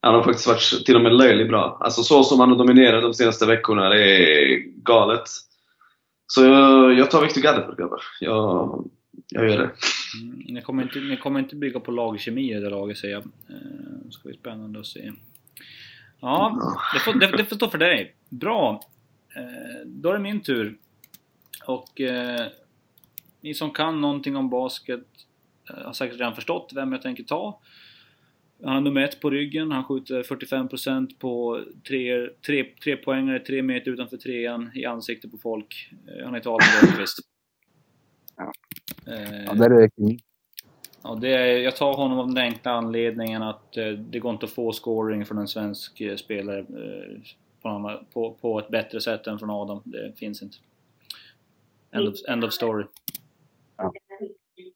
Han 0.00 0.14
har 0.14 0.22
faktiskt 0.22 0.46
varit 0.46 0.86
till 0.86 0.96
och 0.96 1.02
med 1.02 1.14
löjligt 1.14 1.48
bra. 1.48 1.78
Alltså 1.80 2.02
så 2.02 2.24
som 2.24 2.40
han 2.40 2.48
har 2.48 2.56
dominerat 2.56 3.02
de 3.02 3.14
senaste 3.14 3.46
veckorna, 3.46 3.88
det 3.88 4.04
är 4.04 4.58
galet. 4.82 5.22
Så 6.26 6.44
jag, 6.44 6.98
jag 6.98 7.10
tar 7.10 7.22
Viktor 7.22 7.40
Gaddefors 7.40 7.76
grabbar. 7.76 8.00
Jag, 8.20 8.84
jag 9.28 9.50
gör 9.50 9.58
det. 9.58 9.70
Mm, 10.22 10.38
Ni 10.48 10.62
kommer, 10.62 10.82
inte, 10.82 10.98
ni 10.98 11.16
kommer 11.16 11.40
inte 11.40 11.56
bygga 11.56 11.80
på 11.80 11.90
lagkemi 11.90 12.56
i 12.56 12.60
det 12.60 12.70
laget 12.70 12.98
säger 12.98 13.14
jag. 13.14 13.22
Det 14.04 14.12
ska 14.12 14.28
bli 14.28 14.38
spännande 14.38 14.80
att 14.80 14.86
se. 14.86 15.12
Ja, 16.20 16.58
det 16.94 17.00
får, 17.00 17.14
det, 17.20 17.36
det 17.36 17.44
får 17.44 17.56
stå 17.56 17.70
för 17.70 17.78
dig. 17.78 18.14
Bra. 18.28 18.80
Eh, 19.36 19.86
då 19.86 20.08
är 20.08 20.12
det 20.12 20.18
min 20.20 20.40
tur. 20.40 20.76
Och 21.66 22.00
eh, 22.00 22.46
ni 23.42 23.54
som 23.54 23.70
kan 23.70 24.00
någonting 24.00 24.36
om 24.36 24.50
basket 24.50 25.06
eh, 25.70 25.84
har 25.84 25.92
säkert 25.92 26.18
redan 26.20 26.34
förstått 26.34 26.72
vem 26.74 26.92
jag 26.92 27.02
tänker 27.02 27.24
ta. 27.24 27.60
Han 28.64 28.76
är 28.76 28.80
nummer 28.80 29.00
ett 29.00 29.20
på 29.20 29.30
ryggen, 29.30 29.70
han 29.70 29.84
skjuter 29.84 30.22
45% 30.22 31.18
på 31.18 31.64
tre, 31.88 32.28
tre, 32.46 32.64
tre 32.84 32.96
poängare, 32.96 33.38
tre 33.38 33.62
meter 33.62 33.90
utanför 33.90 34.16
trean 34.16 34.70
i 34.74 34.84
ansiktet 34.84 35.30
på 35.30 35.38
folk. 35.38 35.90
Eh, 36.08 36.24
Han 36.24 36.34
heter 36.34 36.50
Adam 36.50 36.68
Rönnqvist. 36.82 37.18
Ja. 38.36 38.52
Eh, 39.06 39.44
Ja, 39.44 39.54
det 39.54 39.64
är 39.64 39.70
det. 39.70 40.18
Ja, 41.04 41.14
det 41.14 41.28
är, 41.28 41.58
jag 41.58 41.76
tar 41.76 41.94
honom 41.94 42.18
av 42.18 42.28
den 42.28 42.38
enkla 42.38 42.70
anledningen 42.70 43.42
att 43.42 43.76
eh, 43.76 43.88
det 43.88 44.18
går 44.18 44.32
inte 44.32 44.46
att 44.46 44.52
få 44.52 44.72
scoring 44.72 45.26
från 45.26 45.38
en 45.38 45.48
svensk 45.48 46.00
eh, 46.00 46.16
spelare 46.16 46.58
eh, 46.58 47.20
på, 47.62 48.00
på, 48.12 48.34
på 48.40 48.58
ett 48.58 48.68
bättre 48.68 49.00
sätt 49.00 49.26
än 49.26 49.38
från 49.38 49.50
Adam. 49.50 49.82
Det 49.84 50.12
finns 50.16 50.42
inte. 50.42 50.56
End 51.90 52.08
of, 52.08 52.14
end 52.28 52.44
of 52.44 52.52
story. 52.52 52.84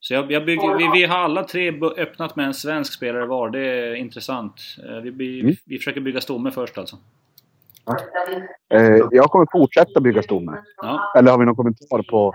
Så 0.07 0.15
jag, 0.15 0.33
jag 0.33 0.45
bygger, 0.45 0.77
vi, 0.79 1.01
vi 1.01 1.07
har 1.07 1.19
alla 1.19 1.45
tre 1.45 1.81
öppnat 1.97 2.37
med 2.37 2.47
en 2.47 2.55
svensk 2.55 2.93
spelare 2.93 3.27
var. 3.27 3.51
Det 3.51 3.61
är 3.61 3.95
intressant. 3.95 4.55
Eh, 4.89 4.97
Vi, 4.97 5.11
vi, 5.11 5.41
Mm. 5.41 5.55
vi 5.67 5.79
försöker 5.79 6.01
bygga 6.01 6.21
stomme 6.21 6.51
först 6.51 6.79
alltså. 6.79 6.97
Eh, 8.75 8.81
jag 9.11 9.25
kommer 9.25 9.47
fortsätta 9.53 10.01
bygga 10.01 10.23
stomme. 10.23 10.53
Ja, 10.77 11.13
Eller 11.19 11.31
har 11.31 11.39
vi 11.39 11.45
någon 11.45 11.57
kommentar 11.57 12.03
på, 12.11 12.33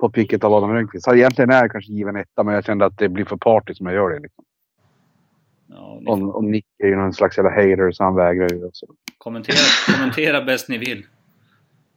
på 0.00 0.10
picket 0.10 0.44
av 0.44 0.52
Adam 0.54 0.72
Rönnqvist? 0.72 1.04
Så 1.04 1.14
egentligen 1.14 1.50
är 1.50 1.54
jag 1.62 1.70
kanske 1.72 1.92
given 1.92 2.16
etta, 2.16 2.42
men 2.42 2.54
jag 2.54 2.64
kände 2.64 2.84
att 2.84 2.98
det 2.98 3.08
blir 3.08 3.24
för 3.24 3.36
party 3.36 3.74
som 3.74 3.86
jag 3.86 3.94
gör 3.94 4.10
det. 4.10 4.18
Liksom. 4.20 4.44
ja 5.68 5.98
ni 6.00 6.06
Om, 6.10 6.30
om 6.34 6.50
Nick 6.50 6.66
är 6.78 6.86
ju 6.86 6.96
någon 6.96 7.12
slags 7.12 7.36
jävla 7.38 7.50
hater 7.50 7.90
så 7.92 8.04
han 8.04 8.14
vägrar 8.14 8.48
ju. 8.48 8.64
också. 8.64 8.86
kommentera, 9.18 9.56
kommentera 9.96 10.44
bäst 10.44 10.68
ni 10.68 10.78
vill. 10.78 11.06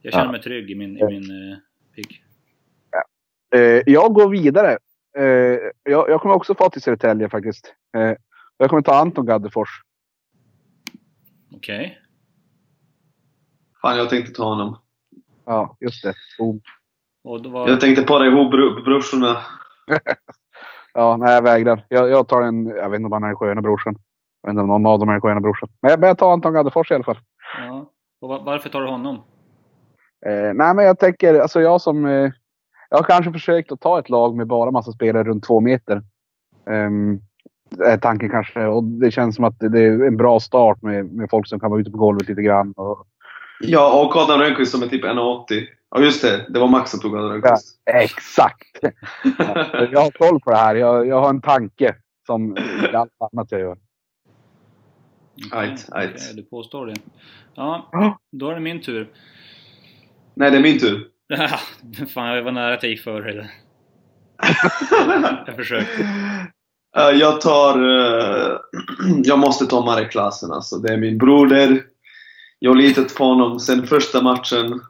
Jag 0.02 0.12
känner 0.12 0.26
Ja. 0.26 0.32
mig 0.32 0.42
trygg 0.42 0.70
i 0.70 0.74
min, 0.74 0.96
i 0.98 1.04
min 1.04 1.22
eh, 1.52 1.58
pick. 1.96 2.22
Eh, 3.54 3.82
jag 3.86 4.12
går 4.14 4.28
vidare. 4.28 4.78
Eh, 5.16 5.24
jag, 5.82 6.10
jag 6.10 6.20
kommer 6.20 6.34
också 6.34 6.54
få 6.54 6.70
till 6.70 6.82
Södertälje 6.82 7.28
faktiskt. 7.28 7.74
Eh, 7.96 8.12
jag 8.56 8.70
kommer 8.70 8.82
ta 8.82 8.94
Anton 9.00 9.26
Gaddefors. 9.26 9.68
Okej. 11.54 11.98
Fan, 13.82 13.96
jag 13.98 14.10
tänkte 14.10 14.32
ta 14.32 14.44
honom. 14.44 14.78
Ja, 15.44 15.76
just 15.80 16.02
det. 16.04 16.14
Och 17.24 17.42
då 17.42 17.50
var... 17.50 17.68
Jag 17.68 17.80
tänkte 17.80 18.02
para 18.02 18.26
ihop 18.26 18.50
bro- 18.50 18.82
brorsorna. 18.84 19.36
Ja, 20.94 21.16
nej 21.16 21.34
jag 21.34 21.42
vägrar. 21.42 21.84
Jag, 21.88 22.08
jag 22.10 22.28
tar 22.28 22.42
en, 22.42 22.66
jag 22.66 22.90
vet 22.90 22.96
inte 23.00 23.06
om 23.06 23.12
han 23.22 23.30
är 23.30 23.34
sköna 23.34 23.60
brorsan. 23.62 23.94
Jag 24.42 24.48
vet 24.48 24.52
inte 24.52 24.60
om 24.62 24.68
någon 24.68 24.86
av 24.86 24.98
dem 24.98 25.08
är 25.08 25.20
sköna 25.20 25.40
brorsan. 25.40 25.68
Men 25.82 25.90
jag, 25.90 26.00
men 26.00 26.06
jag 26.08 26.18
tar 26.18 26.32
Anton 26.32 26.52
Gaddefors 26.54 26.90
i 26.90 26.94
alla 26.94 27.04
fall. 27.04 27.18
Ja. 27.66 27.90
Och 28.20 28.28
va- 28.28 28.42
varför 28.44 28.68
tar 28.68 28.80
du 28.82 28.88
honom? 28.88 29.14
Eh, 30.26 30.52
nej, 30.54 30.74
men 30.74 30.84
jag 30.84 30.98
tänker, 30.98 31.40
alltså 31.40 31.60
jag 31.60 31.80
som... 31.80 32.06
Eh, 32.06 32.30
jag 32.88 32.98
har 32.98 33.04
kanske 33.04 33.32
försökt 33.32 33.72
att 33.72 33.80
ta 33.80 33.98
ett 33.98 34.08
lag 34.10 34.36
med 34.36 34.46
bara 34.46 34.70
massa 34.70 34.92
spelare 34.92 35.24
runt 35.24 35.44
två 35.44 35.60
meter. 35.60 36.02
Um, 36.66 37.20
är 37.84 37.98
tanken 37.98 38.30
kanske. 38.30 38.66
Och 38.66 38.84
det 38.84 39.10
känns 39.10 39.36
som 39.36 39.44
att 39.44 39.60
det, 39.60 39.80
är 39.80 40.06
en 40.06 40.16
bra 40.16 40.40
start 40.40 40.82
med, 40.82 41.06
med 41.12 41.30
folk 41.30 41.46
som 41.48 41.60
kan 41.60 41.70
vara 41.70 41.80
ute 41.80 41.90
på 41.90 41.98
golvet 41.98 42.28
lite 42.28 42.42
grann. 42.42 42.72
Och, 42.76 43.06
Ja, 43.60 44.04
och 44.04 44.16
Adam 44.16 44.40
Rönnqvist 44.40 44.72
som 44.72 44.82
är 44.82 44.86
typ 44.86 45.04
1,80. 45.04 45.44
Ja, 45.90 46.00
just 46.00 46.22
det. 46.22 46.46
Det 46.48 46.58
var 46.60 46.68
Max 46.68 46.90
som 46.90 47.00
tog 47.00 47.16
Adam 47.16 47.30
Rönnqvist. 47.30 47.80
exakt! 47.86 48.78
Ja, 48.82 48.90
jag 49.92 50.00
har 50.00 50.10
koll 50.10 50.40
på 50.40 50.50
det 50.50 50.56
här. 50.56 50.74
Jag, 50.74 51.06
jag 51.06 51.20
har 51.20 51.30
en 51.30 51.40
tanke 51.40 51.94
som 52.26 52.56
allt 52.94 53.12
annat 53.32 53.52
jag 53.52 53.60
gör. 53.60 53.78
Ajt, 55.52 55.88
ajt. 55.90 56.36
du 56.36 56.42
påstår 56.42 56.86
det. 56.86 56.94
Ja, 57.54 57.88
Ja. 57.92 58.18
då 58.32 58.50
är 58.50 58.54
det 58.54 58.60
min 58.60 58.80
tur. 58.80 59.08
Nej, 60.34 60.50
det 60.50 60.56
är 60.56 60.62
min 60.62 60.78
tur. 60.78 61.08
Fan, 62.14 62.36
jag 62.36 62.42
var 62.42 62.52
nära 62.52 62.74
att 62.74 62.82
jag 62.82 62.92
gick 62.92 63.04
det. 63.04 63.50
Jag 65.46 65.56
försökte. 65.56 66.02
Eh, 66.96 67.10
jag 67.10 67.40
tar... 67.40 67.78
eh, 67.78 68.56
jag 69.24 69.38
måste 69.38 69.66
ta 69.66 69.84
Marek 69.84 70.10
Klasen 70.10 70.52
alltså. 70.52 70.76
Det 70.76 70.92
är 70.92 70.96
min 70.96 71.18
broder. 71.18 71.82
Jag 72.58 72.70
har 72.70 72.76
litat 72.76 73.14
på 73.14 73.24
honom 73.24 73.60
sen 73.60 73.86
första 73.86 74.22
matchen. 74.22 74.80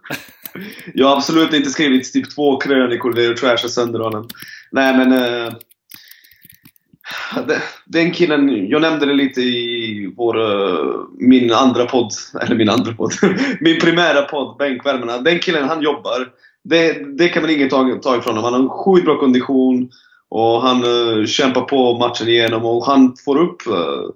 Jag 0.94 1.08
har 1.08 1.16
absolut 1.16 1.52
inte 1.52 1.70
skrivit 1.70 2.12
typ 2.12 2.34
två 2.34 2.56
krönikor 2.56 3.12
där 3.12 3.22
jag 3.22 3.36
trashar 3.36 3.68
sönder 3.68 4.00
honom. 4.00 4.28
Nej 4.72 4.96
men 4.96 5.12
den 7.84 8.12
killen, 8.12 8.68
jag 8.68 8.82
nämnde 8.82 9.06
det 9.06 9.14
lite 9.14 9.40
i 9.40 10.12
vår, 10.16 10.40
eh, 10.40 10.94
min 11.18 11.52
andra 11.52 11.86
podd, 11.86 12.10
eller 12.42 12.56
min 12.56 12.68
andra 12.68 12.92
podd, 12.92 13.12
min 13.60 13.80
primära 13.80 14.22
podd, 14.22 14.56
Bänkvärmarna. 14.58 15.18
Den 15.18 15.38
killen, 15.38 15.68
han 15.68 15.82
jobbar. 15.82 16.32
Det, 16.64 17.16
det 17.18 17.28
kan 17.28 17.42
man 17.42 17.50
inget 17.50 17.70
ta, 17.70 17.98
ta 18.02 18.16
ifrån 18.16 18.36
honom. 18.36 18.52
Han 18.52 18.62
har 18.62 18.84
sjukt 18.84 19.04
bra 19.04 19.18
kondition 19.18 19.90
och 20.28 20.62
han 20.62 20.84
uh, 20.84 21.26
kämpar 21.26 21.60
på 21.60 21.98
matchen 21.98 22.28
igenom 22.28 22.64
och 22.64 22.86
han 22.86 23.16
får 23.24 23.38
upp 23.38 23.66
uh, 23.66 24.10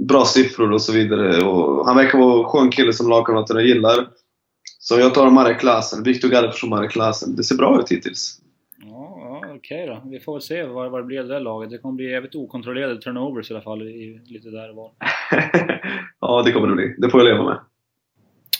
bra 0.00 0.24
siffror 0.24 0.72
och 0.72 0.82
så 0.82 0.92
vidare. 0.92 1.42
Och 1.42 1.86
han 1.86 1.96
verkar 1.96 2.18
vara 2.18 2.38
en 2.38 2.44
skön 2.44 2.70
kille 2.70 2.92
som 2.92 3.08
lagkamraterna 3.08 3.62
gillar. 3.62 4.08
Så 4.78 4.98
jag 4.98 5.14
tar 5.14 5.30
Marek 5.30 5.60
Klasen, 5.60 6.02
Viktor 6.02 6.28
Gaddefors 6.28 6.64
Marek 6.64 6.90
Klasen. 6.90 7.36
Det 7.36 7.44
ser 7.44 7.54
bra 7.54 7.80
ut 7.80 7.92
hittills. 7.92 8.40
Okej 9.64 9.86
då. 9.86 10.02
Vi 10.10 10.20
får 10.20 10.32
väl 10.32 10.42
se 10.42 10.62
vad, 10.62 10.90
vad 10.90 11.00
det 11.00 11.04
blir 11.04 11.20
av 11.20 11.28
det 11.28 11.34
där 11.34 11.40
laget. 11.40 11.70
Det 11.70 11.78
kommer 11.78 11.94
bli 11.94 12.10
jävligt 12.10 12.34
okontrollerade 12.34 13.00
turnovers 13.00 13.50
i 13.50 13.54
alla 13.54 13.62
fall. 13.62 13.82
I, 13.82 14.20
lite 14.26 14.50
där 14.50 14.70
och 14.70 14.76
var. 14.76 14.92
ja, 16.20 16.42
det 16.42 16.52
kommer 16.52 16.68
det 16.68 16.74
bli. 16.74 16.94
Det 16.98 17.10
får 17.10 17.20
jag 17.20 17.28
leva 17.28 17.44
med. 17.44 17.54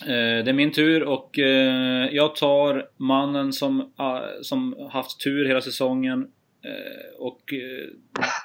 Eh, 0.03 0.45
det 0.45 0.51
är 0.51 0.53
min 0.53 0.73
tur 0.73 1.03
och 1.03 1.38
eh, 1.38 2.09
jag 2.12 2.37
tar 2.37 2.88
mannen 2.97 3.53
som, 3.53 3.93
ah, 3.97 4.21
som 4.43 4.88
haft 4.90 5.21
tur 5.21 5.45
hela 5.45 5.61
säsongen 5.61 6.27
eh, 6.64 7.19
och 7.19 7.55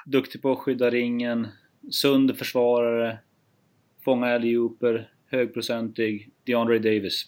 duktig 0.06 0.42
på 0.42 0.52
att 0.52 0.58
skydda 0.58 0.90
ringen, 0.90 1.48
sund 1.90 2.36
försvarare, 2.36 3.18
fånga 4.04 4.26
alley-ooper, 4.26 5.08
högprocentig, 5.30 6.30
DeAndre 6.44 6.78
Davis. 6.78 7.24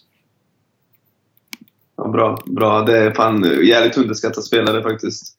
Ja, 1.97 2.07
bra, 2.07 2.37
bra. 2.45 2.81
Det 2.81 2.97
är 2.97 3.11
fan 3.11 3.43
jävligt 3.63 3.97
underskattad 3.97 4.43
spelare 4.43 4.83
faktiskt. 4.83 5.35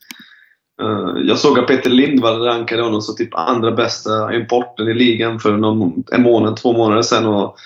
Eh, 0.82 1.22
jag 1.22 1.38
såg 1.38 1.58
att 1.58 1.66
Peter 1.66 1.90
Lindvall 1.90 2.40
rankade 2.40 2.82
honom 2.82 3.02
som 3.02 3.16
typ 3.16 3.34
andra 3.34 3.70
bästa 3.70 4.34
importen 4.34 4.88
i 4.88 4.94
ligan 4.94 5.40
för 5.40 5.56
någon, 5.56 6.04
en 6.12 6.22
månad, 6.22 6.56
två 6.56 6.72
månader 6.72 7.02
sedan. 7.02 7.26
Och 7.26 7.56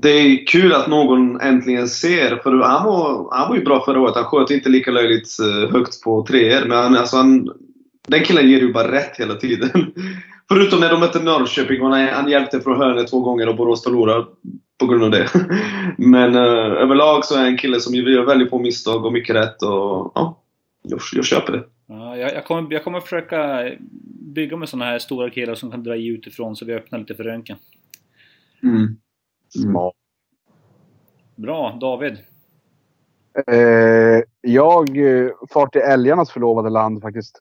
det 0.00 0.10
är 0.10 0.46
kul 0.46 0.72
att 0.72 0.88
någon 0.88 1.40
äntligen 1.40 1.88
ser, 1.88 2.36
för 2.36 2.52
han 2.52 2.86
var, 2.86 3.28
han 3.30 3.48
var 3.48 3.56
ju 3.56 3.64
bra 3.64 3.84
förra 3.84 4.00
året. 4.00 4.14
Han 4.14 4.24
sköt 4.24 4.50
inte 4.50 4.68
lika 4.68 4.90
löjligt 4.90 5.28
eh, 5.40 5.72
högt 5.72 6.02
på 6.02 6.26
treor, 6.26 6.68
men 6.68 6.78
han, 6.78 6.96
alltså 6.96 7.16
han, 7.16 7.50
den 8.08 8.24
killen 8.24 8.50
ger 8.50 8.60
ju 8.60 8.72
bara 8.72 8.92
rätt 8.92 9.16
hela 9.16 9.34
tiden. 9.34 9.70
Förutom 10.48 10.80
när 10.80 10.90
de 10.90 11.00
mötte 11.00 11.22
Norrköping 11.22 11.82
och 11.82 11.96
han, 11.96 12.08
han 12.08 12.30
hjälpte 12.30 12.60
från 12.60 12.76
hörnet 12.76 13.10
två 13.10 13.20
gånger 13.20 13.48
och 13.48 13.56
Borås 13.56 13.84
förlorade 13.84 14.24
på 14.80 14.86
grund 14.86 15.04
av 15.04 15.10
det. 15.10 15.28
Men 15.98 16.34
eh, 16.34 16.82
överlag 16.82 17.24
så 17.24 17.34
är 17.34 17.38
han 17.38 17.46
en 17.46 17.58
kille 17.58 17.80
som 17.80 17.94
gör 17.94 18.26
väldigt 18.26 18.50
få 18.50 18.58
misstag 18.58 19.04
och 19.04 19.12
mycket 19.12 19.36
rätt 19.36 19.62
och 19.62 20.12
ja, 20.14 20.42
jag, 20.82 21.00
jag 21.14 21.24
köper 21.24 21.52
det. 21.52 21.64
Ja, 21.86 22.16
jag, 22.16 22.34
jag, 22.34 22.44
kommer, 22.44 22.72
jag 22.72 22.84
kommer 22.84 23.00
försöka 23.00 23.70
bygga 24.34 24.56
med 24.56 24.68
såna 24.68 24.84
här 24.84 24.98
stora 24.98 25.30
killar 25.30 25.54
som 25.54 25.70
kan 25.70 25.82
dra 25.82 25.96
i 25.96 26.06
utifrån 26.06 26.56
så 26.56 26.64
vi 26.64 26.74
öppnar 26.74 26.98
lite 26.98 27.14
för 27.14 27.24
röntgen. 27.24 27.56
Mm. 28.62 28.96
Smart. 29.48 29.94
Bra, 31.36 31.78
David. 31.80 32.18
Eh, 33.46 34.22
jag 34.40 34.88
eh, 34.88 35.30
far 35.52 35.66
till 35.66 35.80
älgarnas 35.80 36.30
förlovade 36.30 36.70
land 36.70 37.02
faktiskt. 37.02 37.38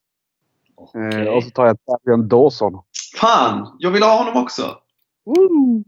Okej. 0.76 1.28
Eh, 1.28 1.34
och 1.34 1.44
så 1.44 1.50
tar 1.50 1.66
jag 1.66 1.78
Tavion 1.86 2.28
Dawson. 2.28 2.82
Fan! 3.20 3.76
Jag 3.80 3.92
vill 3.92 4.04
ha 4.04 4.18
honom 4.18 4.44
också! 4.44 4.78
Woo! 5.26 5.84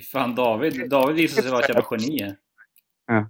Fan, 0.00 0.34
David, 0.34 0.90
David 0.90 1.16
visar 1.16 1.42
sig 1.42 1.50
vara 1.50 1.62
ett 1.62 1.68
jävla 1.68 1.86
geni. 1.90 2.34
Ja. 3.06 3.26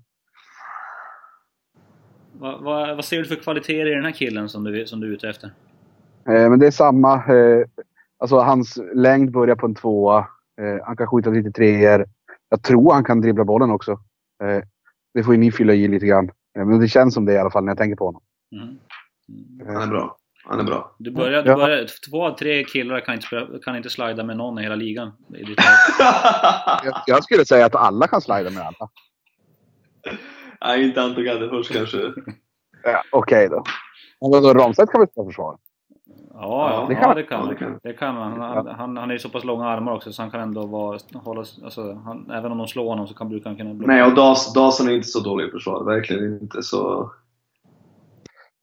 Va, 2.33 2.59
va, 2.59 2.95
vad 2.95 3.05
ser 3.05 3.19
du 3.19 3.25
för 3.25 3.37
kvaliteter 3.37 3.87
i 3.87 3.95
den 3.95 4.05
här 4.05 4.13
killen 4.13 4.49
som 4.49 4.65
du, 4.65 4.87
som 4.87 5.01
du 5.01 5.07
är 5.07 5.13
ute 5.13 5.29
efter? 5.29 5.51
Eh, 6.29 6.51
men 6.51 6.59
det 6.59 6.67
är 6.67 6.71
samma. 6.71 7.15
Eh, 7.15 7.67
alltså 8.19 8.37
hans 8.37 8.79
längd 8.95 9.31
börjar 9.31 9.57
på 9.57 9.67
en 9.67 9.75
tvåa. 9.75 10.19
Eh, 10.61 10.85
han 10.87 10.97
kan 10.97 11.07
skjuta 11.07 11.31
lite 11.31 11.51
treor. 11.51 12.07
Jag 12.49 12.63
tror 12.63 12.93
han 12.93 13.05
kan 13.05 13.21
dribbla 13.21 13.45
bollen 13.45 13.71
också. 13.71 13.93
Eh, 14.43 14.63
det 15.15 15.25
får 15.25 15.35
ju 15.35 15.41
ni 15.41 15.53
fylla 15.53 15.75
i 15.75 15.89
lite 15.89 16.07
grann. 16.07 16.31
Eh, 16.59 16.65
men 16.65 16.81
det 16.81 16.89
känns 16.89 17.15
som 17.15 17.25
det 17.25 17.33
i 17.33 17.39
alla 17.39 17.51
fall 17.51 17.65
när 17.65 17.71
jag 17.71 17.79
tänker 17.79 17.97
på 17.97 18.05
honom. 18.05 18.23
Mhm. 18.53 18.79
Mm. 19.61 19.75
Han 19.75 19.83
är 19.83 19.87
bra. 19.87 20.17
Han 20.47 20.61
är 20.61 20.65
bra. 20.65 20.95
Du 20.99 21.11
börjar, 21.11 21.43
du 21.43 21.51
Ja. 21.51 21.57
börjar, 21.57 21.87
två 22.11 22.27
av 22.27 22.37
tre 22.37 22.65
killar 22.65 23.01
kan 23.01 23.15
inte, 23.15 23.47
kan 23.65 23.77
inte 23.77 23.91
slida 23.91 24.25
med 24.25 24.37
någon 24.37 24.59
i 24.59 24.63
hela 24.63 24.75
ligan. 24.75 25.13
I 25.35 25.45
ditt. 25.45 25.59
Jag, 26.85 27.03
jag 27.07 27.25
skulle 27.25 27.45
säga 27.45 27.67
att 27.67 27.75
alla 27.75 28.07
kan 28.07 28.21
slida 28.21 28.51
med 28.51 28.63
alla. 28.63 28.89
Nej, 30.61 30.85
inte 30.85 31.03
Anton 31.03 31.25
Gaddefors 31.25 31.69
kanske. 31.69 31.99
Ja, 32.83 33.03
Okej 33.13 33.49
då. 33.49 33.65
Men 34.21 34.31
vadå, 34.31 34.55
Ramstedt 34.61 34.91
kan 34.93 35.01
väl 35.01 35.09
spela 35.11 35.27
försvar? 35.27 35.57
Ja, 36.35 36.71
ja, 36.73 36.87
det 36.89 36.95
kan 36.95 37.09
ja, 37.09 37.15
det 37.15 37.23
kan, 37.23 37.41
Ja, 37.41 37.47
det 37.51 37.57
kan. 37.57 37.79
det 37.83 37.93
kan 37.93 38.15
man. 38.15 38.41
Han, 38.41 38.67
han, 38.67 38.97
han 38.97 39.11
är 39.11 39.13
ju 39.15 39.19
så 39.19 39.29
pass 39.29 39.45
långa 39.45 39.67
armar 39.69 39.93
också 39.93 40.13
så 40.13 40.23
han 40.23 40.31
kan 40.31 40.41
ändå 40.41 40.67
vara, 40.67 40.99
hålla, 41.15 41.41
alltså, 41.65 41.93
han, 42.05 42.31
även 42.31 42.53
om 42.53 42.59
de 42.59 42.67
slår 42.69 42.89
honom 42.89 43.09
så 43.09 43.15
kan 43.15 43.29
brukar 43.29 43.51
han 43.51 43.57
kunna 43.57 43.75
blocka. 43.75 43.93
Nej, 43.93 44.03
och 44.03 44.15
Das, 44.15 44.53
Dawson 44.55 44.89
är 44.89 44.93
inte 44.93 45.09
så 45.09 45.21
dålig 45.21 45.49
i 45.49 45.51
försvar. 45.51 45.85
Verkligen 45.85 46.41
inte. 46.43 46.63
Så 46.63 47.11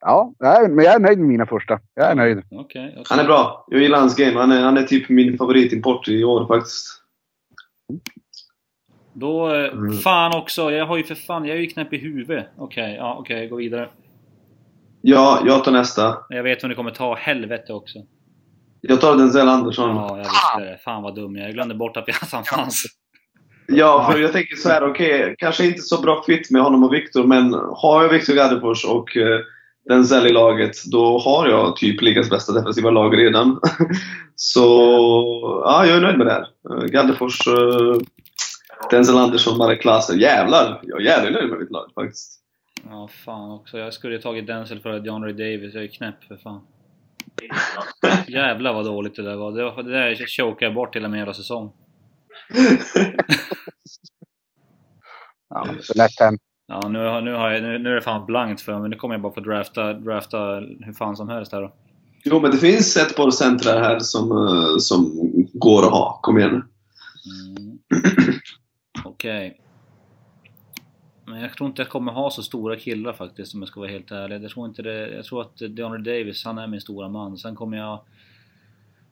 Ja, 0.02 0.34
men 0.40 0.86
jag 0.86 0.94
är 0.96 1.00
nöjd 1.00 1.18
med 1.20 1.28
mina 1.28 1.46
första. 1.46 1.80
Jag 1.96 2.12
är 2.12 2.16
nöjd. 2.16 2.38
Okej. 2.52 2.90
okej. 2.92 3.04
Han 3.10 3.20
är 3.20 3.24
bra. 3.24 3.66
Jag 3.68 3.82
gillar 3.82 4.00
hans 4.00 4.16
game. 4.16 4.40
Han 4.40 4.52
är, 4.52 4.62
han 4.62 4.78
är 4.78 4.84
typ 4.84 5.10
min 5.10 5.38
favoritimport 5.38 6.08
i 6.08 6.24
år 6.24 6.48
faktiskt. 6.48 6.88
Då... 9.14 9.54
eh, 9.54 9.74
Mm. 9.74 9.94
Fan 9.98 10.38
också! 10.38 10.72
Jag 10.72 10.86
har 10.86 10.98
ju 10.98 11.04
för 11.04 11.16
fan... 11.16 11.46
Jag 11.46 11.58
är 11.58 11.62
ju 11.62 11.68
knäpp 11.68 11.94
i 11.94 11.98
huvudet. 11.98 12.48
Okej, 12.58 12.96
ja 12.96 13.16
okej. 13.20 13.48
gå 13.48 13.56
vidare. 13.56 13.90
Ja, 15.02 15.40
jag 15.46 15.64
tar 15.64 15.72
nästa. 15.72 16.18
Jag 16.30 16.44
vet 16.44 16.64
hur 16.64 16.70
ni 16.70 16.76
kommer 16.76 16.92
ta. 16.92 17.16
Helvete 17.16 17.74
också. 17.74 18.00
Jag 18.82 19.02
tar 19.02 19.18
Denzel 19.18 19.50
Andersson. 19.50 19.96
Ja, 19.96 20.10
jag 20.10 20.24
visste 20.24 20.72
det. 20.72 20.78
Fan 20.84 21.04
vad 21.04 21.16
dum 21.16 21.36
jag. 21.36 21.46
Jag 21.48 21.54
glömde 21.54 21.76
bort 21.76 21.98
att 21.98 22.10
han 22.32 22.44
fanns. 22.44 22.86
Ja, 23.68 24.10
för 24.12 24.20
jag 24.20 24.32
tänker 24.32 24.56
så 24.56 24.70
här, 24.70 24.84
okej, 24.90 25.36
kanske 25.38 25.66
inte 25.66 25.82
så 25.82 26.02
bra 26.02 26.24
fit 26.26 26.52
med 26.52 26.62
honom 26.62 26.84
och 26.84 26.94
Viktor, 26.94 27.24
men 27.24 27.54
har 27.54 28.02
jag 28.04 28.10
Viktor 28.10 28.34
Gaddefors 28.34 28.86
och 28.86 29.18
Denzel 29.90 30.28
i 30.28 30.32
laget, 30.32 30.86
då 30.92 31.18
har 31.18 31.48
jag 31.48 31.76
typ 31.76 32.02
ligans 32.02 32.30
bästa 32.30 32.54
defensiva 32.54 32.90
lag 32.90 33.18
redan. 33.18 33.60
så, 34.36 34.64
ja, 35.66 35.86
jag 35.86 35.98
är 35.98 36.02
nöjd 36.02 36.18
med 36.18 36.28
det 36.28 36.34
här. 36.34 36.48
Eh, 36.70 36.86
Gaddefors, 36.86 37.48
eh, 37.48 37.98
Denzel 38.92 39.18
Andersson, 39.18 39.58
Marek 39.58 39.82
Klasen. 39.82 40.20
Jävlar! 40.20 40.80
Jag 40.84 41.02
är 41.02 41.06
jävligt 41.06 41.34
nöjd 41.34 41.50
med 41.50 41.60
mitt 41.60 41.72
lag 41.72 41.92
faktiskt. 41.96 42.42
Ja, 42.90 43.10
fan 43.26 43.52
också. 43.52 43.78
Jag 43.78 43.94
skulle 43.94 44.16
ju 44.16 44.22
tagit 44.22 44.48
Denzel 44.48 44.80
för 44.80 45.06
John 45.06 45.24
Ray 45.24 45.34
Davis. 45.34 45.74
Jag 45.74 45.84
är 45.84 45.88
knäpp 45.88 46.24
för 46.24 46.38
fan. 46.38 46.62
Jävlar 48.28 48.74
vad 48.74 48.86
dåligt 48.86 49.16
det 49.16 49.24
där 49.24 49.36
var. 49.36 49.52
Det, 49.52 49.64
var, 49.64 49.84
det 49.84 49.92
där 49.92 50.16
chokade 50.28 50.66
jag 50.66 50.74
bort 50.74 50.96
hela 50.96 51.08
min 51.08 51.20
hela 51.20 51.34
säsong. 51.34 51.72
Ja, 55.54 55.68
så 55.82 55.94
lätt 55.98 56.20
hem. 56.20 56.38
Ja, 56.72 56.88
nu, 56.90 57.00
har- 57.00 57.22
nu, 57.22 57.34
har 57.34 57.50
jag, 57.52 57.64
nu, 57.64 57.78
nu 57.80 57.90
är 57.92 57.96
det 57.96 58.02
fan 58.02 58.26
blankt 58.26 58.62
för 58.62 58.80
mig. 58.80 58.90
Nu 58.90 58.96
kommer 58.96 59.16
jag 59.16 59.22
bara 59.22 59.34
få 59.34 59.40
drafta, 59.40 59.94
drafta 59.94 60.38
hur 60.60 60.94
fan 60.94 61.18
som 61.18 61.30
helst 61.30 61.52
här 61.52 61.62
då. 61.62 61.74
Jo, 62.24 62.40
men 62.40 62.52
det 62.52 62.58
finns 62.58 62.98
ett 62.98 63.16
par 63.16 63.32
centrar 63.32 63.80
här 63.84 64.00
som, 64.00 64.32
eh, 64.32 64.78
som 64.78 65.12
går 65.54 65.84
att 65.84 65.92
ha. 65.92 66.20
Kom 66.22 66.38
igen. 66.40 66.52
Mm. 66.52 67.80
Okej. 69.06 69.58
Men 71.26 71.42
jag 71.42 71.54
tror 71.54 71.70
inte 71.70 71.82
jag 71.82 71.90
kommer 71.90 72.12
ha 72.12 72.30
så 72.30 72.44
stora 72.44 72.76
killar 72.76 73.14
faktiskt 73.14 73.54
om 73.54 73.62
jag 73.62 73.68
ska 73.70 73.80
vara 73.80 73.90
helt 73.92 74.12
ärlig. 74.12 74.44
Jag 74.44 74.52
tror 74.52 74.68
inte 74.68 74.82
det. 74.82 75.16
Jag 75.16 75.26
tror 75.26 75.42
att 75.42 75.58
DeAndre 75.58 75.98
Davis, 76.18 76.46
han 76.46 76.58
är 76.58 76.68
min 76.68 76.82
stora 76.82 77.10
man. 77.10 77.38
Sen 77.38 77.56
kommer 77.56 77.78
jag... 77.78 78.00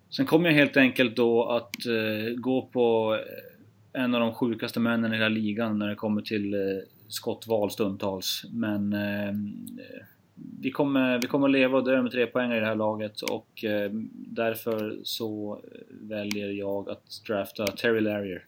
Sen 0.10 0.26
kommer 0.26 0.50
jag 0.50 0.56
helt 0.56 0.78
enkelt 0.78 1.16
då 1.16 1.50
att 1.50 1.86
eh, 1.86 2.36
gå 2.38 2.62
på 2.62 3.18
en 3.94 4.16
av 4.16 4.22
de 4.22 4.34
sjukaste 4.34 4.80
männen 4.80 5.14
i 5.14 5.16
hela 5.18 5.30
ligan 5.30 5.80
när 5.80 5.88
det 5.88 5.96
kommer 5.96 6.22
till 6.22 6.54
eh, 6.54 6.60
skottval 7.10 7.72
stundtals. 7.72 8.46
Men 8.52 8.94
eh, 8.94 9.34
vi, 10.62 10.72
kommer, 10.72 11.22
vi 11.22 11.28
kommer 11.28 11.48
leva 11.48 11.78
och 11.78 11.86
dö 11.86 12.02
med 12.02 12.12
tre 12.12 12.28
poäng 12.28 12.52
i 12.52 12.60
det 12.60 12.66
här 12.66 12.76
laget 12.76 13.22
och 13.22 13.64
eh, 13.64 13.92
därför 14.14 15.00
så 15.04 15.62
väljer 15.90 16.50
jag 16.50 16.90
att 16.90 17.26
drafta 17.28 17.68
Terry 17.68 18.02
Larrier. 18.02 18.46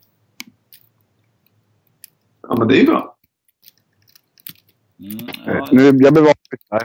Ja, 2.41 2.55
men 2.57 2.67
det 2.67 2.75
är 2.75 2.79
ju 2.79 2.85
bra. 2.85 3.17
Mm, 4.99 5.17
Eh, 5.47 5.53
ja, 5.53 5.67
Nu, 5.71 5.83
jag 5.83 6.13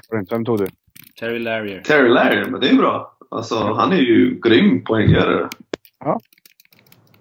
får 0.09 0.19
inte. 0.19 0.35
Vem 0.35 0.45
tog 0.45 0.59
du? 0.59 0.67
Terry 1.21 1.39
Larrier. 1.39 1.81
Terry 1.81 2.09
Larry, 2.09 2.51
men 2.51 2.61
det 2.61 2.69
är 2.69 2.73
ju 2.73 2.79
bra. 2.79 3.17
Alltså, 3.31 3.59
han 3.59 3.93
är 3.93 3.97
ju 3.97 4.41
grym 4.41 4.85
poänggörare. 4.85 5.49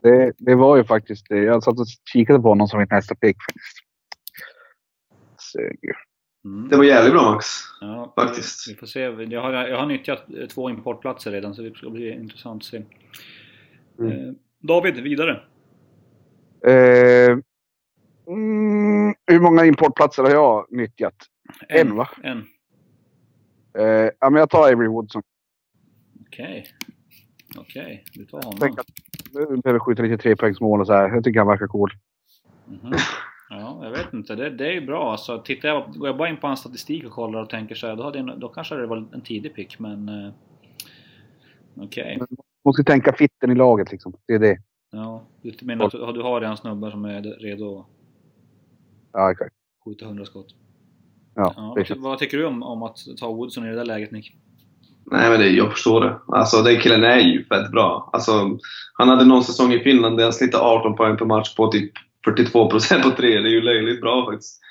Det, 0.01 0.33
det 0.37 0.55
var 0.55 0.77
ju 0.77 0.83
faktiskt 0.83 1.25
det. 1.29 1.37
Jag 1.37 1.63
satt 1.63 1.79
och 1.79 1.85
kikade 2.13 2.39
på 2.39 2.49
honom 2.49 2.67
som 2.67 2.79
mitt 2.79 2.91
nästa 2.91 3.15
pick 3.15 3.37
faktiskt. 3.47 3.84
Ju. 5.61 5.93
Mm. 6.45 6.69
Det 6.69 6.77
var 6.77 6.83
jävligt 6.83 7.13
bra 7.13 7.31
Max. 7.31 7.45
Ja, 7.81 8.13
faktiskt. 8.15 8.69
Vi, 8.69 8.75
får 8.75 8.87
se. 8.87 8.99
Jag 8.99 9.41
har, 9.41 9.53
jag 9.53 9.77
har 9.77 9.85
nyttjat 9.85 10.23
eh, 10.37 10.47
två 10.47 10.69
importplatser 10.69 11.31
redan 11.31 11.55
så 11.55 11.61
det 11.61 11.77
ska 11.77 11.89
bli 11.89 12.11
intressant 12.11 12.61
att 12.61 12.67
se. 12.67 12.81
Mm. 13.99 14.11
Eh, 14.11 14.33
David, 14.59 14.95
vidare. 14.95 15.41
Eh, 16.67 17.37
mm, 18.27 19.15
hur 19.27 19.39
många 19.39 19.65
importplatser 19.65 20.23
har 20.23 20.31
jag 20.31 20.65
nyttjat? 20.69 21.15
En, 21.69 21.95
va? 21.95 22.09
En. 22.23 22.37
Eh, 23.77 24.09
ja, 24.19 24.29
men 24.29 24.35
jag 24.39 24.49
tar 24.49 24.73
Avery 24.73 24.87
Woodson. 24.87 25.21
Okej. 26.27 26.65
Okej, 27.57 28.03
du 28.13 28.25
tar 28.25 28.41
honom. 28.41 28.59
Tänk 28.59 28.79
att 28.79 28.87
nu 29.33 29.57
behöver 29.57 29.79
skjuta 29.79 30.03
lite 30.03 30.17
trepoängsmål 30.17 30.81
och 30.81 30.87
så 30.87 30.93
här. 30.93 31.09
Jag 31.09 31.23
tycker 31.23 31.39
han 31.39 31.47
verkar 31.47 31.67
cool. 31.67 31.91
Mhm. 32.65 32.93
Ja, 33.49 33.79
jag 33.83 33.91
vet 33.91 34.13
inte. 34.13 34.35
Det, 34.35 34.49
det 34.49 34.67
är 34.67 34.71
ju 34.71 34.85
bra. 34.85 35.11
Alltså, 35.11 35.41
tittar 35.41 35.69
jag, 35.69 35.93
går 35.93 36.07
jag 36.07 36.17
bara 36.17 36.29
in 36.29 36.37
på 36.37 36.47
hans 36.47 36.59
statistik 36.59 37.05
och 37.05 37.11
kollar 37.11 37.41
och 37.41 37.49
tänker 37.49 37.75
så 37.75 37.87
här, 37.87 37.95
då, 37.95 38.03
hade 38.03 38.19
jag, 38.19 38.39
då 38.39 38.49
kanske 38.49 38.75
det 38.75 38.87
var 38.87 38.97
en 38.97 39.21
tidig 39.21 39.55
pick, 39.55 39.79
men... 39.79 40.09
Eh, 40.09 40.31
Okej. 41.77 42.19
Måste 42.65 42.83
tänka 42.83 43.13
fitten 43.13 43.51
i 43.51 43.55
laget 43.55 43.91
liksom. 43.91 44.13
Det 44.27 44.33
är 44.33 44.39
det. 44.39 44.57
Ja, 44.91 45.23
du 45.41 45.65
menar 45.65 45.85
att 45.85 45.91
du, 45.91 46.21
har 46.21 46.41
redan 46.41 46.57
snubbar 46.57 46.91
som 46.91 47.05
är 47.05 47.21
redo 47.21 47.79
att 47.79 47.85
Ja, 49.13 49.31
exakt. 49.31 49.55
skjuta 49.85 50.05
100 50.05 50.25
skott? 50.25 50.47
Ja, 51.35 51.53
Ja, 51.55 51.73
det 51.75 51.89
vad, 51.89 51.99
vad 51.99 52.19
tycker 52.19 52.37
du 52.37 52.45
om, 52.45 52.63
om 52.63 52.83
att 52.83 52.97
ta 53.19 53.27
Woodson 53.31 53.65
i 53.65 53.69
det 53.69 53.75
där 53.75 53.85
läget, 53.85 54.11
Nick? 54.11 54.35
Nej, 55.11 55.29
men 55.29 55.39
det, 55.39 55.49
jag 55.49 55.71
förstår 55.71 56.01
det. 56.01 56.19
Alltså, 56.27 56.61
den 56.61 56.79
killen 56.79 57.03
är 57.03 57.19
ju 57.19 57.45
fett 57.45 57.71
bra. 57.71 58.09
Alltså, 58.13 58.31
han 58.93 59.09
hade 59.09 59.25
någon 59.25 59.43
säsong 59.43 59.73
i 59.73 59.79
Finland 59.79 60.17
där 60.17 60.23
han 60.23 60.33
snittade 60.33 60.63
18 60.63 60.95
poäng 60.95 61.17
per 61.17 61.25
match 61.25 61.55
på 61.55 61.67
typ 61.67 61.91
42% 62.25 63.03
på 63.03 63.09
tre. 63.09 63.39
Det 63.39 63.49
är 63.49 63.51
ju 63.53 63.61
löjligt 63.61 64.01
bra 64.01 64.25
faktiskt. 64.31 64.61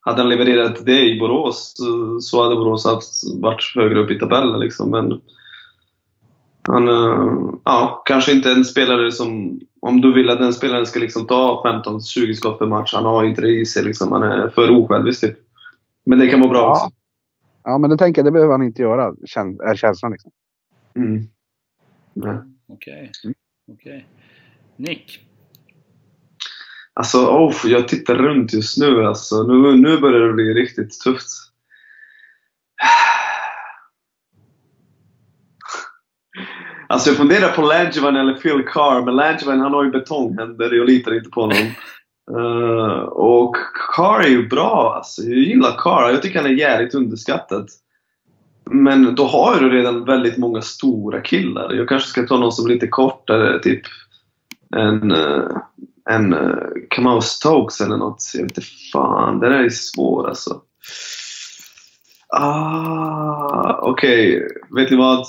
Hade 0.00 0.20
han 0.22 0.28
levererat 0.28 0.86
det 0.86 1.00
i 1.10 1.18
Borås 1.20 1.72
så- 1.76 2.20
så 2.20 2.42
hade 2.42 2.56
Borås 2.56 2.84
haft, 2.86 3.10
varit 3.40 3.72
högre 3.74 4.00
upp 4.00 4.10
i 4.10 4.18
tabellen 4.18 4.60
liksom. 4.60 4.90
Men 4.90 5.20
han, 6.68 6.88
eh, 6.88 7.54
ja, 7.64 8.02
kanske 8.06 8.32
inte 8.32 8.50
en 8.52 8.64
spelare 8.64 9.12
som... 9.12 9.60
Om 9.80 10.00
du 10.00 10.12
vill 10.14 10.30
att 10.30 10.38
den 10.38 10.52
spelaren 10.52 10.86
ska 10.86 11.00
liksom 11.00 11.26
ta 11.26 11.62
15-20 11.64 12.34
skott 12.34 12.58
per 12.58 12.66
match, 12.66 12.94
han 12.94 13.04
har 13.04 13.24
inte 13.24 13.40
det 13.40 13.60
i 13.60 13.66
sig. 13.66 13.84
Liksom. 13.84 14.12
Han 14.12 14.22
är 14.22 14.48
för 14.48 14.70
osjälvisk 14.70 15.20
typ. 15.20 15.36
Men 16.06 16.18
det 16.18 16.26
kan 16.28 16.40
vara 16.40 16.50
bra 16.50 16.60
Ja. 16.60 16.70
också. 16.70 16.96
Ja, 17.64 17.78
men 17.78 17.90
det 17.90 17.96
tänker 17.98 18.18
jag. 18.20 18.26
Det 18.26 18.32
behöver 18.32 18.52
han 18.52 18.62
inte 18.62 18.82
göra. 18.82 19.04
Är 19.70 19.74
känslan 19.76 20.12
liksom. 20.12 20.30
Mm. 20.96 21.28
Okej. 22.68 23.10
Mm. 23.24 23.34
Okej. 23.72 24.06
Nick? 24.76 25.20
Alltså, 26.94 27.18
oh, 27.18 27.54
jag 27.64 27.88
tittar 27.88 28.14
runt 28.14 28.52
just 28.52 28.78
nu. 28.78 29.06
Alltså. 29.06 29.42
Nu, 29.42 29.76
nu 29.76 29.98
börjar 29.98 30.26
det 30.26 30.32
bli 30.32 30.54
riktigt 30.54 31.00
tufft. 31.00 31.28
Alltså 36.88 37.10
jag 37.10 37.16
funderar 37.16 37.48
på 37.48 37.62
Langevin 37.62 38.16
eller 38.16 38.34
Phil 38.34 38.64
Carr, 38.66 39.04
men 39.04 39.16
Langevin 39.16 39.60
han 39.60 39.72
har 39.72 39.84
ju 39.84 39.90
betonghänder. 39.90 40.72
Jag 40.72 40.86
litar 40.86 41.14
inte 41.14 41.30
på 41.30 41.40
honom. 41.40 41.56
Eh, 42.30 43.02
och 43.02 43.56
Carr 43.96 44.20
är 44.20 44.28
ju 44.28 44.48
bra 44.48 44.94
alltså. 44.96 45.22
Jag 45.22 45.38
gillar 45.38 45.76
Carr. 45.78 46.10
Jag 46.10 46.22
tycker 46.22 46.42
han 46.42 46.50
är 46.50 46.54
jävligt 46.54 46.94
underskattad. 46.94 47.68
Men 48.70 49.14
då 49.14 49.24
har 49.24 49.60
du 49.60 49.70
redan 49.70 50.04
väldigt 50.04 50.36
många 50.36 50.62
stora 50.62 51.20
killar. 51.20 51.72
Jag 51.72 51.88
kanske 51.88 52.08
ska 52.08 52.26
ta 52.26 52.38
någon 52.38 52.52
som 52.52 52.66
är 52.66 52.70
lite 52.70 52.86
kortare, 52.86 53.58
typ 53.58 53.82
en, 54.76 55.12
uh, 55.12 55.56
en 56.10 56.34
uh, 56.34 56.68
Kamau 56.90 57.20
Stokes 57.20 57.80
eller 57.80 57.96
något. 57.96 58.30
Jag 58.34 58.42
vet 58.42 58.58
inte 58.58 58.68
fan, 58.92 59.40
den 59.40 59.52
är 59.52 59.68
svår 59.68 60.28
alltså. 60.28 60.62
Ah, 62.28 63.78
Okej, 63.82 64.48
vet 64.70 64.90
ni 64.90 64.96
vad? 64.96 65.26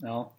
Ja. 0.00 0.32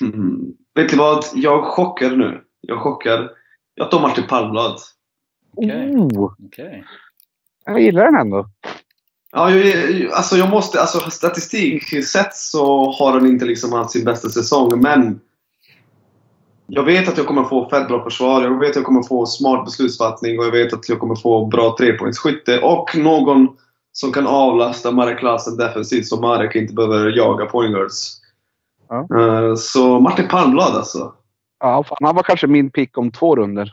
Hmm. 0.00 0.54
Vet 0.74 0.92
ni 0.92 0.98
vad? 0.98 1.24
Jag 1.34 1.64
chockar 1.64 2.10
nu. 2.16 2.44
Jag 2.60 2.82
chockar. 2.82 3.30
Jag 3.74 3.90
tar 3.90 4.00
Martin 4.00 4.26
Palmblad. 4.26 4.78
Okej. 5.56 5.96
Oh, 5.96 6.34
Okej. 6.46 6.84
jag 7.64 7.80
gillar 7.80 8.04
den 8.04 8.16
ändå. 8.16 8.48
Ja, 9.32 9.50
jag, 9.50 10.12
alltså 10.12 10.36
jag 10.36 10.50
måste, 10.50 10.80
alltså 10.80 11.10
statistik 11.10 12.04
sett 12.04 12.34
så 12.34 12.90
har 12.90 13.12
han 13.12 13.26
inte 13.26 13.44
liksom 13.44 13.72
haft 13.72 13.90
sin 13.90 14.04
bästa 14.04 14.28
säsong, 14.28 14.80
men 14.80 15.20
jag 16.74 16.84
vet 16.84 17.08
att 17.08 17.16
jag 17.16 17.26
kommer 17.26 17.44
få 17.44 17.68
fett 17.68 17.88
bra 17.88 18.04
försvar, 18.04 18.42
jag 18.42 18.58
vet 18.58 18.70
att 18.70 18.76
jag 18.76 18.84
kommer 18.84 19.02
få 19.02 19.26
smart 19.26 19.64
beslutsfattning 19.64 20.38
och 20.38 20.44
jag 20.44 20.50
vet 20.50 20.72
att 20.72 20.88
jag 20.88 20.98
kommer 21.00 21.14
få 21.14 21.46
bra 21.46 21.76
trepoängsskytte 21.78 22.60
och 22.60 22.96
någon 22.96 23.48
som 23.92 24.12
kan 24.12 24.26
avlasta 24.26 24.90
Marek 24.90 25.18
Klasen 25.18 25.56
defensivt 25.56 26.06
så 26.06 26.20
Marek 26.20 26.54
inte 26.54 26.74
behöver 26.74 27.10
jaga 27.16 27.46
pointguards. 27.46 28.20
Ja. 28.88 29.06
Eh, 29.20 29.54
Så 29.54 30.00
Martin 30.00 30.28
Palmblad 30.28 30.74
alltså. 30.76 31.12
Ja, 31.60 31.84
fan, 31.84 31.98
han 32.00 32.16
var 32.16 32.22
kanske 32.22 32.46
min 32.46 32.70
pick 32.70 32.98
om 32.98 33.10
två 33.10 33.36
runder. 33.36 33.72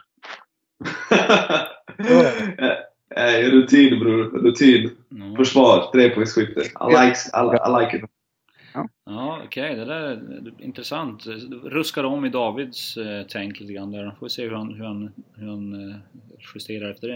Nej, 3.15 3.43
rutin 3.51 3.99
bror. 3.99 4.23
Rutin. 4.23 4.89
Ja, 5.09 5.35
Försvar. 5.37 5.89
Trepoängsskytte. 5.93 6.59
I 6.61 6.89
like, 6.89 7.17
I, 7.33 7.69
I 7.69 7.81
like 7.81 7.97
it 7.97 8.03
ja 9.05 9.41
okej. 9.45 9.75
Det 9.75 9.85
där 9.85 10.01
är 10.01 10.53
intressant. 10.59 11.25
Ruskar 11.63 12.03
om 12.03 12.25
i 12.25 12.29
Davids 12.29 12.97
eh, 12.97 13.25
tänk 13.29 13.59
lite 13.59 13.73
grann 13.73 13.91
där. 13.91 14.11
Får 14.19 14.25
vi 14.25 14.29
se 14.29 14.43
hur 14.43 14.51
han, 14.51 14.73
hur 14.73 14.85
han, 14.85 15.11
hur 15.35 15.47
han 15.47 15.89
eh, 15.89 15.95
justerar 16.55 16.91
efter 16.91 17.07
det. 17.07 17.15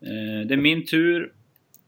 Eh, 0.00 0.46
det 0.46 0.54
är 0.54 0.56
min 0.56 0.86
tur 0.86 1.32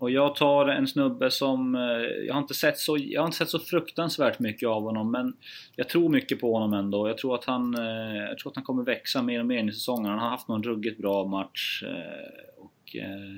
och 0.00 0.10
jag 0.10 0.34
tar 0.34 0.68
en 0.68 0.86
snubbe 0.86 1.30
som... 1.30 1.74
Eh, 1.74 1.80
jag, 2.26 2.34
har 2.34 2.40
inte 2.40 2.54
sett 2.54 2.78
så, 2.78 2.96
jag 3.00 3.20
har 3.20 3.26
inte 3.26 3.38
sett 3.38 3.48
så 3.48 3.58
fruktansvärt 3.58 4.38
mycket 4.38 4.68
av 4.68 4.82
honom 4.82 5.10
men 5.10 5.36
jag 5.76 5.88
tror 5.88 6.08
mycket 6.08 6.40
på 6.40 6.52
honom 6.52 6.74
ändå. 6.74 7.08
Jag 7.08 7.18
tror 7.18 7.34
att 7.34 7.44
han, 7.44 7.74
eh, 7.74 8.16
jag 8.16 8.38
tror 8.38 8.50
att 8.50 8.56
han 8.56 8.64
kommer 8.64 8.82
växa 8.82 9.22
mer 9.22 9.40
och 9.40 9.46
mer 9.46 9.68
i 9.68 9.72
säsongen. 9.72 10.10
Han 10.10 10.18
har 10.18 10.28
haft 10.28 10.48
någon 10.48 10.62
ruggigt 10.62 10.98
bra 10.98 11.26
match. 11.26 11.82
Eh, 11.86 12.64
och 12.64 12.96
eh, 12.96 13.36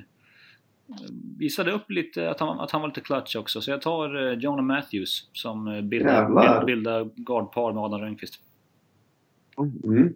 visade 1.37 1.71
upp 1.71 1.91
lite 1.91 2.29
att 2.29 2.39
han, 2.39 2.59
att 2.59 2.71
han 2.71 2.81
var 2.81 2.87
lite 2.87 3.01
clutch 3.01 3.35
också. 3.35 3.61
Så 3.61 3.71
jag 3.71 3.81
tar 3.81 4.33
Jonah 4.33 4.65
Matthews 4.65 5.29
som 5.33 5.89
bildar, 5.89 6.65
bildar 6.65 7.09
guardpar 7.15 7.73
med 7.73 7.83
Adam 7.83 8.01
Rönnqvist. 8.01 8.33
Mm. 9.83 10.13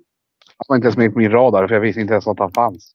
Han 0.57 0.65
var 0.67 0.75
inte 0.75 0.85
ens 0.85 0.97
med 0.97 1.13
på 1.13 1.19
min 1.19 1.31
radar 1.31 1.67
för 1.67 1.75
jag 1.75 1.81
visste 1.81 2.01
inte 2.01 2.13
ens 2.13 2.27
att 2.27 2.39
han 2.39 2.51
fanns. 2.51 2.93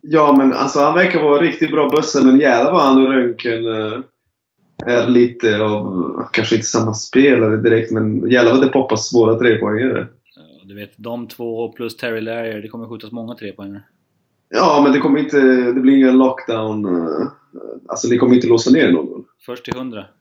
Ja, 0.00 0.34
men 0.38 0.52
alltså 0.52 0.80
han 0.80 0.94
verkar 0.94 1.22
vara 1.22 1.42
riktigt 1.42 1.70
bra 1.70 1.88
bussen, 1.88 2.26
men 2.26 2.40
jävlar 2.40 2.72
vad 2.72 2.82
han 2.82 3.06
och 3.06 3.12
Röntgen 3.12 3.66
äh, 3.66 4.00
är 4.86 5.08
lite 5.08 5.62
av, 5.62 6.28
kanske 6.32 6.54
inte 6.54 6.66
samma 6.66 6.94
spelare 6.94 7.56
direkt, 7.56 7.92
men 7.92 8.30
jävlar 8.30 8.52
vad 8.52 8.62
det 8.62 8.68
poppas 8.68 9.08
svåra 9.08 9.38
trepoängare. 9.38 10.06
Ja, 10.36 10.42
du 10.64 10.74
vet, 10.74 10.92
de 10.96 11.28
två 11.28 11.72
plus 11.72 11.96
Terry 11.96 12.20
Larrier, 12.20 12.62
det 12.62 12.68
kommer 12.68 12.86
skjutas 12.86 13.12
många 13.12 13.34
trepoängare. 13.34 13.82
Ja, 14.56 14.80
men 14.82 14.92
det 14.92 14.98
kommer 14.98 15.18
inte, 15.18 15.40
det 15.72 15.80
blir 15.80 15.96
ingen 15.96 16.18
lockdown. 16.18 16.84
Äh, 16.84 17.28
alltså 17.88 18.08
det 18.08 18.18
kommer 18.18 18.34
inte 18.34 18.46
låsa 18.46 18.70
ner 18.70 18.92
någon. 18.92 19.24
Först 19.46 19.64
till 19.64 19.74
hundra. 19.74 20.06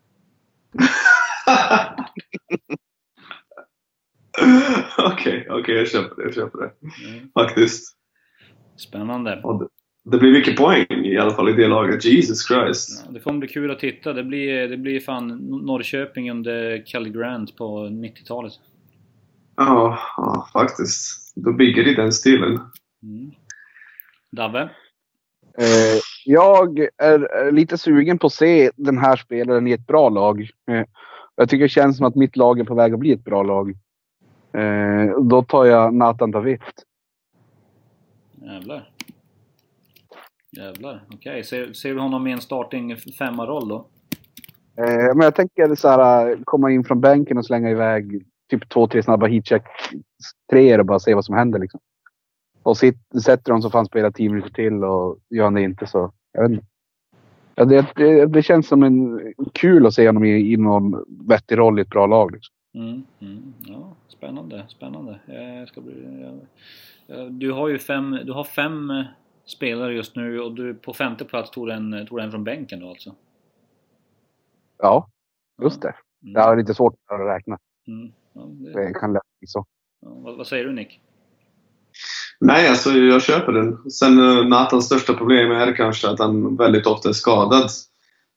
Okej, 4.97 5.47
okej, 5.49 5.61
okay, 5.61 5.75
jag 5.75 5.87
köper 5.87 6.15
det. 6.15 6.23
Jag 6.23 6.33
köper 6.33 6.59
det. 6.59 6.71
Mm. 7.07 7.29
Faktiskt. 7.33 7.97
Spännande. 8.75 9.35
Det, 9.35 9.67
det, 10.11 10.17
blir 10.17 10.31
mycket 10.31 10.57
poäng 10.57 11.05
i 11.05 11.17
alla 11.17 11.33
fall 11.33 11.49
i 11.49 11.53
det 11.53 11.67
laget. 11.67 12.05
Jesus 12.05 12.47
Christ. 12.47 13.03
Ja, 13.05 13.11
det 13.11 13.19
kommer 13.19 13.39
bli 13.39 13.47
kul 13.47 13.71
att 13.71 13.79
titta. 13.79 14.13
Det 14.13 14.23
blir, 14.23 14.67
det 14.67 14.77
blir 14.77 14.99
fan 14.99 15.27
Norrköping 15.65 16.31
under 16.31 16.83
Kelly 16.85 17.09
Grant 17.09 17.57
på 17.57 17.87
90-talet. 17.87 18.53
Ja, 19.55 19.99
ja, 20.17 20.49
faktiskt. 20.53 21.33
Då 21.35 21.53
bygger 21.53 21.87
i 21.87 21.93
den 21.93 22.11
stilen. 22.11 22.59
Mm. 23.03 23.31
Davve? 24.35 24.61
Eh, 25.57 25.99
jag 26.25 26.79
är 26.97 27.51
lite 27.51 27.77
sugen 27.77 28.19
på 28.19 28.27
att 28.27 28.33
se 28.33 28.71
den 28.75 28.97
här 28.97 29.15
spelaren 29.15 29.67
i 29.67 29.71
ett 29.71 29.87
bra 29.87 30.09
lag. 30.09 30.41
Eh, 30.41 30.83
jag 31.35 31.49
tycker 31.49 31.63
det 31.63 31.69
känns 31.69 31.97
som 31.97 32.05
att 32.05 32.15
mitt 32.15 32.35
lag 32.35 32.59
är 32.59 32.63
på 32.63 32.75
väg 32.75 32.93
att 32.93 32.99
bli 32.99 33.11
ett 33.11 33.23
bra 33.23 33.43
lag. 33.43 33.69
Eh, 34.53 35.19
då 35.19 35.43
tar 35.43 35.65
jag 35.65 35.93
Nathan 35.93 36.31
David. 36.31 36.61
Jävlar. 38.35 38.89
Jävlar. 40.51 41.03
Okej, 41.07 41.17
okay. 41.17 41.43
ser, 41.43 41.73
ser 41.73 41.93
du 41.93 41.99
honom 41.99 42.27
i 42.27 42.31
en 42.31 42.41
starting 42.41 42.97
femma-roll 42.97 43.67
då? 43.67 43.87
Men 45.15 45.21
jag 45.21 45.35
tänker 45.35 45.75
så 45.75 45.87
här, 45.87 46.37
komma 46.43 46.71
in 46.71 46.83
från 46.83 47.01
bänken 47.01 47.37
och 47.37 47.45
slänga 47.45 47.69
iväg 47.69 48.25
typ 48.49 48.69
två, 48.69 48.87
tre 48.87 49.03
snabba 49.03 49.27
heatcheck 49.27 49.63
treor 50.49 50.79
och 50.79 50.85
bara 50.85 50.99
se 50.99 51.13
vad 51.13 51.25
som 51.25 51.35
händer 51.35 51.59
liksom. 51.59 51.79
Och 52.63 52.77
sitt, 52.77 52.97
sätter 53.23 53.51
de 53.51 53.61
så 53.61 53.69
får 53.69 53.79
han 53.79 53.85
spela 53.85 54.11
tio 54.11 54.29
minuter 54.29 54.49
till 54.49 54.83
och 54.83 55.19
gör 55.29 55.43
han 55.43 55.53
det 55.53 55.61
inte 55.61 55.87
så, 55.87 56.11
jag 56.31 56.41
vet 56.41 56.51
inte. 56.51 56.65
Ja, 57.55 57.65
det, 57.65 57.87
det, 57.95 58.25
det, 58.25 58.43
känns 58.43 58.67
som 58.67 58.83
en 58.83 59.19
kul 59.53 59.85
att 59.85 59.93
se 59.93 60.07
honom 60.07 60.23
i, 60.23 60.53
i 60.53 60.57
någon 60.57 61.05
vettig 61.27 61.57
roll 61.57 61.79
i 61.79 61.81
ett 61.81 61.89
bra 61.89 62.05
lag. 62.05 62.31
Liksom. 62.31 62.55
Mm, 62.75 63.03
mm, 63.19 63.53
ja, 63.59 63.95
spännande, 64.07 64.65
spännande. 64.67 65.19
Jag 65.25 65.67
ska 65.67 65.81
bli, 65.81 66.21
jag, 67.07 67.31
du 67.31 67.51
har 67.51 67.67
ju 67.67 67.79
fem, 67.79 68.19
du 68.25 68.31
har 68.31 68.43
fem 68.43 68.89
eh, 68.89 69.03
spelare 69.45 69.93
just 69.93 70.15
nu 70.15 70.39
och 70.39 70.55
du 70.55 70.73
på 70.73 70.93
femte 70.93 71.25
plats 71.25 71.51
tog 71.51 71.69
en, 71.69 72.07
tog 72.07 72.19
en 72.19 72.31
från 72.31 72.43
bänken 72.43 72.79
då 72.79 72.89
alltså? 72.89 73.15
Ja, 74.77 75.09
just 75.61 75.81
det. 75.81 75.95
Mm. 76.23 76.33
Jag 76.33 76.43
har 76.43 76.57
lite 76.57 76.73
svårt 76.73 76.95
att 77.05 77.19
räkna. 77.19 77.57
Mm. 77.87 78.11
Ja, 78.33 78.41
det... 78.41 78.87
det... 78.87 78.93
kan 78.93 79.13
lätt 79.13 79.39
bli 79.39 79.47
så. 79.47 79.65
Ja, 79.99 80.09
vad, 80.09 80.37
vad, 80.37 80.47
säger 80.47 80.65
du 80.65 80.71
Nick? 80.71 81.01
Nej, 82.45 82.67
alltså 82.67 82.91
jag 82.91 83.21
köper 83.21 83.51
den. 83.51 83.91
Sen 83.91 84.19
uh, 84.19 84.47
Nathans 84.47 84.85
största 84.85 85.13
problem 85.13 85.51
är 85.51 85.75
kanske 85.75 86.09
att 86.09 86.19
han 86.19 86.55
väldigt 86.55 86.87
ofta 86.87 87.09
är 87.09 87.13
skadad. 87.13 87.69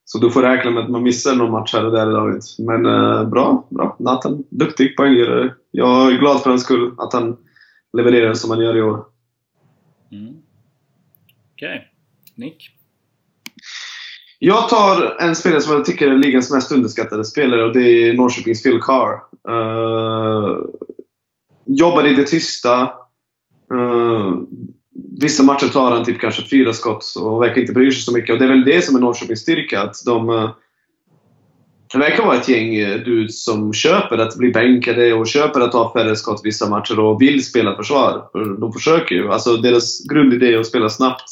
Så 0.05 0.17
du 0.17 0.31
får 0.31 0.41
räkna 0.41 0.71
med 0.71 0.83
att 0.83 0.89
man 0.89 1.03
missar 1.03 1.35
någon 1.35 1.51
match 1.51 1.73
här 1.73 1.85
och 1.85 1.91
där 1.91 2.09
i 2.09 2.13
laget. 2.13 2.43
Men 2.59 2.85
uh, 2.85 3.29
bra, 3.29 3.67
bra. 3.69 3.97
Nathan, 3.99 4.43
duktig 4.49 4.97
poänggörare. 4.97 5.53
Jag 5.71 6.13
är 6.13 6.19
glad 6.19 6.41
för 6.41 6.49
hans 6.49 6.63
skull 6.63 6.95
att 6.97 7.13
han 7.13 7.37
levererar 7.97 8.33
som 8.33 8.49
han 8.49 8.59
gör 8.59 8.77
i 8.77 8.81
år. 8.81 9.05
Mm. 10.11 10.35
Okej. 11.53 11.67
Okay. 11.67 11.79
Nick? 12.35 12.69
Jag 14.39 14.69
tar 14.69 15.17
en 15.19 15.35
spelare 15.35 15.61
som 15.61 15.73
jag 15.73 15.85
tycker 15.85 16.11
är 16.11 16.17
ligans 16.17 16.51
mest 16.51 16.71
underskattade 16.71 17.25
spelare 17.25 17.63
och 17.63 17.73
det 17.73 17.81
är 17.81 18.13
Norrköpings 18.13 18.63
Phil 18.63 18.79
Carr. 18.81 19.13
Uh, 19.49 20.65
jobbar 21.65 22.07
i 22.07 22.13
det 22.13 22.23
tysta. 22.23 22.89
Vissa 25.21 25.43
matcher 25.43 25.67
tar 25.67 25.91
han 25.91 26.05
typ 26.05 26.21
kanske 26.21 26.49
fyra 26.49 26.73
skott 26.73 27.13
och 27.19 27.41
verkar 27.41 27.61
inte 27.61 27.73
bry 27.73 27.91
sig 27.91 28.01
så 28.01 28.13
mycket. 28.13 28.33
Och 28.33 28.39
det 28.39 28.45
är 28.45 28.49
väl 28.49 28.65
det 28.65 28.81
som 28.81 28.95
är 28.95 28.99
Norrköpings 28.99 29.39
styrka. 29.39 29.81
Att 29.81 29.95
de, 30.05 30.29
eh, 30.29 30.49
det 31.93 31.97
verkar 31.97 32.25
vara 32.25 32.35
ett 32.35 32.49
gäng 32.49 32.75
eh, 32.75 32.99
dudes 32.99 33.43
som 33.43 33.73
köper 33.73 34.17
att 34.17 34.37
bli 34.37 34.51
bänkade 34.51 35.13
och 35.13 35.27
köper 35.27 35.61
att 35.61 35.71
ta 35.71 35.93
färre 35.93 36.15
skott 36.15 36.41
vissa 36.43 36.69
matcher 36.69 36.99
och 36.99 37.21
vill 37.21 37.45
spela 37.45 37.75
försvar. 37.75 38.29
De 38.59 38.73
försöker 38.73 39.15
ju. 39.15 39.31
Alltså 39.31 39.57
deras 39.57 40.07
grundidé 40.07 40.53
är 40.53 40.59
att 40.59 40.67
spela 40.67 40.89
snabbt 40.89 41.29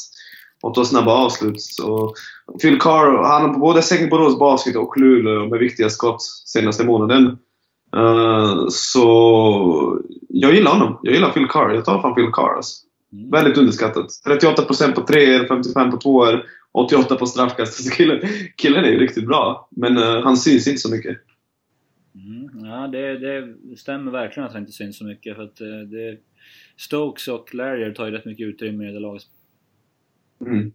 och 0.62 0.74
ta 0.74 0.84
snabba 0.84 1.12
avslut. 1.12 1.60
Så 1.60 2.14
Phil 2.62 2.80
Carr, 2.80 3.24
han 3.24 3.42
har 3.42 3.58
både 3.58 3.82
säkert 3.82 4.10
Borås 4.10 4.38
Basket 4.38 4.76
och 4.76 4.96
Luleå 4.96 5.48
med 5.48 5.58
viktiga 5.58 5.90
skott 5.90 6.22
senaste 6.22 6.84
månaden. 6.84 7.38
Uh, 7.96 8.66
så 8.68 9.98
jag 10.28 10.54
gillar 10.54 10.70
honom. 10.70 10.98
Jag 11.02 11.14
gillar 11.14 11.30
Phil 11.30 11.46
Carr. 11.48 11.74
Jag 11.74 11.84
tar 11.84 12.02
fan 12.02 12.14
Phil 12.14 12.30
Carr 12.32 12.56
alltså. 12.56 12.86
Mm. 13.12 13.30
Väldigt 13.30 13.58
underskattat. 13.58 14.06
38% 14.26 14.92
på 14.92 15.00
treor, 15.00 15.46
55 15.46 15.90
på 15.90 15.96
tvåor, 15.96 16.44
88 16.72 17.16
på 17.16 17.26
straffkast. 17.26 17.92
Killen, 17.96 18.20
killen 18.56 18.84
är 18.84 18.88
ju 18.88 18.98
riktigt 18.98 19.26
bra. 19.26 19.68
Men 19.70 19.98
uh, 19.98 20.22
han 20.24 20.36
syns 20.36 20.68
inte 20.68 20.80
så 20.80 20.90
mycket. 20.90 21.18
Mm, 22.14 22.66
ja, 22.66 22.88
det, 22.88 23.18
det, 23.18 23.76
stämmer 23.76 24.12
verkligen 24.12 24.46
att 24.46 24.52
han 24.52 24.62
inte 24.62 24.72
syns 24.72 24.98
så 24.98 25.04
mycket. 25.04 25.36
För 25.36 25.42
att 25.42 25.60
uh, 25.60 25.78
det, 25.78 26.18
Stokes 26.76 27.28
och 27.28 27.54
Larrier 27.54 27.92
tar 27.92 28.06
ju 28.06 28.12
rätt 28.12 28.24
mycket 28.24 28.46
utrymme 28.46 28.88
i 28.88 28.92
det 28.92 29.00
laget. 29.00 29.22
Mm. 30.40 30.72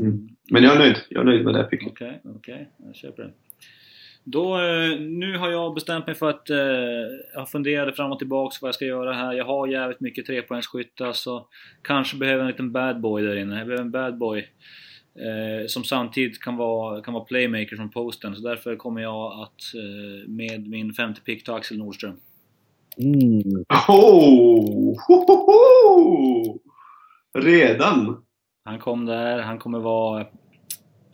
Mm. 0.00 0.28
Men 0.50 0.62
jag 0.62 0.74
är 0.74 0.78
nöjd. 0.78 0.96
Jag 1.08 1.20
är 1.20 1.24
nöjd 1.24 1.44
med 1.44 1.54
det 1.54 1.64
Okej, 1.66 1.80
okej. 1.84 2.20
Okay, 2.24 2.32
okay. 2.32 2.66
Jag 2.86 2.96
köper 2.96 3.22
det. 3.22 3.32
Då, 4.24 4.54
eh, 4.54 5.00
nu 5.00 5.38
har 5.38 5.50
jag 5.50 5.74
bestämt 5.74 6.06
mig 6.06 6.14
för 6.14 6.30
att 6.30 6.50
eh, 6.50 6.58
jag 7.34 7.50
funderade 7.50 7.92
fram 7.92 8.12
och 8.12 8.18
tillbaks 8.18 8.62
vad 8.62 8.68
jag 8.68 8.74
ska 8.74 8.84
göra 8.84 9.12
här. 9.12 9.32
Jag 9.32 9.44
har 9.44 9.66
jävligt 9.66 10.00
mycket 10.00 10.26
trepoängsskyttar 10.26 11.12
så 11.12 11.46
kanske 11.82 12.16
behöver 12.16 12.40
en 12.40 12.46
liten 12.46 12.72
bad 12.72 13.00
boy 13.00 13.22
där 13.22 13.36
inne. 13.36 13.58
Jag 13.58 13.66
behöver 13.66 13.84
en 13.84 13.90
bad 13.90 14.18
boy 14.18 14.38
eh, 15.18 15.66
som 15.66 15.84
samtidigt 15.84 16.40
kan 16.40 16.56
vara, 16.56 17.02
kan 17.02 17.14
vara 17.14 17.24
playmaker 17.24 17.76
från 17.76 17.90
posten. 17.90 18.36
Så 18.36 18.42
därför 18.42 18.76
kommer 18.76 19.02
jag 19.02 19.42
att 19.42 19.74
eh, 19.74 20.28
med 20.28 20.68
min 20.68 20.92
femte 20.92 21.20
pick 21.20 21.44
ta 21.44 21.56
Axel 21.56 21.78
Nordström. 21.78 22.16
Mm. 22.98 23.64
Oh! 23.88 24.96
Ho, 25.08 25.14
ho, 25.14 25.34
ho! 25.34 26.58
Redan? 27.34 28.24
Han 28.64 28.78
kom 28.78 29.06
där, 29.06 29.38
han 29.38 29.58
kommer 29.58 29.78
vara 29.78 30.26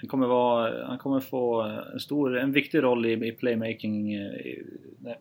han 0.01 0.09
kommer, 0.09 0.27
vara, 0.27 0.87
han 0.87 0.99
kommer 0.99 1.21
få 1.21 1.63
en, 1.93 2.01
stor, 2.01 2.39
en 2.39 2.53
viktig 2.53 2.83
roll 2.83 3.07
i, 3.07 3.13
i 3.13 3.33
playmaking, 3.33 4.15
i, 4.15 4.63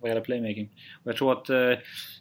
vad 0.01 0.09
gäller 0.09 0.21
playmaking. 0.21 0.69
Och 1.03 1.09
jag 1.09 1.17
tror 1.17 1.31
att 1.31 1.49
eh, 1.49 1.73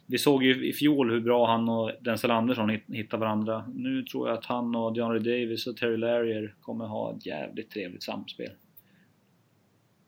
vi 0.07 0.17
såg 0.17 0.43
ju 0.43 0.69
i 0.69 0.73
fjol 0.73 1.11
hur 1.11 1.19
bra 1.19 1.47
han 1.47 1.69
och 1.69 1.91
Denzel 2.01 2.31
Andersson 2.31 2.69
hittade 2.87 3.19
varandra. 3.19 3.65
Nu 3.75 4.03
tror 4.03 4.29
jag 4.29 4.37
att 4.37 4.45
han 4.45 4.75
och 4.75 4.93
DeAndre 4.93 5.19
Davis 5.19 5.67
och 5.67 5.77
Terry 5.77 5.97
Larrier 5.97 6.55
kommer 6.61 6.85
ha 6.85 7.15
ett 7.17 7.25
jävligt 7.25 7.71
trevligt 7.71 8.03
samspel. 8.03 8.49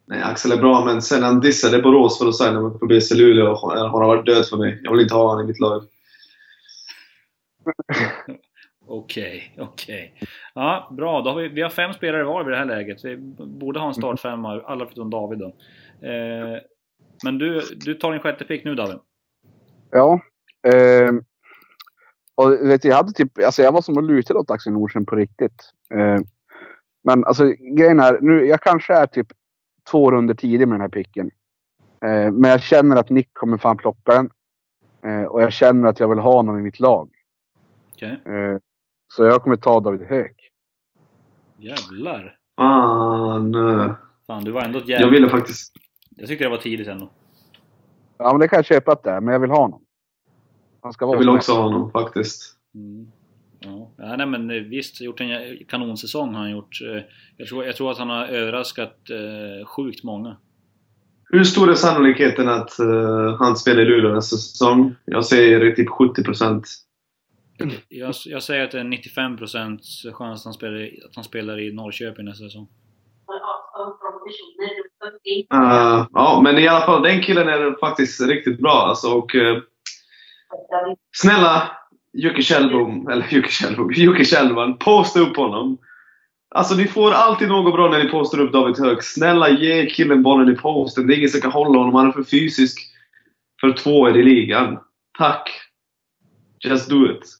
Nej, 0.05 0.21
Axel 0.23 0.51
är 0.51 0.57
bra, 0.57 0.85
men 0.85 1.01
sen 1.01 1.23
han 1.23 1.39
dissade 1.39 1.81
Borås 1.81 2.19
för 2.19 2.27
att 2.27 2.35
signa 2.35 2.69
på 2.69 2.85
BC 2.85 3.15
Luleå 3.15 3.55
har 3.55 3.77
han 3.77 3.91
varit 3.91 4.25
död 4.25 4.45
för 4.45 4.57
mig. 4.57 4.79
Jag 4.83 4.91
vill 4.91 5.01
inte 5.01 5.15
ha 5.15 5.27
honom 5.27 5.43
i 5.43 5.47
mitt 5.47 5.59
lag. 5.59 5.83
Okej, 8.91 9.53
okay, 9.55 9.65
okej. 9.67 10.13
Okay. 10.15 10.27
Ja, 10.53 10.89
bra. 10.91 11.21
Då 11.21 11.29
har 11.29 11.41
vi, 11.41 11.47
vi 11.47 11.61
har 11.61 11.69
fem 11.69 11.93
spelare 11.93 12.23
var 12.23 12.47
i 12.47 12.51
det 12.51 12.57
här 12.57 12.65
läget. 12.65 13.05
Vi 13.05 13.17
borde 13.37 13.79
ha 13.79 13.87
en 13.87 13.93
startfemma, 13.93 14.61
alla 14.61 14.85
förutom 14.85 15.09
David 15.09 15.39
då. 15.39 15.47
Eh, 16.07 16.59
men 17.23 17.37
du, 17.37 17.61
du 17.75 17.93
tar 17.93 18.11
din 18.11 18.21
sjätte 18.21 18.45
pick 18.45 18.63
nu 18.65 18.75
David. 18.75 18.97
Ja. 19.91 20.19
Eh, 20.67 21.11
och 22.35 22.51
vet 22.51 22.81
du, 22.81 22.87
jag 22.87 22.95
hade 22.95 23.11
typ, 23.11 23.31
alltså 23.45 23.61
jag 23.61 23.71
var 23.71 23.81
som 23.81 23.97
att 23.97 24.03
luta 24.03 24.37
åt 24.37 24.51
Axel 24.51 24.73
Nordström 24.73 25.05
på 25.05 25.15
riktigt. 25.15 25.73
Eh, 25.93 26.19
men 27.03 27.25
alltså 27.25 27.45
grejen 27.77 27.99
är, 27.99 28.19
nu, 28.21 28.45
jag 28.45 28.61
kanske 28.61 28.93
är 28.93 29.07
typ 29.07 29.27
två 29.91 30.11
runder 30.11 30.33
tidig 30.33 30.67
med 30.67 30.75
den 30.75 30.81
här 30.81 30.89
picken. 30.89 31.31
Eh, 32.05 32.31
men 32.31 32.51
jag 32.51 32.61
känner 32.61 32.95
att 32.95 33.09
Nick 33.09 33.29
kommer 33.33 33.57
fan 33.57 33.77
plocka 33.77 34.11
den. 34.13 34.29
Eh, 35.03 35.25
och 35.25 35.41
jag 35.41 35.53
känner 35.53 35.87
att 35.87 35.99
jag 35.99 36.07
vill 36.07 36.19
ha 36.19 36.33
honom 36.33 36.59
i 36.59 36.61
mitt 36.61 36.79
lag. 36.79 37.09
Okay. 37.93 38.15
Så 39.15 39.23
jag 39.23 39.43
kommer 39.43 39.55
ta 39.55 39.79
David 39.79 40.01
Höök. 40.07 40.49
Jävlar! 41.57 42.35
Fan. 42.57 43.55
eh, 43.55 43.91
Fan, 44.27 44.43
du 44.43 44.51
var 44.51 44.61
ändå 44.61 44.79
ett 44.79 44.87
Jag 44.87 44.99
jävla... 45.01 45.11
ville 45.11 45.29
faktiskt... 45.29 45.73
Jag 46.15 46.27
tycker 46.27 46.45
det 46.45 46.51
var 46.51 46.57
tidigt 46.57 46.87
ändå. 46.87 47.09
Ja, 48.17 48.31
men 48.33 48.39
det 48.39 48.47
kan 48.47 48.57
jag 48.57 48.65
köpa 48.65 48.91
att 48.91 49.03
det 49.03 49.11
är, 49.11 49.21
men 49.21 49.31
jag 49.33 49.39
vill 49.39 49.49
ha 49.49 49.61
honom. 49.61 49.81
Han 50.81 50.93
ska 50.93 51.05
vara 51.05 51.15
Jag 51.15 51.19
vill 51.19 51.29
också 51.29 51.51
ha 51.53 51.61
honom 51.61 51.91
faktiskt. 51.91 52.55
Mm. 52.75 53.11
Ja. 53.59 53.91
ja, 53.97 54.15
nej 54.15 54.27
men 54.27 54.51
eh, 54.51 54.61
visst, 54.63 55.01
gjort 55.01 55.21
en 55.21 55.57
kanonsäsong 55.67 56.33
har 56.33 56.41
han 56.41 56.51
gjort. 56.51 56.79
Eh, 56.81 57.01
Jag 57.37 57.47
tror, 57.47 57.65
jag 57.65 57.75
tror 57.75 57.91
att 57.91 57.97
han 57.97 58.09
har 58.09 58.25
överraskat 58.25 58.97
eh, 59.09 59.67
sjukt 59.67 60.03
många. 60.03 60.37
Hur 61.29 61.43
stor 61.43 61.69
är 61.69 61.73
sannolikheten 61.73 62.49
att 62.49 62.79
eh, 62.79 63.35
han 63.39 63.55
spelar 63.55 63.81
i 63.81 63.85
Luleå 63.85 64.13
nästa 64.15 64.37
säsong? 64.37 64.95
Jag 65.05 65.25
säger 65.25 65.75
typ 65.75 65.89
70 65.89 66.23
procent. 66.23 66.67
Jag, 67.89 68.15
jag 68.25 68.43
säger 68.43 68.63
att 68.63 68.71
det 68.71 68.79
är 68.79 68.83
95% 68.83 70.13
chans 70.13 70.41
att 70.41 70.45
han, 70.45 70.53
spelar, 70.53 70.89
att 71.09 71.15
han 71.15 71.23
spelar 71.23 71.59
i 71.59 71.73
Norrköping 71.73 72.25
nästa 72.25 72.43
säsong. 72.43 72.67
Uh, 75.53 76.07
ja, 76.13 76.41
men 76.43 76.57
i 76.57 76.67
alla 76.67 76.85
fall, 76.85 77.03
den 77.03 77.21
killen 77.21 77.47
är 77.47 77.79
faktiskt 77.79 78.21
riktigt 78.21 78.59
bra 78.59 78.71
alltså. 78.71 79.07
Och, 79.07 79.35
eh, 79.35 79.57
snälla 81.17 81.71
Jocke 82.13 82.41
Kjellbom, 82.41 83.07
eller 83.11 83.27
Jocke 83.29 83.51
Kjellbom, 83.51 83.91
Jocke 83.95 84.25
Kjellman, 84.25 84.77
posta 84.77 85.19
upp 85.19 85.37
honom. 85.37 85.77
Alltså 86.55 86.75
ni 86.75 86.87
får 86.87 87.11
alltid 87.11 87.47
något 87.47 87.73
bra 87.73 87.89
när 87.89 88.03
ni 88.03 88.09
postar 88.09 88.39
upp 88.39 88.53
David 88.53 88.79
Höök. 88.79 89.03
Snälla 89.03 89.49
ge 89.49 89.85
killen 89.85 90.23
bollen 90.23 90.53
i 90.53 90.55
posten. 90.55 91.07
Det 91.07 91.13
är 91.13 91.17
ingen 91.17 91.29
som 91.29 91.41
kan 91.41 91.51
hålla 91.51 91.79
honom. 91.79 91.95
Han 91.95 92.07
är 92.07 92.11
för 92.11 92.23
fysisk 92.23 92.79
för 93.61 93.71
tvåor 93.71 94.17
i 94.17 94.23
ligan. 94.23 94.79
Tack! 95.17 95.49
Just 96.63 96.89
do 96.89 97.11
it. 97.11 97.38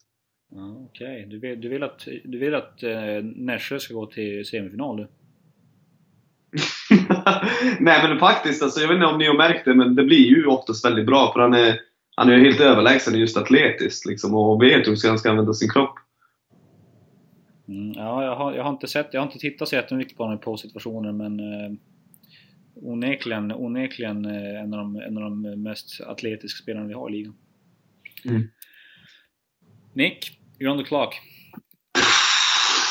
Ja, 0.50 0.76
Okej, 0.84 1.26
du, 1.30 1.38
vill, 1.38 1.60
du 1.60 1.68
vill 1.68 1.82
att, 1.82 2.08
du 2.24 2.38
vill 2.38 2.54
att 2.54 2.82
eh, 2.82 3.22
Nässjö 3.22 3.78
ska 3.78 3.94
gå 3.94 4.06
till 4.06 4.46
semifinal 4.46 4.96
du? 4.96 5.08
Nej 7.80 8.08
men 8.08 8.18
faktiskt, 8.18 8.62
alltså, 8.62 8.80
jag 8.80 8.88
vet 8.88 8.94
inte 8.94 9.06
om 9.06 9.18
ni 9.18 9.26
har 9.26 9.36
märkt 9.36 9.64
det, 9.64 9.74
men 9.74 9.94
det 9.94 10.04
blir 10.04 10.28
ju 10.28 10.46
oftast 10.46 10.84
väldigt 10.84 11.06
bra. 11.06 11.32
För 11.32 11.40
han 11.40 11.54
är, 11.54 11.80
han 12.16 12.28
är 12.28 12.38
helt 12.38 12.60
överlägsen 12.60 13.18
just 13.18 13.36
atletiskt 13.36 14.06
liksom, 14.06 14.34
och 14.34 14.62
vet 14.62 14.86
hur 14.86 15.08
han 15.08 15.18
ska 15.18 15.30
använda 15.30 15.52
sin 15.52 15.70
kropp. 15.70 15.94
Mm, 17.68 17.92
ja, 17.92 18.24
jag 18.24 18.36
har, 18.36 18.54
jag 18.54 18.62
har 18.62 18.70
inte 18.70 18.86
sett, 18.86 19.08
jag 19.12 19.20
har 19.20 19.26
inte 19.26 19.38
tittat 19.38 19.68
så 19.68 19.74
jättemycket 19.74 20.16
på 20.16 20.22
honom 20.22 20.38
på 20.38 20.56
situationer 20.56 21.12
men 21.12 21.40
eh, 21.40 21.72
onekligen, 22.74 23.52
onekligen 23.52 24.24
eh, 24.24 24.62
en, 24.62 24.74
av 24.74 24.78
de, 24.78 24.96
en 24.96 25.16
av 25.16 25.22
de 25.22 25.62
mest 25.62 26.00
atletiska 26.00 26.62
spelarna 26.62 26.86
vi 26.86 26.94
har 26.94 27.08
i 27.08 27.12
ligan. 27.12 27.34
Mm. 28.24 28.42
Nick, 29.92 30.39
you're 30.60 30.70
on 30.70 30.78
the 30.78 30.84
clock. 30.84 31.14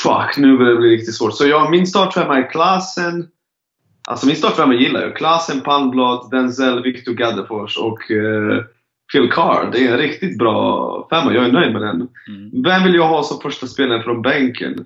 Fuck, 0.04 0.38
nu 0.38 0.58
börjar 0.58 0.74
det 0.74 0.80
bli 0.80 0.90
riktigt 0.90 1.16
svårt. 1.16 1.34
Så 1.34 1.48
ja, 1.48 1.70
min 1.70 1.88
startfemma 1.88 2.38
är 2.38 2.52
Klasen. 2.52 3.28
Alltså 4.08 4.28
min 4.28 4.36
startfemma 4.36 4.74
gillar 4.74 5.02
jag. 5.02 5.16
Klasen, 5.16 5.62
Palmblad, 5.62 6.32
Denzel, 6.32 6.84
Victor 6.84 7.14
Gaddefors 7.14 7.78
och 7.78 8.12
eh, 8.12 8.64
Phil 9.12 9.32
Carr. 9.32 9.70
Det 9.72 9.88
är 9.88 9.92
en 9.92 9.98
riktigt 9.98 10.38
bra 10.38 11.08
femma. 11.10 11.34
Jag 11.34 11.46
är 11.46 11.52
nöjd 11.52 11.74
med 11.74 11.82
den. 11.82 12.08
Mm. 12.28 12.64
Vem 12.64 12.84
vill 12.84 12.96
jag 12.96 13.08
ha 13.08 13.24
som 13.24 13.42
första 13.42 13.68
spelare 13.68 14.04
från 14.04 14.22
bänken? 14.22 14.86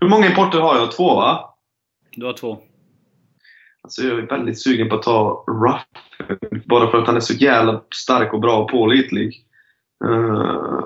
Hur 0.00 0.08
många 0.08 0.26
importer 0.26 0.58
har 0.58 0.76
jag? 0.76 0.92
Två 0.92 1.14
va? 1.14 1.54
Du 2.16 2.26
har 2.26 2.32
två. 2.32 2.58
Alltså 3.82 4.02
jag 4.02 4.18
är 4.18 4.26
väldigt 4.26 4.62
sugen 4.62 4.88
på 4.88 4.94
att 4.94 5.02
ta 5.02 5.44
Ruffin. 5.46 6.62
Bara 6.66 6.90
för 6.90 6.98
att 6.98 7.06
han 7.06 7.16
är 7.16 7.20
så 7.20 7.34
jävla 7.34 7.82
stark 7.94 8.32
och 8.32 8.40
bra 8.40 8.62
och 8.62 8.70
pålitlig. 8.70 9.44
Uh, 10.04 10.84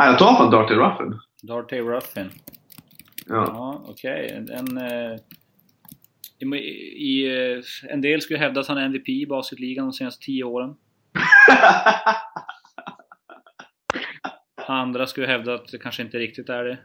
nej, 0.00 0.08
jag 0.08 0.18
tar 0.18 0.34
fan 0.34 0.50
Darty 0.50 0.74
Ruffin. 0.74 1.20
Darty 1.42 1.80
Ruffin. 1.80 2.30
Ja. 3.26 3.44
Ja, 3.46 3.84
okej. 3.86 4.46
En, 4.50 4.78
eh, 4.78 5.16
i, 6.96 7.26
eh, 7.26 7.92
en 7.92 8.00
del 8.00 8.20
skulle 8.20 8.38
hävda 8.38 8.60
att 8.60 8.66
han 8.66 8.78
är 8.78 8.84
MVP 8.84 9.08
i 9.08 9.26
basketligan 9.26 9.84
de 9.86 9.92
senaste 9.92 10.24
10 10.24 10.44
åren. 10.44 10.74
Andra 14.66 15.06
skulle 15.06 15.26
hävda 15.26 15.54
att 15.54 15.68
det 15.68 15.78
kanske 15.78 16.02
inte 16.02 16.18
riktigt 16.18 16.48
är 16.48 16.64
det. 16.64 16.78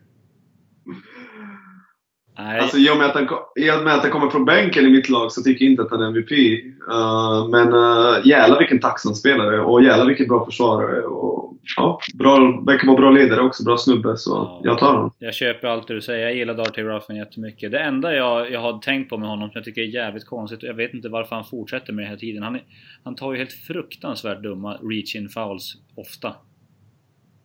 Nej, 2.37 2.59
Alltså, 2.59 2.77
i, 2.77 2.89
och 2.89 2.97
med 2.97 3.05
att 3.05 3.13
han, 3.13 3.27
I 3.55 3.71
och 3.71 3.83
med 3.83 3.93
att 3.93 4.01
han 4.01 4.11
kommer 4.11 4.29
från 4.29 4.45
bänken 4.45 4.85
i 4.85 4.89
mitt 4.89 5.09
lag 5.09 5.31
så 5.31 5.41
tycker 5.41 5.65
jag 5.65 5.71
inte 5.71 5.83
att 5.83 5.91
han 5.91 6.01
är 6.01 6.07
MVP. 6.07 6.31
Uh, 6.31 7.49
men 7.49 7.73
uh, 7.73 8.27
jävlar 8.27 8.59
vilken 8.59 8.79
tacksam 8.79 9.13
spelare 9.13 9.61
och 9.61 9.83
jävlar 9.83 10.05
vilken 10.05 10.27
bra 10.27 10.45
försvarare. 10.45 11.01
Och, 11.01 11.54
ja, 11.77 11.99
bra, 12.13 12.61
verkar 12.67 12.87
vara 12.87 12.97
bra 12.97 13.11
ledare 13.11 13.41
också, 13.41 13.63
bra 13.63 13.77
snubbe. 13.77 14.17
Så 14.17 14.31
Ja. 14.31 14.61
jag 14.63 14.79
tar 14.79 14.93
honom. 14.93 15.11
jag 15.19 15.33
köper 15.33 15.67
allt 15.67 15.87
du 15.87 16.01
säger. 16.01 16.25
Jag 16.25 16.35
gillar 16.35 16.53
Darty 16.53 16.83
Ruffin 16.83 17.15
jättemycket. 17.15 17.71
Det 17.71 17.79
enda 17.79 18.13
jag, 18.15 18.51
jag 18.51 18.59
har 18.59 18.79
tänkt 18.79 19.09
på 19.09 19.17
med 19.17 19.29
honom 19.29 19.49
som 19.49 19.57
jag 19.57 19.63
tycker 19.65 19.81
är 19.81 19.85
jävligt 19.85 20.25
konstigt, 20.25 20.63
jag 20.63 20.73
vet 20.73 20.93
inte 20.93 21.09
varför 21.09 21.35
han 21.35 21.45
fortsätter 21.45 21.93
med 21.93 22.03
det 22.05 22.07
hela 22.07 22.19
tiden. 22.19 22.43
Han, 22.43 22.59
han 23.03 23.15
tar 23.15 23.31
ju 23.33 23.37
helt 23.37 23.53
fruktansvärt 23.53 24.43
dumma 24.43 24.73
reach-in 24.73 25.29
fouls 25.29 25.73
ofta. 25.95 26.35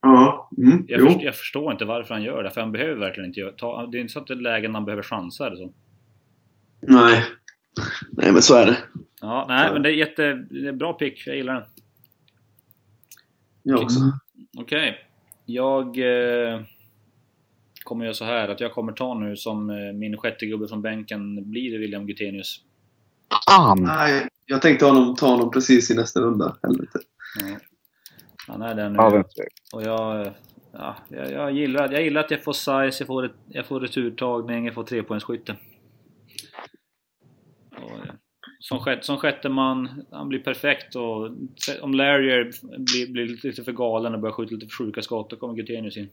Ja, 0.02 0.50
mm, 0.58 0.84
Jag, 0.88 1.00
jo. 1.00 1.06
först, 1.06 1.22
jag 1.22 1.34
förstår 1.34 1.72
inte 1.72 1.84
varför 1.84 2.14
han 2.14 2.22
gör 2.22 2.42
det, 2.42 2.50
för 2.50 2.60
han 2.60 2.72
behöver 2.72 2.94
verkligen 2.94 3.28
inte 3.28 3.40
göra 3.40 3.52
ta, 3.52 3.86
Det 3.86 3.98
är 3.98 4.00
inte 4.00 4.12
så 4.12 4.18
att 4.20 4.26
det 4.26 4.34
är 4.34 4.36
lägen 4.36 4.74
han 4.74 4.84
behöver 4.84 5.02
chansa 5.02 5.46
eller 5.46 5.56
så. 5.56 5.72
Nej. 6.82 7.24
Nej, 8.12 8.32
men 8.32 8.42
så 8.42 8.56
är 8.56 8.66
det. 8.66 8.76
Ja, 9.20 9.44
nej 9.48 9.72
men 9.72 9.82
det 9.82 9.88
är 9.88 9.92
jätte... 9.94 10.32
Det 10.50 10.68
är 10.68 10.72
bra 10.72 10.92
pick, 10.92 11.26
jag 11.26 11.36
gillar 11.36 11.54
den. 11.54 11.62
Jag 13.62 13.82
också. 13.82 13.98
Okej. 14.58 14.98
Jag 15.46 15.86
eh, 15.86 16.60
kommer 17.84 18.04
göra 18.04 18.14
så 18.14 18.24
här 18.24 18.48
att 18.48 18.60
jag 18.60 18.72
kommer 18.72 18.92
ta 18.92 19.14
nu 19.14 19.36
som 19.36 19.70
eh, 19.70 19.92
min 19.92 20.16
sjätte 20.16 20.46
gubbe 20.46 20.68
från 20.68 20.82
bänken 20.82 21.50
blir 21.50 21.72
det 21.72 21.78
William 21.78 22.06
Gutenius. 22.06 22.64
Fan! 23.48 23.82
Nej, 23.82 24.28
jag 24.46 24.62
tänkte 24.62 24.86
honom, 24.86 25.16
ta 25.16 25.26
honom 25.26 25.50
precis 25.50 25.90
i 25.90 25.94
nästa 25.94 26.20
runda. 26.20 26.56
Helvete. 26.62 26.98
Ja. 27.40 27.56
Han 28.46 28.62
är 28.62 28.74
där 28.74 28.90
nu. 28.90 28.96
Ja. 28.96 29.24
Och 29.72 29.82
jag, 29.82 30.32
ja, 30.72 30.96
jag, 31.08 31.32
jag, 31.32 31.52
gillar, 31.52 31.92
jag 31.92 32.02
gillar 32.02 32.20
att 32.20 32.30
jag 32.30 32.44
får 32.44 32.52
size, 32.52 33.02
jag 33.02 33.06
får, 33.06 33.32
jag 33.48 33.66
får 33.66 33.80
returtagning, 33.80 34.64
jag 34.64 34.74
får 34.74 34.84
trepoängsskytte. 34.84 35.56
Och, 37.70 37.90
eh, 37.90 38.14
Som, 38.62 38.80
sjätte, 38.80 39.06
som 39.06 39.16
sjätte 39.16 39.48
man, 39.48 40.04
han 40.10 40.28
blir 40.28 40.38
perfekt 40.38 40.96
och 40.96 41.30
om 41.82 41.94
Larrier 41.94 42.50
blir, 42.78 43.12
blir 43.12 43.26
lite 43.42 43.64
för 43.64 43.72
galen 43.72 44.14
och 44.14 44.20
börjar 44.20 44.34
skjuta 44.34 44.54
lite 44.54 44.66
för 44.66 44.84
sjuka 44.84 45.02
skott, 45.02 45.30
då 45.30 45.36
kommer 45.36 45.54
Gutenius 45.54 45.96
in. 45.96 46.08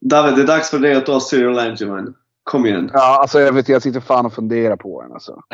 David, 0.00 0.34
det 0.34 0.42
är 0.42 0.46
dags 0.46 0.70
för 0.70 0.78
dig 0.78 0.94
att 0.94 1.06
ta 1.06 1.20
Cyril 1.20 1.52
Langevin. 1.52 2.14
Kom 2.44 2.66
igen. 2.66 2.90
Ja, 2.92 3.18
alltså 3.20 3.40
jag 3.40 3.52
vet 3.52 3.68
jag 3.68 3.82
sitter 3.82 4.00
fan 4.00 4.26
och 4.26 4.32
funderar 4.32 4.76
på 4.76 5.02
den 5.02 5.12
alltså. 5.12 5.42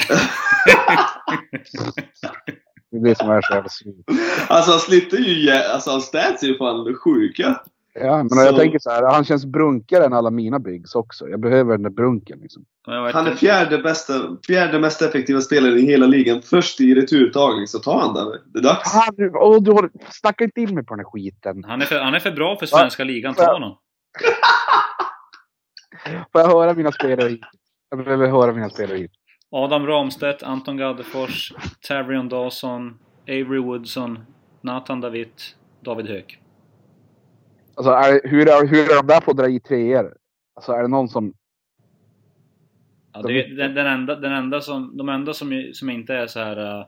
Det 2.90 2.96
är 2.96 3.00
det 3.00 3.18
som 3.18 3.30
är 3.30 3.40
så 3.42 3.54
jävla 3.54 3.68
surt. 3.68 4.04
Alltså 4.48 4.70
han 4.70 4.80
sliter 4.80 5.18
ju... 5.18 5.50
Alltså 5.50 5.90
hans 5.90 6.04
stats 6.04 6.42
är 6.42 6.46
ju 6.46 6.58
fan 6.58 6.94
sjuka. 6.94 7.60
Ja, 8.00 8.16
men 8.16 8.30
Så- 8.30 8.42
jag 8.42 8.56
tänker 8.56 8.78
så 8.78 8.90
här, 8.90 9.02
han 9.02 9.24
känns 9.24 9.46
brunkigare 9.46 10.04
än 10.04 10.12
alla 10.12 10.30
mina 10.30 10.58
bigs 10.58 10.94
också. 10.94 11.28
Jag 11.28 11.40
behöver 11.40 11.72
den 11.72 11.82
där 11.82 11.90
brunken 11.90 12.38
liksom. 12.38 12.64
Han 12.86 13.26
är 13.26 13.34
fjärde, 13.34 13.78
bästa, 13.78 14.12
fjärde 14.46 14.78
mest 14.78 15.02
effektiva 15.02 15.40
spelaren 15.40 15.78
i 15.78 15.82
hela 15.82 16.06
ligan. 16.06 16.42
Först 16.42 16.80
i 16.80 16.94
returtagning, 16.94 17.66
så 17.66 17.78
ta 17.78 18.00
han 18.00 18.14
David. 18.14 18.40
Det 18.46 18.58
är 18.58 18.62
dags. 18.62 18.92
Fan, 18.92 19.14
du, 19.16 19.30
åh, 19.34 19.62
du 19.62 19.72
har, 19.72 19.90
snacka 20.10 20.44
inte 20.44 20.60
in 20.60 20.74
mig 20.74 20.84
på 20.84 20.94
den 20.94 21.04
här 21.04 21.10
skiten. 21.10 21.64
Han 21.64 21.82
är, 21.82 21.86
för, 21.86 22.00
han 22.00 22.14
är 22.14 22.20
för 22.20 22.32
bra 22.32 22.56
för 22.56 22.66
svenska 22.66 23.04
ligan, 23.04 23.34
ta 23.34 23.52
honom. 23.52 23.72
Får 26.32 26.40
jag 26.40 26.48
höra 26.48 26.74
mina 26.74 26.92
spelare 26.92 27.28
hit? 27.28 27.40
Jag 27.90 28.04
behöver 28.04 28.28
höra 28.28 28.52
mina 28.52 28.70
spelare 28.70 28.98
hit. 28.98 29.10
Adam 29.50 29.86
Ramstedt, 29.86 30.42
Anton 30.42 30.76
Gaddefors, 30.76 31.52
Tavrion 31.88 32.28
Dawson, 32.28 32.98
Avery 33.28 33.58
Woodson, 33.58 34.18
Nathan 34.60 35.00
David, 35.00 35.28
David 35.84 36.08
Höök. 36.08 36.38
Alltså, 37.78 37.92
är, 37.92 38.20
hur, 38.28 38.48
är, 38.48 38.66
hur 38.66 38.90
är 38.92 38.96
de 38.96 39.06
där 39.06 39.20
på 39.20 39.30
att 39.30 39.36
dra 39.36 39.48
i 39.48 39.60
treor? 39.60 40.14
Alltså, 40.54 40.72
är 40.72 40.82
det 40.82 40.88
någon 40.88 41.08
som... 41.08 41.34
Ja, 43.12 43.22
det 43.22 43.44
är, 43.44 43.56
den, 43.56 43.74
den, 43.74 43.86
enda, 43.86 44.14
den 44.14 44.32
enda 44.32 44.60
som, 44.60 44.96
de 44.96 45.08
enda 45.08 45.34
som, 45.34 45.70
som 45.72 45.90
inte 45.90 46.14
är 46.14 46.26
så 46.26 46.40
här 46.40 46.80
uh, 46.80 46.86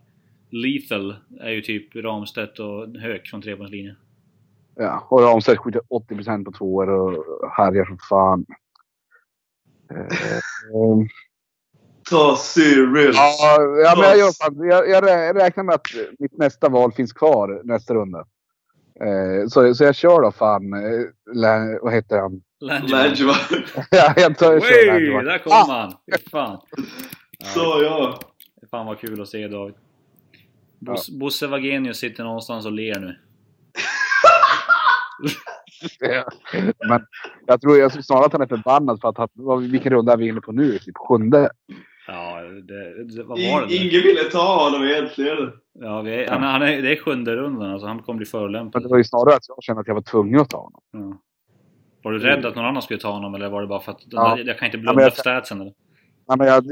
lethal 0.51 1.17
är 1.41 1.51
ju 1.51 1.61
typ 1.61 1.97
Ramstedt 1.97 2.59
och 2.59 2.89
Höök 2.89 3.29
från 3.29 3.43
trepoängslinjen. 3.43 3.97
Ja, 4.75 5.07
och 5.09 5.23
Ramstedt 5.23 5.59
skjuter 5.59 5.81
80% 6.11 6.45
på 6.45 6.53
tvåor 6.53 6.89
och 6.91 7.51
härjar 7.51 7.85
som 7.85 7.99
fan. 8.09 8.47
Ta 12.11 12.37
Cyril. 12.37 13.13
ja, 13.15 13.35
ja, 13.85 13.95
men 13.97 14.05
jag, 14.05 14.19
gör 14.19 14.67
jag, 14.67 14.89
jag 14.89 15.05
rä- 15.05 15.35
räknar 15.35 15.65
med 15.65 15.75
att 15.75 15.87
mitt 16.19 16.39
nästa 16.39 16.69
val 16.69 16.93
finns 16.93 17.13
kvar 17.13 17.61
nästa 17.65 17.95
runda. 17.95 18.27
Eh, 19.05 19.47
så, 19.49 19.75
så 19.75 19.85
jag 19.85 19.95
kör 19.95 20.23
då 20.23 20.33
fan, 20.33 20.73
eh, 20.73 21.79
vad 21.83 21.93
heter 21.93 22.19
han? 22.19 22.43
Langevin. 22.61 23.15
ja, 23.91 24.15
jag 24.17 24.39
tar, 24.39 24.53
jag 24.53 24.63
kör 24.63 24.71
Wey, 24.71 24.87
Langevin. 24.87 25.25
där 25.25 25.39
kom 25.39 25.53
Ah! 25.53 25.65
han! 25.69 25.95
Fan. 26.31 26.61
Så 27.45 27.61
ja. 27.85 28.19
Fan 28.71 28.87
vad 28.87 28.99
kul 28.99 29.21
att 29.23 29.29
se 29.29 29.49
David. 29.49 29.75
Bos, 30.79 31.11
Bosse 31.11 31.47
Wagenius 31.47 31.99
sitter 31.99 32.25
någonstans 32.25 32.67
och 32.67 32.73
ler 32.73 33.01
nu. 33.01 33.17
Men 36.89 37.07
jag 37.47 37.61
tror 37.61 37.79
jag 37.79 38.05
snarare 38.05 38.27
att 38.27 38.33
han 38.33 38.43
är 38.43 38.47
förbannad 38.47 39.01
för 39.01 39.09
att 39.09 39.17
han, 39.19 39.29
vilken 39.71 39.93
runda 39.93 40.13
är 40.13 40.17
vi 40.17 40.29
inne 40.29 40.41
på 40.41 40.53
nu? 40.53 40.79
Typ 40.79 40.97
sjunde? 40.97 41.51
Ja, 42.13 42.41
det, 42.43 43.05
det, 43.05 43.23
vad 43.23 43.39
var 43.39 43.67
det? 43.67 43.75
I- 43.75 43.77
Ingen 43.77 44.03
ville 44.03 44.23
ta 44.33 44.65
honom 44.65 44.87
egentligen. 44.89 45.53
Ja, 45.79 46.01
vi 46.03 46.15
är, 46.15 46.29
han, 46.31 46.43
han 46.43 46.63
är, 46.63 46.83
det 46.83 46.93
är 46.93 46.97
sjunde 47.03 47.37
rundan, 47.37 47.71
alltså 47.71 47.87
han 47.87 48.03
kommer 48.03 48.17
bli 48.17 48.25
Men 48.25 48.31
förolämpad. 48.31 48.83
det 48.83 48.89
var 48.89 48.97
ju 48.99 49.05
snarare 49.05 49.35
att 49.35 49.49
jag 49.49 49.63
kände 49.63 49.81
att 49.81 49.87
jag 49.87 49.95
var 49.95 50.03
tvungen 50.03 50.41
att 50.41 50.51
ta 50.51 50.59
honom. 50.59 50.81
Ja. 50.93 51.21
Var 52.03 52.13
du 52.13 52.19
rädd 52.19 52.47
att 52.47 52.55
någon 52.57 52.65
annan 52.65 52.83
skulle 52.83 53.01
ta 53.01 53.11
honom 53.13 53.35
eller 53.35 53.49
var 53.51 53.61
det 53.61 53.67
bara 53.67 53.81
för 53.81 53.93
att 53.93 54.01
Ja. 54.07 54.39
jag 54.39 54.59
kan 54.59 54.67
inte 54.67 54.77
Ja, 54.79 54.81
blunda 54.81 54.93
men 54.95 55.03
jag- 55.05 55.13
för 55.15 55.21
statsen? 55.21 55.61
Eller? 55.61 55.73
Nej, 56.29 56.39
men 56.39 56.47
jag, 56.47 56.65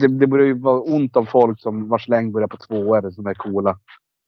det, 0.00 0.08
det 0.18 0.26
börjar 0.26 0.46
ju 0.46 0.58
vara 0.58 0.80
ont 0.80 1.16
om 1.16 1.26
folk 1.26 1.60
som 1.60 1.88
vars 1.88 2.08
längd 2.08 2.32
börjar 2.32 2.48
på 2.48 2.56
tvåor 2.56 3.10
som 3.10 3.26
är 3.26 3.34
coola. 3.34 3.78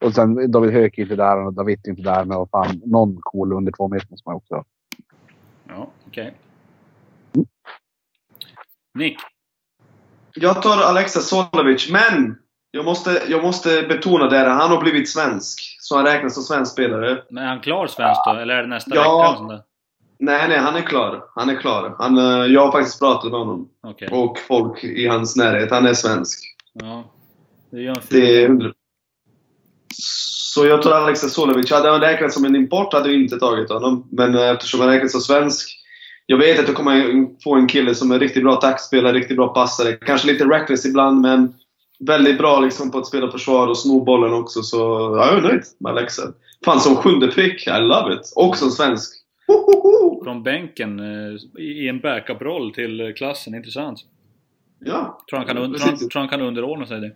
Och 0.05 0.15
sen 0.15 0.51
David 0.51 0.71
Höök 0.73 0.99
är 0.99 1.03
inte 1.03 1.17
där 1.17 1.47
och 1.47 1.53
David 1.55 1.81
är 1.85 1.91
inte 1.91 2.03
där. 2.03 2.25
Men 2.25 2.39
vad 2.39 2.51
fan, 2.51 2.81
någon 2.85 3.17
cool 3.21 3.53
under 3.53 3.73
två 3.73 3.89
meter 3.89 4.07
måste 4.11 4.29
man 4.29 4.37
också. 4.37 4.65
Ja, 5.69 5.91
okej. 6.07 6.35
Nick? 8.99 9.19
Jag 10.35 10.63
tar 10.63 10.83
Alexa 10.83 11.21
Solovic, 11.21 11.91
men 11.91 12.37
jag 12.71 12.85
måste, 12.85 13.23
jag 13.29 13.43
måste 13.43 13.83
betona 13.83 14.27
det. 14.29 14.37
här. 14.37 14.49
Han 14.49 14.71
har 14.71 14.81
blivit 14.81 15.09
svensk. 15.11 15.77
Så 15.81 15.97
han 15.97 16.05
räknas 16.07 16.35
som 16.35 16.43
svensk 16.43 16.73
spelare. 16.73 17.23
Men 17.31 17.45
är 17.45 17.49
han 17.49 17.61
klar 17.61 17.87
svensk 17.87 18.21
då? 18.27 18.31
Eller 18.33 18.55
är 18.55 18.63
det 18.63 18.69
nästa 18.69 18.95
Ja. 18.95 19.31
vecka? 19.33 19.45
eller? 19.45 19.63
Nej, 20.19 20.49
nej, 20.49 20.59
han 20.59 20.77
är 20.77 20.81
klar. 20.83 21.25
Han 21.35 21.51
är 21.51 21.57
klar. 21.61 21.95
Han, 21.99 22.19
eh, 22.19 22.47
jag 22.53 22.65
har 22.65 22.73
faktiskt 22.73 22.99
pratat 23.01 23.31
med 23.31 23.41
honom. 23.41 23.69
Okej. 23.83 24.09
Och 24.13 24.39
folk 24.49 24.85
i 24.85 25.09
hans 25.09 25.37
närhet. 25.37 25.71
Han 25.71 25.87
är 25.87 25.95
svensk. 25.95 26.41
Ja. 26.73 27.05
Det 27.71 27.87
en 27.87 27.95
Det 28.09 28.19
är 28.19 28.47
fin... 28.47 28.51
100. 28.51 28.73
Så 29.97 30.67
jag 30.67 30.83
tar 30.83 30.91
Alexa 30.93 31.29
Solovic. 31.29 31.71
Hade 31.73 31.91
han 31.91 32.01
räknats 32.01 32.35
som 32.35 32.45
en 32.45 32.57
import 32.57 32.93
hade 32.93 33.09
jag 33.13 33.21
inte 33.23 33.37
tagit 33.39 33.71
honom. 33.71 34.09
Men 34.13 34.35
eh, 34.35 34.51
eftersom 34.51 34.81
han 34.81 34.89
räknas 34.89 35.13
som 35.13 35.21
svensk. 35.21 35.81
Jag 36.27 36.39
vet 36.39 36.61
att 36.61 36.67
jag 36.69 36.77
kommer 36.77 37.27
få 37.43 37.55
en 37.55 37.67
kille 37.67 37.95
som 37.95 38.11
är 38.13 38.19
riktigt 38.19 38.43
bra 38.43 38.57
taktspelare, 38.57 39.13
riktigt 39.13 39.37
bra 39.37 39.49
passare. 39.49 39.93
Kanske 39.93 40.27
lite 40.33 40.45
reckless 40.45 40.87
ibland, 40.87 41.21
men 41.21 41.55
väldigt 42.01 42.39
bra 42.39 42.61
liksom 42.61 42.91
på 42.91 42.99
att 42.99 43.07
spela 43.07 43.31
försvar 43.31 43.69
och 43.69 43.79
sno 43.79 44.05
bollen 44.05 44.33
också. 44.33 44.63
Så 44.63 44.79
ja, 45.19 45.27
jag 45.27 45.39
är 45.39 45.43
nöjd 45.43 45.63
med 45.81 45.93
Alexa. 45.93 46.23
Fan, 46.65 46.81
som 46.81 46.97
sjunde 46.97 47.27
pick. 47.29 47.67
I 47.67 47.71
love 47.81 48.15
it. 48.15 48.33
Och 48.37 48.57
som 48.57 48.71
svensk. 48.71 49.15
Hohoho! 49.47 50.25
Från 50.25 50.43
bänken 50.43 51.01
eh, 51.01 51.63
i 51.63 51.89
en 51.89 52.01
backup-roll 52.01 52.73
till 52.75 53.01
eh, 53.01 53.13
klassen. 53.13 53.55
Intressant. 53.55 53.99
Ja. 54.85 55.19
Tror 55.31 55.39
han 55.39 55.47
kan, 55.47 55.59
un- 55.59 55.77
tror 55.79 55.87
han, 55.91 55.99
tror 55.99 56.21
han 56.21 56.29
kan 56.29 56.41
underordna 56.41 56.87
sig 56.87 57.01
det? 57.01 57.07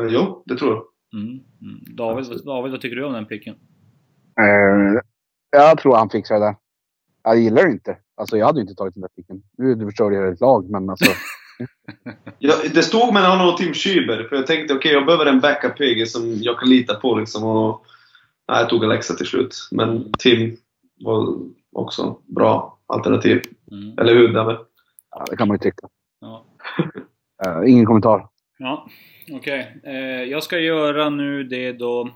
Eh, 0.00 0.06
Jo, 0.10 0.42
det 0.46 0.56
tror 0.56 0.70
jag. 0.74 0.82
Mm. 1.20 1.28
Mm. 1.62 1.80
David, 1.96 2.24
David, 2.44 2.72
vad 2.72 2.80
tycker 2.80 2.96
du 2.96 3.04
om 3.04 3.12
den 3.12 3.26
picken? 3.26 3.54
Eh, 4.40 5.00
jag 5.50 5.78
tror 5.78 5.96
han 5.96 6.10
fixar 6.10 6.34
det 6.34 6.40
där. 6.40 6.54
Jag 7.24 7.40
gillar 7.40 7.64
det 7.64 7.72
inte. 7.72 7.96
Alltså 8.16 8.36
jag 8.36 8.46
hade 8.46 8.58
ju 8.58 8.62
inte 8.62 8.74
tagit 8.74 8.94
den 8.94 9.00
där 9.00 9.08
picken. 9.08 9.42
Nu 9.58 9.86
förstörde 9.86 10.16
jag 10.16 10.32
ett 10.32 10.40
lag, 10.40 10.70
men 10.70 10.90
alltså. 10.90 11.10
Ja, 12.38 12.54
det 12.74 12.82
stod 12.82 13.14
mellan 13.14 13.30
honom 13.30 13.54
och 13.54 13.58
Tim 13.58 13.72
Schüber, 13.72 14.28
för 14.28 14.36
jag 14.36 14.46
tänkte 14.46 14.74
okej, 14.74 14.92
jag 14.92 15.06
behöver 15.06 15.26
en 15.26 15.40
backup-PG 15.40 16.06
som 16.06 16.36
jag 16.40 16.58
kan 16.58 16.68
lita 16.68 16.94
på 16.94 17.14
liksom. 17.14 17.44
Och, 17.44 17.84
nej, 18.48 18.60
jag 18.60 18.68
tog 18.68 18.84
Alexa 18.84 19.14
till 19.14 19.26
slut. 19.26 19.68
Men 19.70 20.12
Tim 20.18 20.56
var 21.00 21.38
också 21.72 22.18
bra 22.26 22.78
alternativ. 22.86 23.42
Mm. 23.70 23.98
Eller 23.98 24.14
hur 24.14 24.32
David? 24.32 24.56
ja, 25.10 25.24
det 25.30 25.36
kan 25.36 25.48
man 25.48 25.54
ju 25.54 25.58
tycka. 25.58 25.88
Ja. 26.20 26.44
Eh, 27.46 27.70
ingen 27.70 27.86
kommentar. 27.86 28.28
Ja, 28.58 28.88
okej. 29.32 29.80
Eh, 29.82 30.22
jag 30.22 30.42
ska 30.42 30.58
göra 30.58 31.10
nu 31.10 31.44
det 31.44 31.72
då... 31.72 32.10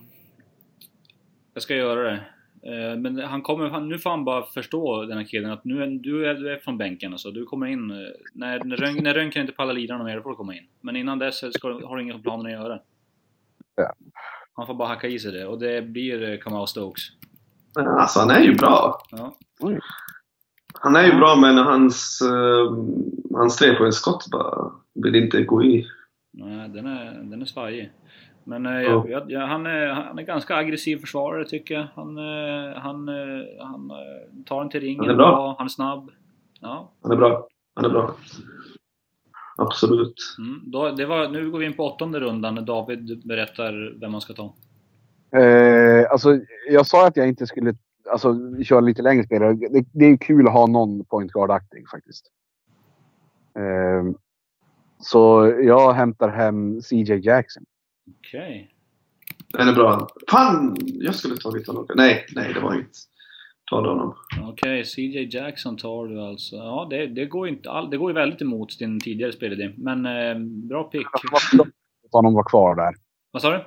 Jag 1.54 1.62
ska 1.62 1.74
göra 1.74 2.02
det. 2.02 2.24
Eh, 2.62 2.98
men 2.98 3.18
han 3.18 3.42
kommer, 3.42 3.80
nu 3.80 3.98
får 3.98 4.10
han 4.10 4.24
bara 4.24 4.42
förstå 4.42 5.04
den 5.04 5.18
här 5.18 5.24
killen 5.24 5.50
att 5.50 5.64
nu 5.64 5.82
är, 5.82 5.86
du, 5.86 6.26
är, 6.26 6.34
du 6.34 6.52
är 6.52 6.56
från 6.58 6.78
bänken 6.78 7.12
alltså. 7.12 7.30
Du 7.30 7.44
kommer 7.44 7.66
in... 7.66 7.90
eh, 7.90 7.96
När, 8.34 8.64
när, 8.64 8.76
Rönn, 8.76 8.96
när 9.02 9.14
Rönnken 9.14 9.42
inte 9.42 9.52
pallar 9.54 9.74
lira 9.74 10.04
mer, 10.04 10.16
då 10.16 10.22
får 10.22 10.30
du 10.30 10.36
komma 10.36 10.54
in. 10.54 10.66
Men 10.80 10.96
innan 10.96 11.18
dess 11.18 11.54
ska, 11.54 11.68
har 11.68 11.96
du 11.96 12.02
inga 12.02 12.18
planer 12.18 12.44
att 12.44 12.52
göra. 12.52 12.80
Ja. 13.74 13.92
Han 14.52 14.66
får 14.66 14.74
bara 14.74 14.88
hacka 14.88 15.08
i 15.08 15.18
sig 15.18 15.32
det 15.32 15.46
och 15.46 15.58
det 15.58 15.82
blir 15.82 16.30
eh, 16.30 16.38
Kamau 16.38 16.66
Stokes. 16.66 17.02
Alltså 17.74 18.20
han 18.20 18.30
är 18.30 18.40
ju 18.40 18.54
bra. 18.54 19.02
Ja. 19.10 19.36
Han 20.80 20.96
är 20.96 21.04
ju 21.06 21.12
bra 21.16 21.36
men 21.36 21.58
hans, 21.58 22.22
hans 23.34 23.56
trepoängsskott 23.56 24.26
bara 24.32 24.72
vill 24.94 25.14
inte 25.14 25.42
gå 25.42 25.62
i. 25.64 25.86
Nej, 26.32 26.68
den 26.68 26.86
är, 26.86 27.12
den 27.22 27.42
är 27.42 27.46
svajig. 27.46 27.90
Men 28.48 28.66
eh, 28.66 28.72
Ja. 28.72 29.04
jag, 29.08 29.30
jag, 29.30 29.46
han, 29.46 29.66
är, 29.66 29.86
han 29.86 30.18
är 30.18 30.22
ganska 30.22 30.56
aggressiv 30.56 30.96
försvarare 30.98 31.44
tycker 31.44 31.74
jag. 31.74 31.86
Han, 31.94 32.18
eh, 32.18 32.76
han, 32.76 33.08
eh, 33.08 33.44
han 33.60 33.92
tar 34.46 34.68
till 34.68 34.80
ringen 34.80 35.00
Han 35.00 35.10
är 35.10 35.14
bra. 35.14 35.54
han 35.58 35.64
är 35.64 35.68
snabb. 35.68 36.10
Ja. 36.60 36.90
Han 37.02 37.12
är 37.12 37.16
bra. 37.16 37.48
Han 37.74 37.84
är 37.84 37.88
bra. 37.88 38.14
Absolut. 39.56 40.14
Mm. 40.38 40.60
Då, 40.64 40.90
det 40.90 41.06
var, 41.06 41.28
nu 41.28 41.50
går 41.50 41.58
vi 41.58 41.66
in 41.66 41.76
på 41.76 41.84
åttonde 41.84 42.20
rundan 42.20 42.54
när 42.54 42.62
David 42.62 43.22
berättar 43.28 44.00
vem 44.00 44.12
man 44.12 44.20
ska 44.20 44.32
ta. 44.34 44.54
Eh, 45.38 46.10
alltså, 46.10 46.38
jag 46.70 46.86
sa 46.86 47.06
att 47.06 47.16
jag 47.16 47.28
inte 47.28 47.46
skulle 47.46 47.74
alltså, 48.10 48.34
köra 48.64 48.80
lite 48.80 49.02
längre 49.02 49.24
spelare. 49.24 49.52
Det, 49.54 49.84
det 49.92 50.04
är 50.04 50.10
ju 50.10 50.18
kul 50.18 50.46
att 50.46 50.52
ha 50.52 50.66
någon 50.66 51.04
point 51.04 51.32
guard-aktig 51.32 51.88
faktiskt. 51.90 52.26
Eh, 53.58 54.12
så 54.98 55.52
jag 55.62 55.92
hämtar 55.92 56.28
hem 56.28 56.80
CJ 56.82 57.14
Jackson. 57.14 57.64
Okej. 58.18 58.70
Den 59.48 59.68
är 59.68 59.72
bra. 59.72 60.08
Fan! 60.30 60.76
Jag 60.80 61.14
skulle 61.14 61.36
tagit 61.36 61.66
honom. 61.66 61.86
Nej, 61.94 62.26
nej 62.34 62.54
det 62.54 62.60
var 62.60 62.74
inget. 62.74 62.96
Ta 63.70 63.76
honom. 63.76 64.14
Okej, 64.42 64.84
CJ 64.84 65.36
Jackson 65.36 65.76
tar 65.76 66.06
du 66.06 66.20
alltså. 66.20 66.56
Ja, 66.56 66.86
det, 66.90 67.06
det, 67.06 67.26
går 67.26 67.48
ju 67.48 67.54
inte 67.54 67.70
all, 67.70 67.90
det 67.90 67.96
går 67.96 68.10
ju 68.10 68.14
väldigt 68.14 68.42
emot 68.42 68.78
din 68.78 69.00
tidigare 69.00 69.32
spelidé. 69.32 69.72
Men 69.76 70.06
eh, 70.06 70.38
bra 70.68 70.84
pick. 70.84 71.06
Låt 71.52 71.68
honom 72.12 72.34
vara 72.34 72.44
kvar 72.44 72.76
där. 72.76 72.94
Vad 73.32 73.42
sa 73.42 73.50
du? 73.50 73.64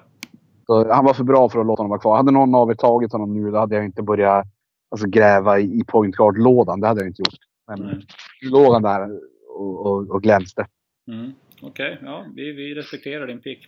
Så 0.66 0.94
han 0.94 1.06
var 1.06 1.14
för 1.14 1.24
bra 1.24 1.50
för 1.50 1.60
att 1.60 1.66
låta 1.66 1.80
honom 1.80 1.90
vara 1.90 2.00
kvar. 2.00 2.18
Hade 2.18 2.32
någon 2.32 2.56
av 2.56 2.70
er 2.70 2.76
tagit 2.76 3.12
honom 3.12 3.34
nu, 3.34 3.52
då 3.52 3.58
hade 3.58 3.76
jag 3.76 3.86
inte 3.86 4.04
börjat 4.04 4.46
alltså, 4.92 5.08
gräva 5.08 5.60
i, 5.60 5.64
i 5.64 5.84
point 5.88 6.16
guard-lådan. 6.16 6.80
Det 6.80 6.88
hade 6.88 7.02
jag 7.02 7.10
inte 7.10 7.22
gjort. 7.22 7.40
Men 7.68 7.80
Nej. 7.80 8.06
nu 8.42 8.50
låg 8.50 8.74
han 8.74 8.82
där 8.82 9.10
och, 9.50 9.86
och, 9.86 10.10
och 10.10 10.24
glänste. 10.24 10.68
Mm. 11.08 11.32
Okej, 11.62 12.00
ja, 12.02 12.26
vi, 12.36 12.52
vi 12.52 12.76
respekterar 12.76 13.28
din 13.28 13.40
pick. 13.40 13.68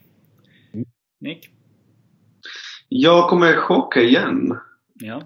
Nick? 1.24 1.50
Jag 2.90 3.30
kommer 3.30 3.56
chocka 3.56 4.02
igen. 4.02 4.58
Ja. 4.94 5.22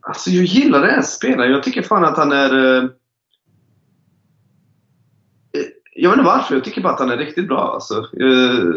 Alltså 0.00 0.30
jag 0.30 0.44
gillar 0.44 0.80
det 0.80 0.86
här 0.92 1.02
spelaren. 1.02 1.52
Jag 1.52 1.62
tycker 1.62 1.82
fan 1.82 2.04
att 2.04 2.16
han 2.16 2.32
är... 2.32 2.76
eh, 2.76 2.88
Jag 5.96 6.10
vet 6.10 6.18
inte 6.18 6.26
varför, 6.30 6.54
jag 6.54 6.64
tycker 6.64 6.80
bara 6.82 6.92
att 6.92 7.00
han 7.00 7.10
är 7.10 7.16
riktigt 7.16 7.48
bra 7.48 7.72
alltså. 7.74 7.94
Uh, 8.20 8.74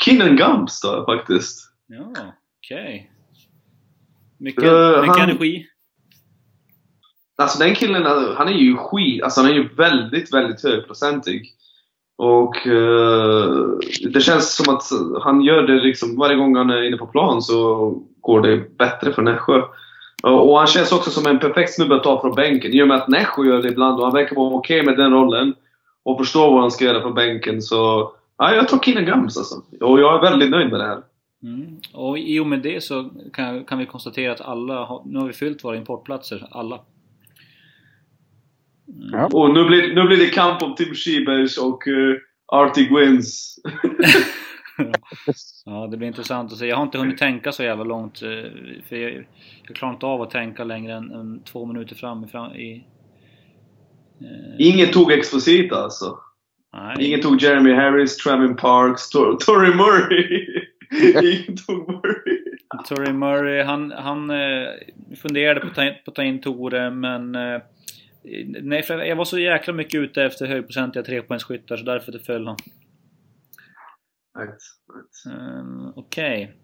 Kinnan 0.00 0.36
Gumps 0.36 0.80
då 0.80 1.04
faktiskt. 1.04 1.72
Ja, 1.86 2.12
okej. 2.58 3.12
Mycket, 4.38 4.64
Eh, 4.64 5.00
mycket 5.00 5.16
han- 5.16 5.30
energi. 5.30 5.66
Alltså 7.38 7.58
den 7.58 7.74
killen, 7.74 8.02
han 8.36 8.48
är 8.48 8.52
ju 8.52 8.76
skit, 8.76 9.22
alltså 9.22 9.40
han 9.40 9.50
är 9.50 9.54
ju 9.54 9.68
väldigt, 9.74 10.34
väldigt 10.34 10.62
högprocentig. 10.62 11.55
Och 12.18 12.66
eh, 12.66 13.50
det 14.12 14.20
känns 14.20 14.56
som 14.56 14.74
att 14.74 14.82
han 15.22 15.42
gör 15.42 15.62
det 15.62 15.74
liksom, 15.74 16.16
varje 16.16 16.36
gång 16.36 16.56
han 16.56 16.70
är 16.70 16.82
inne 16.82 16.96
på 16.96 17.06
plan 17.06 17.42
så 17.42 17.90
går 18.20 18.40
det 18.40 18.78
bättre 18.78 19.12
för 19.12 19.22
Nässjö. 19.22 19.62
Och 20.22 20.58
han 20.58 20.66
känns 20.66 20.92
också 20.92 21.10
som 21.10 21.26
en 21.26 21.38
perfekt 21.38 21.74
snubbe 21.74 21.96
att 21.96 22.04
ta 22.04 22.20
från 22.20 22.34
bänken. 22.34 22.72
I 22.72 22.82
och 22.82 22.88
med 22.88 22.96
att 22.96 23.08
Nässjö 23.08 23.44
gör 23.44 23.62
det 23.62 23.68
ibland 23.68 23.98
och 23.98 24.04
han 24.04 24.14
verkar 24.14 24.36
vara 24.36 24.54
okej 24.54 24.82
med 24.82 24.96
den 24.96 25.12
rollen. 25.12 25.54
Och 26.02 26.18
förstår 26.18 26.50
vad 26.52 26.60
han 26.60 26.70
ska 26.70 26.84
göra 26.84 27.00
från 27.00 27.14
bänken 27.14 27.62
så... 27.62 28.12
Ja, 28.38 28.54
jag 28.54 28.68
tar 28.68 28.78
Keenan 28.78 29.04
Gums 29.04 29.36
alltså. 29.36 29.54
Och 29.80 30.00
jag 30.00 30.16
är 30.16 30.30
väldigt 30.30 30.50
nöjd 30.50 30.70
med 30.70 30.80
det 30.80 30.86
här. 30.86 31.02
Mm. 31.42 31.76
Och 31.94 32.18
i 32.18 32.40
och 32.40 32.46
med 32.46 32.62
det 32.62 32.82
så 32.82 33.10
kan, 33.32 33.64
kan 33.64 33.78
vi 33.78 33.86
konstatera 33.86 34.32
att 34.32 34.40
alla 34.40 34.84
har, 34.84 35.02
nu 35.04 35.18
har 35.18 35.26
vi 35.26 35.32
fyllt 35.32 35.64
våra 35.64 35.76
importplatser, 35.76 36.48
alla. 36.50 36.80
Ja. 39.12 39.26
Och 39.32 39.54
nu 39.54 39.64
blir, 39.64 39.94
nu 39.94 40.04
blir 40.04 40.16
det 40.18 40.26
kamp 40.26 40.62
om 40.62 40.74
Tim 40.74 40.94
Schiebers 40.94 41.58
och 41.58 41.86
uh, 41.86 42.16
Artie 42.46 42.84
Gwynns. 42.84 43.58
Ja, 45.64 45.86
det 45.90 45.96
blir 45.96 46.08
intressant 46.08 46.52
att 46.52 46.58
se. 46.58 46.66
Jag 46.66 46.76
har 46.76 46.82
inte 46.82 46.98
hunnit 46.98 47.18
tänka 47.18 47.52
så 47.52 47.62
jävla 47.62 47.84
långt. 47.84 48.22
eh, 48.22 48.28
För 48.88 48.96
jag, 48.96 49.26
jag 49.66 49.76
klarar 49.76 49.92
inte 49.94 50.06
av 50.06 50.22
att 50.22 50.30
tänka 50.30 50.64
längre 50.64 50.92
än, 50.92 51.10
än 51.10 51.42
två 51.42 51.66
minuter 51.66 51.94
fram 51.94 52.24
i... 52.24 52.28
Fram, 52.28 52.52
i 52.52 52.84
eh, 54.20 54.66
Ingen 54.68 54.88
tog 54.88 55.12
Exposita 55.12 55.76
alltså. 55.76 56.18
nej. 56.72 57.06
Ingen 57.06 57.20
tog 57.20 57.42
Jeremy 57.42 57.72
Harris, 57.72 58.16
Travin 58.16 58.56
Parks, 58.56 59.10
Tor 59.10 59.36
Tory 59.46 59.74
Murray. 59.74 60.46
Ingen 61.32 61.56
tog 61.56 61.88
Murray. 61.88 62.42
Torrey 62.88 63.12
Murray, 63.12 63.62
han, 63.62 63.92
han 63.92 64.30
eh, 64.30 64.68
funderade 65.22 65.60
på 65.60 65.66
att 65.66 65.74
ta 65.74 65.84
in, 65.84 65.94
på 66.04 66.10
att 66.10 66.14
ta 66.14 66.22
in 66.22 66.40
Tore, 66.40 66.90
men... 66.90 67.34
Eh, 67.34 67.60
nej, 68.62 68.82
för 68.82 68.98
jag 68.98 69.16
var 69.16 69.24
så 69.24 69.38
jäkla 69.38 69.72
mycket 69.72 70.00
ute 70.00 70.22
efter 70.22 70.46
högprocentiga 70.46 71.02
trepoängsskyttar, 71.02 71.76
så 71.76 71.84
därför 71.84 72.12
det 72.12 72.18
föll 72.18 72.46
han. 72.46 72.56
Right, 74.38 74.58
right. 74.94 75.38
Um, 75.38 75.92
Okej. 75.96 76.56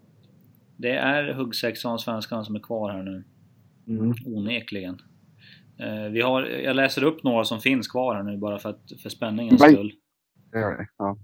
Det 0.76 0.96
är 0.96 1.34
huggsexan 1.34 1.98
svenskan 1.98 2.44
som 2.44 2.54
är 2.54 2.60
kvar 2.60 2.92
här 2.92 3.02
nu. 3.02 3.24
Mm. 3.88 4.14
Onekligen. 4.26 4.98
Eh, 5.80 6.10
vi 6.12 6.20
har, 6.20 6.42
jag 6.42 6.76
läser 6.76 7.04
upp 7.04 7.22
några 7.22 7.44
som 7.44 7.60
finns 7.60 7.88
kvar 7.88 8.14
här 8.14 8.22
nu 8.22 8.36
bara 8.38 8.58
för, 8.58 8.70
att, 8.70 8.82
för 9.02 9.08
spänningens 9.08 9.60
Nej. 9.60 9.72
skull. 9.72 9.92
Ja. 10.98 11.16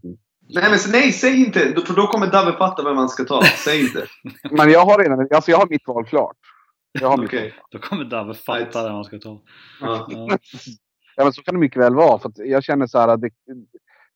Nej, 0.55 0.71
men 0.71 0.79
nej, 0.93 1.13
säg 1.13 1.45
inte! 1.45 1.61
För 1.87 1.95
då 1.95 2.07
kommer 2.07 2.27
David 2.27 2.55
fatta 2.55 2.85
vem 2.85 2.97
man 2.97 3.09
ska 3.09 3.25
ta. 3.25 3.43
Säg 3.43 3.81
inte. 3.81 4.07
Men 4.51 4.71
jag 4.71 4.85
har 4.85 4.99
redan 4.99 5.29
alltså 5.35 5.51
jag 5.51 5.59
har 5.59 5.69
mitt 5.71 5.87
val 5.87 6.05
klart. 6.05 6.37
Jag 6.93 7.09
har 7.09 7.27
klart. 7.27 7.43
Då 7.71 7.79
kommer 7.79 8.05
Dave 8.05 8.29
Right. 8.33 8.45
fatta 8.45 8.83
vad 8.83 8.93
man 8.93 9.05
ska 9.05 9.19
ta. 9.19 9.41
Ja. 9.81 10.09
Ja. 10.11 10.39
Ja, 11.17 11.25
men 11.25 11.33
så 11.33 11.43
kan 11.43 11.55
det 11.55 11.61
mycket 11.61 11.83
väl 11.83 11.95
vara. 11.95 12.19
För 12.19 12.29
att 12.29 12.39
jag 12.39 12.65
känner 12.65 12.87
så 12.87 12.99
här 12.99 13.09
att 13.09 13.21
det, 13.21 13.31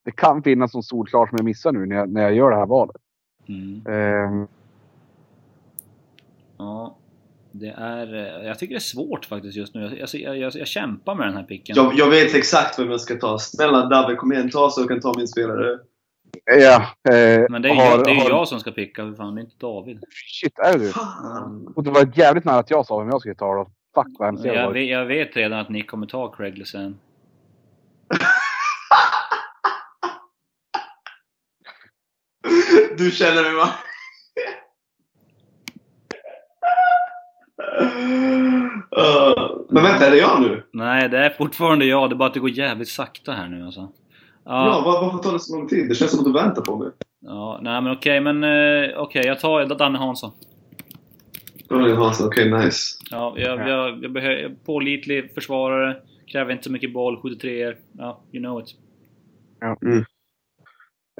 det 0.05 0.11
kan 0.11 0.43
finnas 0.43 0.73
något 0.73 0.85
solklart 0.85 1.29
som 1.29 1.37
jag 1.37 1.45
missar 1.45 1.71
nu 1.71 1.85
när 1.85 1.95
jag, 1.95 2.09
när 2.11 2.21
jag 2.21 2.35
gör 2.35 2.49
det 2.49 2.55
här 2.55 2.65
valet. 2.65 2.95
Mm. 3.47 3.87
Ehm, 3.87 4.47
ja. 6.57 6.97
Det 7.51 7.67
är, 7.77 8.13
eh, 8.15 8.47
jag 8.47 8.59
tycker 8.59 8.73
det 8.73 8.77
är 8.77 8.79
svårt 8.79 9.25
faktiskt 9.25 9.57
just 9.57 9.75
nu. 9.75 9.81
Jag, 9.99 10.09
jag, 10.13 10.37
jag, 10.37 10.55
jag 10.55 10.67
kämpar 10.67 11.15
med 11.15 11.27
den 11.27 11.35
här 11.37 11.43
picken. 11.43 11.75
Jag, 11.75 11.93
jag 11.93 12.09
vet 12.09 12.35
exakt 12.35 12.79
vem 12.79 12.91
jag 12.91 13.01
ska 13.01 13.15
ta. 13.15 13.39
Snälla 13.39 13.85
David, 13.85 14.17
kom 14.17 14.33
igen. 14.33 14.49
Ta 14.49 14.69
så 14.69 14.81
jag 14.81 14.89
kan 14.89 14.99
ta 14.99 15.13
min 15.17 15.27
spelare. 15.27 15.79
Ja, 16.45 16.75
eh, 17.13 17.45
Men 17.49 17.61
det 17.61 17.69
är, 17.69 17.75
har- 17.75 17.83
jag, 17.83 18.03
det 18.03 18.11
är 18.11 18.15
har- 18.15 18.29
jag 18.29 18.47
som 18.47 18.59
ska 18.59 18.71
picka, 18.71 19.01
för 19.05 19.13
fan. 19.13 19.35
Det 19.35 19.41
är 19.41 19.43
inte 19.43 19.55
David. 19.59 20.03
Shit, 20.41 20.59
är 20.59 20.73
det 20.73 20.79
du? 20.79 20.91
Fan! 20.91 21.73
Och 21.75 21.83
det 21.83 21.91
var 21.91 22.09
jävligt 22.15 22.45
nära 22.45 22.59
att 22.59 22.69
jag 22.69 22.85
sa 22.85 22.99
vem 22.99 23.09
jag 23.09 23.19
skulle 23.19 23.35
ta 23.35 23.55
då. 23.55 23.63
Fuck 23.95 24.15
vad 24.19 24.27
hemskt 24.27 24.45
jag 24.45 24.55
Jag 24.55 24.77
jag 24.83 25.05
vet 25.05 25.35
redan 25.37 25.59
att 25.59 25.69
ni 25.69 25.81
kommer 25.81 26.07
ta 26.07 26.31
Craig 26.35 26.57
Lesan. 26.57 26.99
Du 32.97 33.11
känner 33.11 33.43
mig 33.43 33.53
va? 33.53 33.69
Uh, 38.97 39.57
men 39.69 39.83
vänta, 39.83 40.07
är 40.07 40.11
det 40.11 40.17
jag 40.17 40.41
nu? 40.41 40.63
Nej, 40.73 41.09
det 41.09 41.17
är 41.17 41.29
fortfarande 41.29 41.85
jag. 41.85 42.09
Det 42.09 42.13
är 42.13 42.17
bara 42.17 42.27
att 42.27 42.33
det 42.33 42.39
går 42.39 42.49
jävligt 42.49 42.89
sakta 42.89 43.31
här 43.31 43.47
nu 43.47 43.65
alltså. 43.65 43.91
Ja, 44.45 44.67
Ja, 44.67 44.81
var, 44.85 45.01
varför 45.01 45.17
tar 45.17 45.33
det 45.33 45.39
så 45.39 45.57
lång 45.57 45.67
tid? 45.67 45.89
Det 45.89 45.95
känns 45.95 46.11
som 46.11 46.19
att 46.19 46.25
du 46.25 46.33
väntar 46.33 46.61
på 46.61 46.77
mig. 46.77 46.91
ja 47.21 47.59
nej 47.61 47.81
men 47.81 47.91
okej, 47.93 48.21
men 48.21 48.43
eh, 48.43 48.97
okej, 48.97 49.21
jag 49.25 49.39
tar 49.39 49.65
Danne 49.65 49.97
Hansson. 49.97 50.31
Daniel 51.69 51.97
Hansson, 51.97 52.27
okej 52.27 52.51
nice. 52.51 52.97
Ja, 53.11 53.33
jag, 53.37 53.59
Ja. 53.59 53.67
jag, 53.69 54.03
jag 54.03 54.11
behöver 54.13 54.55
pålitlig 54.65 55.33
försvarare, 55.33 55.97
kräver 56.31 56.51
inte 56.51 56.63
så 56.63 56.71
mycket 56.71 56.93
boll, 56.93 57.19
73 57.21 57.73
Ja, 57.97 58.23
you 58.31 58.43
know 58.43 58.59
it. 58.61 58.67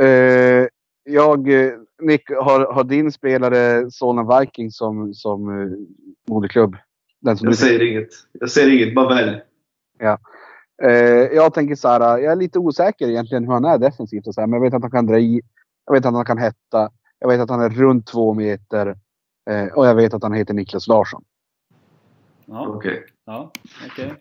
Eh, 0.02 0.68
jag, 1.14 1.50
eh, 1.66 1.72
Nick, 2.02 2.30
har, 2.30 2.74
har 2.74 2.84
din 2.84 3.12
spelare 3.12 3.92
Solna 3.92 4.40
Vikings 4.40 4.78
som, 4.78 5.14
som 5.14 5.50
eh, 5.62 5.68
moderklubb? 6.34 6.76
Den 7.22 7.38
som 7.38 7.46
Jag 7.46 7.54
du 7.54 7.58
säger 7.58 7.92
inget. 7.92 8.10
Jag 8.32 8.50
säger 8.50 8.74
inget, 8.84 8.96
bara 8.96 9.16
välj. 9.16 9.42
Eh, 10.00 10.18
jag 11.32 11.54
tänker 11.54 11.76
så 11.76 11.88
här, 11.88 12.18
jag 12.18 12.32
är 12.32 12.36
lite 12.36 12.60
osäker 12.60 13.10
egentligen 13.10 13.44
hur 13.44 13.54
han 13.54 13.66
är 13.66 13.78
defensivt 13.78 14.28
och 14.28 14.34
så 14.34 14.42
här, 14.42 14.48
men 14.48 14.58
jag 14.58 14.62
vet 14.62 14.74
att 14.74 14.82
han 14.82 14.92
kan 14.92 15.06
dra 15.06 15.20
i. 15.20 15.42
Jag 15.86 15.94
vet 15.94 16.06
att 16.06 16.14
han 16.14 16.26
kan 16.26 16.38
hetta. 16.38 16.90
Jag 17.20 17.28
vet 17.28 17.40
att 17.42 17.50
han 17.50 17.62
är 17.62 17.70
runt 17.70 18.08
två 18.08 18.34
meter. 18.34 18.98
Eh, 19.50 19.66
och 19.66 19.88
jag 19.88 19.96
vet 19.96 20.14
att 20.14 20.24
han 20.24 20.34
heter 20.34 20.54
Niklas 20.54 20.88
Larsson. 20.88 21.24
Ja, 22.46 22.68
Okej. 22.68 23.04
ja 23.26 23.52
okej. 23.92 24.14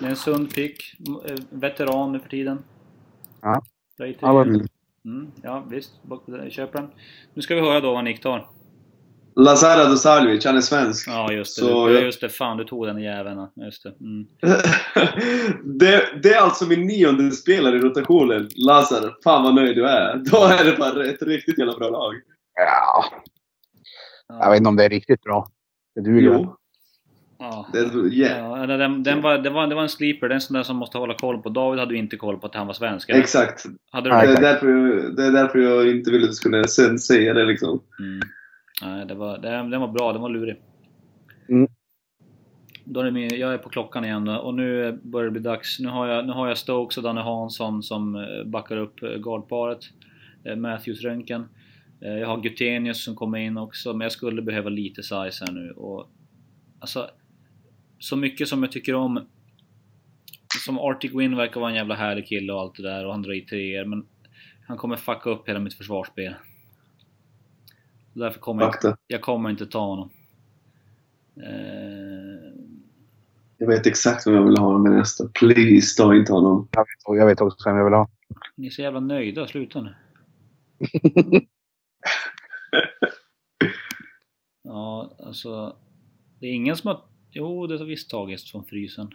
Det 0.00 0.06
är 0.06 0.10
en 0.10 0.16
sund 0.16 0.54
pick. 0.54 0.96
Eh, 1.24 1.36
Veteran 1.50 2.12
nu 2.12 2.18
för 2.18 2.28
tiden. 2.28 2.58
Ja. 3.40 3.62
Bra 3.98 4.06
Ja. 4.06 4.42
Mm, 5.04 5.32
ja, 5.42 5.64
visst. 5.70 5.92
Köper 6.48 6.80
den. 6.80 6.90
Nu 7.34 7.42
ska 7.42 7.54
vi 7.54 7.60
höra 7.60 7.80
då 7.80 7.92
vad 7.92 8.04
Nick 8.04 8.22
tar. 8.22 8.50
Lazara 9.36 9.84
Dosalovic, 9.88 10.44
han 10.44 10.56
är 10.56 10.60
svensk. 10.60 11.08
Ja, 11.08 11.32
just 11.32 11.56
det. 11.56 11.62
Så 11.66 11.86
du, 11.88 11.98
just 12.00 12.20
det. 12.20 12.28
Fan, 12.28 12.56
du 12.56 12.64
tog 12.64 12.86
den 12.86 12.98
jäveln. 13.02 13.46
Just 13.56 13.82
det. 13.82 13.94
Mm. 14.00 14.26
det, 15.78 16.04
det 16.22 16.32
är 16.34 16.40
alltså 16.40 16.66
min 16.66 16.86
nionde 16.86 17.30
spelare 17.30 17.76
i 17.76 17.78
rotationen. 17.78 18.48
Lazar, 18.56 19.14
fan 19.24 19.42
vad 19.42 19.54
nöjd 19.54 19.76
du 19.76 19.86
är. 19.88 20.16
Då 20.30 20.44
är 20.44 20.64
det 20.64 20.76
bara 20.78 21.04
ett 21.06 21.22
riktigt 21.22 21.58
jävla 21.58 21.76
bra 21.78 21.88
lag. 21.90 22.14
Ja, 22.54 23.04
Ja. 24.28 24.38
jag 24.44 24.50
vet 24.50 24.56
inte 24.58 24.68
om 24.68 24.76
det 24.76 24.84
är 24.84 24.88
riktigt 24.88 25.22
bra. 25.22 25.46
Det 25.94 26.00
duger. 26.00 26.20
Jo, 26.22 26.56
Ja. 27.38 27.66
det 27.72 27.78
är... 27.78 28.12
Yeah. 28.12 28.60
Ja, 28.60 28.66
den, 28.76 29.02
den 29.02 29.22
var, 29.22 29.38
det, 29.38 29.50
var, 29.50 29.66
det 29.66 29.74
var 29.74 29.82
en 29.82 29.88
sleeper, 29.88 30.28
det 30.28 30.32
är 30.32 30.34
en 30.34 30.40
sån 30.40 30.54
där 30.54 30.62
som 30.62 30.76
måste 30.76 30.98
hålla 30.98 31.14
koll 31.14 31.42
på. 31.42 31.48
David 31.48 31.80
hade 31.80 31.94
ju 31.94 32.00
inte 32.00 32.16
koll 32.16 32.38
på 32.38 32.46
att 32.46 32.54
han 32.54 32.66
var 32.66 32.74
svensk. 32.74 33.08
eller? 33.10 33.20
Exakt. 33.20 33.64
Hade 33.92 34.10
du. 34.10 34.16
Det 34.26 34.32
är, 34.38 34.40
därför, 34.40 34.68
jag- 34.68 35.16
det 35.16 35.24
är 35.24 35.30
därför 35.32 35.58
jag 35.58 35.88
inte 35.90 36.10
ville 36.10 36.24
att 36.24 36.30
du 36.30 36.34
skulle 36.34 36.68
sen 36.68 36.98
säga 36.98 37.34
det 37.34 37.44
liksom. 37.44 37.82
Mm. 37.98 38.20
Nej, 38.82 39.06
det 39.06 39.14
var, 39.14 39.38
det, 39.38 39.48
den 39.48 39.80
var 39.80 39.88
bra, 39.88 40.12
den 40.12 40.22
var 40.22 40.28
lurig. 40.28 40.56
Mm. 41.48 41.68
Då 42.84 43.00
är 43.00 43.10
det 43.10 43.36
jag 43.36 43.54
är 43.54 43.58
på 43.58 43.68
klockan 43.68 44.04
igen 44.04 44.28
och 44.28 44.54
nu 44.54 44.92
börjar 45.02 45.24
det 45.24 45.30
bli 45.30 45.40
dags. 45.40 45.80
Nu 45.80 45.88
har 45.88 46.06
jag, 46.06 46.26
nu 46.26 46.32
har 46.32 46.48
jag 46.48 46.58
Stokes 46.58 46.96
och 46.96 47.02
Danne 47.02 47.20
Hansson 47.20 47.82
som 47.82 48.14
eh, 48.14 48.44
backar 48.44 48.76
upp 48.76 49.02
eh, 49.02 49.10
guardparet. 49.10 49.78
Eh, 50.44 50.56
Matthews 50.56 51.00
Röntgen. 51.02 51.48
Jag 52.00 52.26
har 52.26 52.40
Gutenius 52.40 53.04
som 53.04 53.14
kommer 53.14 53.38
in 53.38 53.56
också, 53.56 53.92
men 53.92 54.00
jag 54.00 54.12
skulle 54.12 54.42
behöva 54.42 54.70
lite 54.70 55.02
size 55.02 55.44
här 55.46 55.52
nu. 55.52 55.70
Och, 55.70 56.08
alltså, 56.78 57.10
så 57.98 58.16
mycket 58.16 58.48
som 58.48 58.62
jag 58.62 58.72
tycker 58.72 58.94
om... 58.94 59.26
Som 60.64 60.78
Arctic 60.78 61.14
Win 61.14 61.36
verkar 61.36 61.60
vara 61.60 61.70
en 61.70 61.76
jävla 61.76 61.94
härlig 61.94 62.26
kille 62.26 62.52
och 62.52 62.60
allt 62.60 62.76
det 62.76 62.82
där 62.82 63.06
och 63.06 63.12
han 63.12 63.22
drar 63.22 63.32
i 63.32 63.40
treor, 63.40 63.84
men 63.84 64.06
han 64.66 64.76
kommer 64.76 64.96
fucka 64.96 65.30
upp 65.30 65.48
hela 65.48 65.58
mitt 65.58 65.74
försvarsspel. 65.74 66.34
Därför 68.14 68.40
kommer 68.40 68.62
jag, 68.62 68.96
jag 69.06 69.22
kommer 69.22 69.50
inte 69.50 69.66
ta 69.66 69.78
honom. 69.86 70.10
Eh, 71.36 72.52
Jag 73.58 73.66
vet 73.66 73.86
exakt 73.86 74.26
vem 74.26 74.34
jag 74.34 74.44
vill 74.44 74.56
ha 74.58 74.78
med 74.78 74.92
nästa. 74.92 75.28
Please, 75.28 76.02
ta 76.02 76.14
inte 76.14 76.32
honom. 76.32 76.68
Jag, 76.70 76.80
vet, 76.80 77.04
och 77.04 77.16
jag 77.16 77.26
vet 77.26 77.40
också 77.40 77.68
vem 77.68 77.76
jag 77.76 77.84
vill 77.84 77.94
ha. 77.94 78.08
ni 78.56 78.66
är 78.66 78.70
så 78.70 78.82
jävla 78.82 79.00
nöjda, 79.00 79.46
sluta 79.46 79.80
nu. 79.80 79.94
ja, 84.62 85.16
alltså... 85.18 85.76
Det 86.40 86.46
är 86.46 86.52
ingen 86.52 86.76
som 86.76 86.88
har... 86.88 87.04
Jo, 87.30 87.66
det 87.66 87.78
har 87.78 87.84
visst 87.84 88.10
tagits 88.10 88.50
från 88.50 88.64
frysen. 88.64 89.08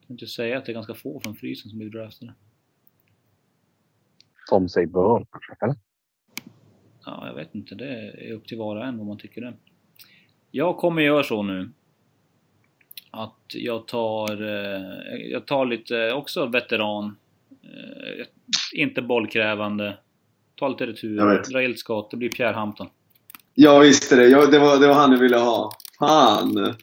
Jag 0.00 0.06
kan 0.06 0.14
inte 0.14 0.26
säga 0.26 0.58
att 0.58 0.66
det 0.66 0.72
är 0.72 0.74
ganska 0.74 0.94
få 0.94 1.20
från 1.20 1.34
frysen 1.36 1.70
som 1.70 1.78
blir 1.78 1.90
draftade. 1.90 2.34
Som 4.48 4.68
sig 4.68 4.86
bör. 4.86 5.26
Eller? 5.60 5.76
Ja, 7.06 7.26
jag 7.26 7.34
vet 7.34 7.54
inte. 7.54 7.74
Det 7.74 7.86
är 7.88 8.32
upp 8.32 8.46
till 8.46 8.58
var 8.58 8.76
och 8.76 8.84
en 8.84 8.98
vad 8.98 9.06
man 9.06 9.18
tycker 9.18 9.40
det. 9.40 9.54
Jag 10.50 10.76
kommer 10.76 11.02
göra 11.02 11.22
så 11.22 11.42
nu. 11.42 11.70
Att 13.10 13.40
jag 13.48 13.88
tar... 13.88 14.42
Eh, 14.42 15.16
jag 15.30 15.46
tar 15.46 15.66
lite 15.66 16.12
också 16.12 16.46
veteran. 16.46 17.16
Eh, 17.62 18.26
inte 18.72 19.02
bollkrävande. 19.02 19.98
Ta 20.56 20.68
lite 20.68 20.86
retur. 20.86 21.42
Dra 21.52 21.62
eldskott. 21.62 22.10
Det 22.10 22.16
blir 22.16 22.30
Pierre 22.30 22.54
Hampton. 22.54 22.88
Jag 23.54 23.80
visste 23.80 24.16
det. 24.16 24.28
Jag, 24.28 24.50
det, 24.50 24.58
var, 24.58 24.80
det 24.80 24.86
var 24.86 24.94
han 24.94 25.12
jag 25.12 25.18
ville 25.18 25.36
ha. 25.36 25.70
Fan! 25.98 26.74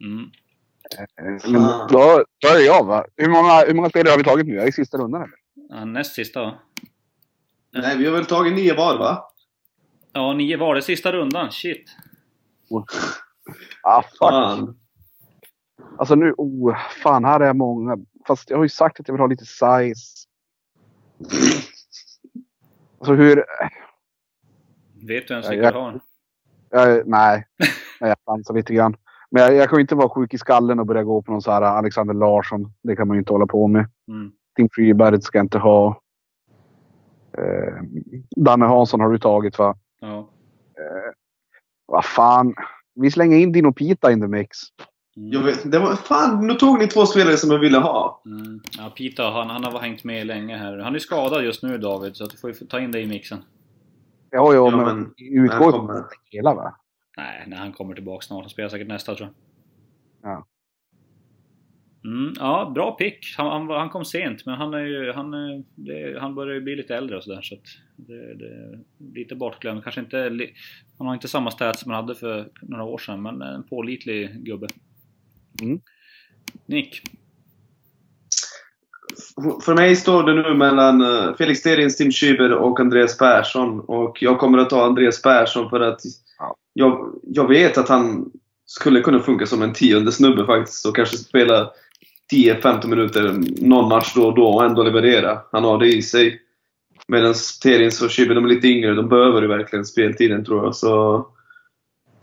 Mm. 0.00 0.30
Men 1.44 1.62
då, 1.88 2.24
då 2.38 2.48
är 2.48 2.58
det 2.58 2.64
jag 2.64 2.84
va? 2.86 3.04
Hur 3.16 3.28
många, 3.28 3.64
hur 3.66 3.74
många 3.74 3.88
spelare 3.88 4.10
har 4.10 4.18
vi 4.18 4.24
tagit 4.24 4.46
nu? 4.46 4.54
Jag 4.54 4.64
är 4.64 4.68
i 4.68 4.72
sista 4.72 4.98
rundan 4.98 5.22
eller? 5.22 5.34
Ja, 5.68 5.84
näst 5.84 6.14
sista 6.14 6.40
va? 6.40 6.58
Nej, 7.70 7.98
vi 7.98 8.06
har 8.06 8.12
väl 8.12 8.26
tagit 8.26 8.54
nio 8.54 8.74
var 8.74 8.98
va? 8.98 9.29
Ja, 10.12 10.32
nio 10.32 10.56
var 10.56 10.74
det. 10.74 10.82
Sista 10.82 11.12
rundan. 11.12 11.50
Shit. 11.50 11.90
Ah, 13.82 14.02
fuck. 14.02 14.18
Fan. 14.18 14.76
Alltså 15.98 16.14
nu, 16.14 16.34
oh, 16.36 16.76
fan 17.02 17.24
här 17.24 17.40
är 17.40 17.54
många. 17.54 17.98
Fast 18.26 18.50
jag 18.50 18.56
har 18.56 18.64
ju 18.64 18.68
sagt 18.68 19.00
att 19.00 19.08
jag 19.08 19.12
vill 19.14 19.20
ha 19.20 19.26
lite 19.26 19.44
size. 19.44 20.26
Alltså 22.98 23.14
hur... 23.14 23.44
Vet 25.06 25.28
du 25.28 25.34
ens 25.34 25.50
vilka 25.50 25.64
jag- 25.64 25.74
du 25.74 25.78
har? 25.78 26.00
Jag, 26.70 27.06
nej, 27.08 27.46
jag 28.00 28.16
chansar 28.26 28.54
lite 28.54 28.74
grann. 28.74 28.96
Men 29.30 29.42
jag, 29.42 29.54
jag 29.54 29.68
kan 29.68 29.76
ju 29.78 29.80
inte 29.80 29.94
vara 29.94 30.08
sjuk 30.08 30.34
i 30.34 30.38
skallen 30.38 30.80
och 30.80 30.86
börja 30.86 31.04
gå 31.04 31.22
på 31.22 31.32
någon 31.32 31.42
så 31.42 31.50
här 31.50 31.62
Alexander 31.62 32.14
Larsson. 32.14 32.72
Det 32.82 32.96
kan 32.96 33.08
man 33.08 33.14
ju 33.14 33.18
inte 33.18 33.32
hålla 33.32 33.46
på 33.46 33.66
med. 33.66 33.88
Mm. 34.08 34.32
Tim 34.56 34.68
Freeberg 34.72 35.20
ska 35.22 35.38
jag 35.38 35.44
inte 35.44 35.58
ha. 35.58 36.00
Eh, 37.38 37.74
Danne 38.36 38.66
Hansson 38.66 39.00
har 39.00 39.10
du 39.10 39.18
tagit 39.18 39.58
va? 39.58 39.76
Ja. 40.00 40.30
Vad 41.86 42.04
fan. 42.04 42.54
Vi 42.94 43.10
slänger 43.10 43.38
in 43.38 43.52
Dino 43.52 43.72
Pita 43.72 44.12
in 44.12 44.20
the 44.20 44.28
mix. 44.28 44.58
Mm. 45.16 45.32
Jag 45.32 45.42
vet, 45.42 45.72
det 45.72 45.78
var, 45.78 45.94
fan, 45.96 46.46
nu 46.46 46.54
tog 46.54 46.78
ni 46.78 46.86
två 46.86 47.06
spelare 47.06 47.36
som 47.36 47.50
jag 47.50 47.58
ville 47.58 47.78
ha. 47.78 48.22
Mm. 48.26 48.60
Ja, 48.78 48.90
Pita, 48.96 49.30
han, 49.30 49.50
han 49.50 49.64
har 49.64 49.80
hängt 49.80 50.04
med 50.04 50.26
länge 50.26 50.56
här. 50.56 50.78
Han 50.78 50.94
är 50.94 50.98
skadad 50.98 51.44
just 51.44 51.62
nu 51.62 51.78
David, 51.78 52.16
så 52.16 52.24
att 52.24 52.30
du 52.30 52.36
får 52.36 52.66
ta 52.66 52.80
in 52.80 52.92
det 52.92 53.00
i 53.00 53.06
mixen. 53.06 53.38
Ja, 54.30 54.54
ja, 54.54 54.70
Ja, 54.70 54.76
men, 54.76 54.84
men- 55.00 55.14
utgår 55.18 55.70
från 55.72 56.04
hela 56.30 56.54
va? 56.54 56.76
Nej, 57.16 57.44
när 57.46 57.56
han 57.56 57.72
kommer 57.72 57.94
tillbaka 57.94 58.26
snart. 58.26 58.40
Han 58.42 58.50
spelar 58.50 58.68
säkert 58.68 58.88
nästa 58.88 59.14
tror 59.14 59.28
jag. 60.22 60.44
Mm, 62.04 62.32
ja, 62.38 62.72
bra 62.74 62.92
pick. 62.92 63.34
Han, 63.36 63.46
han, 63.46 63.78
han, 63.78 63.90
kom 63.90 64.04
sent, 64.04 64.46
men 64.46 64.54
han, 64.54 64.74
är 64.74 64.84
ju, 64.84 65.12
han, 65.12 65.30
det, 65.74 66.20
han 66.20 66.34
börjar 66.34 66.54
ju 66.54 66.60
bli 66.60 66.76
lite 66.76 66.96
äldre 66.96 67.16
och 67.16 67.24
sådär. 67.24 67.42
Så, 67.42 67.56
det, 67.96 68.34
det, 68.34 68.78
lite 69.14 69.34
bortglömd. 69.34 69.82
Kanske 69.82 70.00
inte, 70.00 70.30
han 70.98 71.06
har 71.06 71.14
inte 71.14 71.28
samma 71.28 71.50
stats 71.50 71.80
som 71.80 71.90
han 71.90 72.02
hade 72.04 72.14
för 72.14 72.48
några 72.62 72.84
år 72.84 72.98
sedan, 72.98 73.22
men 73.22 73.42
en 73.42 73.62
pålitlig 73.62 74.44
gubbe. 74.44 74.66
Mm. 75.62 75.80
Nick? 76.66 77.02
För 79.64 79.74
mig 79.74 79.96
står 79.96 80.22
det 80.22 80.34
nu 80.34 80.54
mellan 80.54 81.00
eh, 81.00 81.36
Felix 81.36 81.62
Terins, 81.62 81.96
Tim 81.96 82.10
Schüber 82.10 82.50
och 82.50 82.80
Andreas 82.80 83.18
Persson. 83.18 83.80
Och 83.80 84.18
jag 84.20 84.38
kommer 84.38 84.58
att 84.58 84.70
ta 84.70 84.84
Andreas 84.84 85.22
Persson 85.22 85.70
för 85.70 85.80
att 85.80 86.00
jag, 86.72 87.20
jag 87.22 87.48
vet 87.48 87.78
att 87.78 87.88
han 87.88 88.30
skulle 88.64 89.00
kunna 89.00 89.18
funka 89.18 89.46
som 89.46 89.62
en 89.62 89.72
tionde 89.72 90.12
snubbe 90.12 90.46
faktiskt 90.46 90.86
och 90.86 90.96
kanske 90.96 91.16
spela 91.16 91.70
10-15 92.32 92.86
minuter 92.86 93.34
någon 93.66 93.88
match 93.88 94.12
då 94.14 94.26
och 94.26 94.34
då 94.34 94.46
och 94.46 94.64
ändå 94.64 94.82
leverera. 94.82 95.40
Han 95.52 95.64
har 95.64 95.78
det 95.78 95.88
i 95.88 96.02
sig. 96.02 96.40
Medan 97.08 97.34
Terins 97.62 98.02
och 98.02 98.08
Schüber, 98.08 98.34
de 98.34 98.44
är 98.44 98.48
lite 98.48 98.68
yngre. 98.68 98.94
De 98.94 99.08
behöver 99.08 99.42
ju 99.42 99.48
verkligen 99.48 99.84
speltiden 99.84 100.44
tror 100.44 100.64
jag. 100.64 100.76
Så 100.76 101.26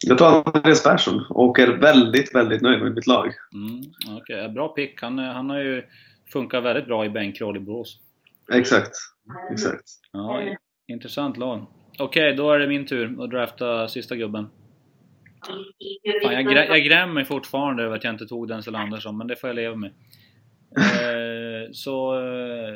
jag 0.05 0.17
tar 0.17 0.43
Andreas 0.45 0.83
Persson 0.83 1.25
och 1.29 1.59
är 1.59 1.67
väldigt, 1.67 2.35
väldigt 2.35 2.61
nöjd 2.61 2.83
med 2.83 2.95
mitt 2.95 3.07
lag. 3.07 3.33
Mm, 3.53 4.17
okay. 4.17 4.47
Bra 4.47 4.67
pick. 4.67 5.01
Han, 5.01 5.19
han 5.19 5.49
har 5.49 5.59
ju 5.59 5.83
funkat 6.33 6.63
väldigt 6.63 6.85
bra 6.85 7.05
i 7.05 7.09
bänkroll 7.09 7.57
i 7.57 7.59
Borås. 7.59 7.99
Exakt. 8.53 8.95
Exakt. 9.51 9.83
Ja, 10.11 10.41
intressant 10.87 11.37
lag. 11.37 11.65
Okej, 11.99 12.05
okay, 12.05 12.33
då 12.33 12.51
är 12.51 12.59
det 12.59 12.67
min 12.67 12.85
tur 12.85 13.23
att 13.23 13.29
drafta 13.29 13.87
sista 13.87 14.15
gubben. 14.15 14.49
Fan, 15.47 16.33
jag, 16.33 16.45
grä, 16.45 16.65
jag 16.65 16.83
grämer 16.83 17.13
mig 17.13 17.25
fortfarande 17.25 17.83
över 17.83 17.95
att 17.95 18.03
jag 18.03 18.13
inte 18.13 18.27
tog 18.27 18.47
Denzel 18.47 18.75
Andersson, 18.75 19.17
men 19.17 19.27
det 19.27 19.35
får 19.35 19.49
jag 19.49 19.55
leva 19.55 19.75
med. 19.75 19.93
Eh, 20.77 21.69
så 21.71 22.19
eh, 22.19 22.75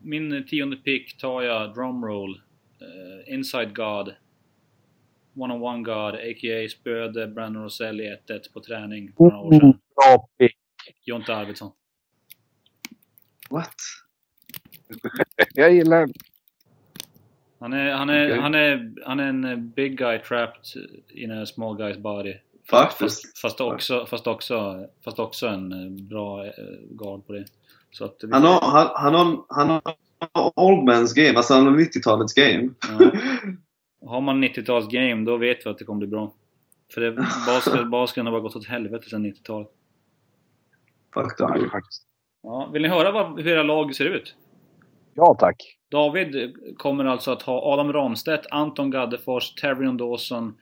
min 0.00 0.46
tionde 0.46 0.76
pick 0.76 1.16
tar 1.16 1.42
jag 1.42 1.74
drumroll. 1.74 2.40
Eh, 2.80 3.34
Inside 3.34 3.76
God. 3.76 4.14
One-on-one 5.34 5.82
God, 5.82 6.14
a.k.a. 6.14 6.68
spöade 6.68 7.26
Brandon 7.26 7.62
Roselli 7.62 8.04
1-1 8.28 8.52
på 8.52 8.60
träning 8.60 9.12
för 9.16 9.24
några 9.24 9.38
år 9.38 9.52
sedan. 9.52 9.78
Bra 9.96 10.28
pick! 10.38 10.56
Jonte 11.04 11.34
Arvidsson. 11.34 11.72
What? 13.50 13.74
jag 15.54 15.74
gillar 15.74 16.08
han 17.60 17.72
är, 17.72 17.92
han, 17.92 18.10
är, 18.10 18.26
okay. 18.26 18.40
han, 18.40 18.54
är, 18.54 18.92
han 19.06 19.20
är 19.20 19.28
en 19.28 19.70
big 19.70 19.98
guy 19.98 20.18
trapped 20.18 20.64
in 21.08 21.30
a 21.30 21.46
small 21.46 21.76
guy's 21.76 22.00
body. 22.00 22.34
Faktiskt. 22.70 23.22
Fast, 23.22 23.38
fast, 23.38 23.60
också, 23.60 24.06
fast, 24.06 24.26
också, 24.26 24.86
fast 25.04 25.18
också 25.18 25.46
en 25.46 25.72
eh, 25.72 26.02
bra 26.08 26.46
eh, 26.46 26.52
guard 26.90 27.26
på 27.26 27.32
det. 27.32 27.44
Så 27.90 28.04
att 28.04 28.24
han, 28.32 28.42
har, 28.42 28.60
han, 28.60 29.44
han, 29.48 29.68
har, 29.68 29.82
han 30.18 30.30
har 30.34 30.52
old 30.56 30.88
man's 30.88 31.14
game, 31.14 31.36
alltså 31.36 31.54
han 31.54 31.66
har 31.66 31.72
90-talets 31.72 32.34
game. 32.34 32.68
Ja. 32.88 33.10
Har 34.08 34.20
man 34.20 34.44
90-tals 34.44 34.88
game 34.88 35.24
då 35.24 35.36
vet 35.36 35.66
vi 35.66 35.70
att 35.70 35.78
det 35.78 35.84
kommer 35.84 35.98
bli 35.98 36.08
bra. 36.08 36.32
För 36.94 37.00
det, 37.00 37.12
basket, 37.46 37.86
basketen 37.90 38.26
har 38.26 38.32
bara 38.32 38.40
gått 38.40 38.56
åt 38.56 38.66
helvete 38.66 39.08
sedan 39.10 39.26
90-talet. 39.26 39.68
Faktiskt. 41.14 42.02
Ja, 42.42 42.70
vill 42.72 42.82
ni 42.82 42.88
höra 42.88 43.12
vad, 43.12 43.40
hur 43.40 43.52
era 43.52 43.62
lag 43.62 43.94
ser 43.94 44.04
ut? 44.04 44.34
Ja 45.20 45.36
tack. 45.38 45.56
David 45.90 46.54
kommer 46.76 47.04
alltså 47.04 47.30
att 47.30 47.42
ha 47.42 47.72
Adam 47.74 47.92
Ramstedt, 47.92 48.46
Anton 48.50 48.90
Gaddefors, 48.90 49.54
Terrion 49.54 49.96
Dawson, 49.96 50.58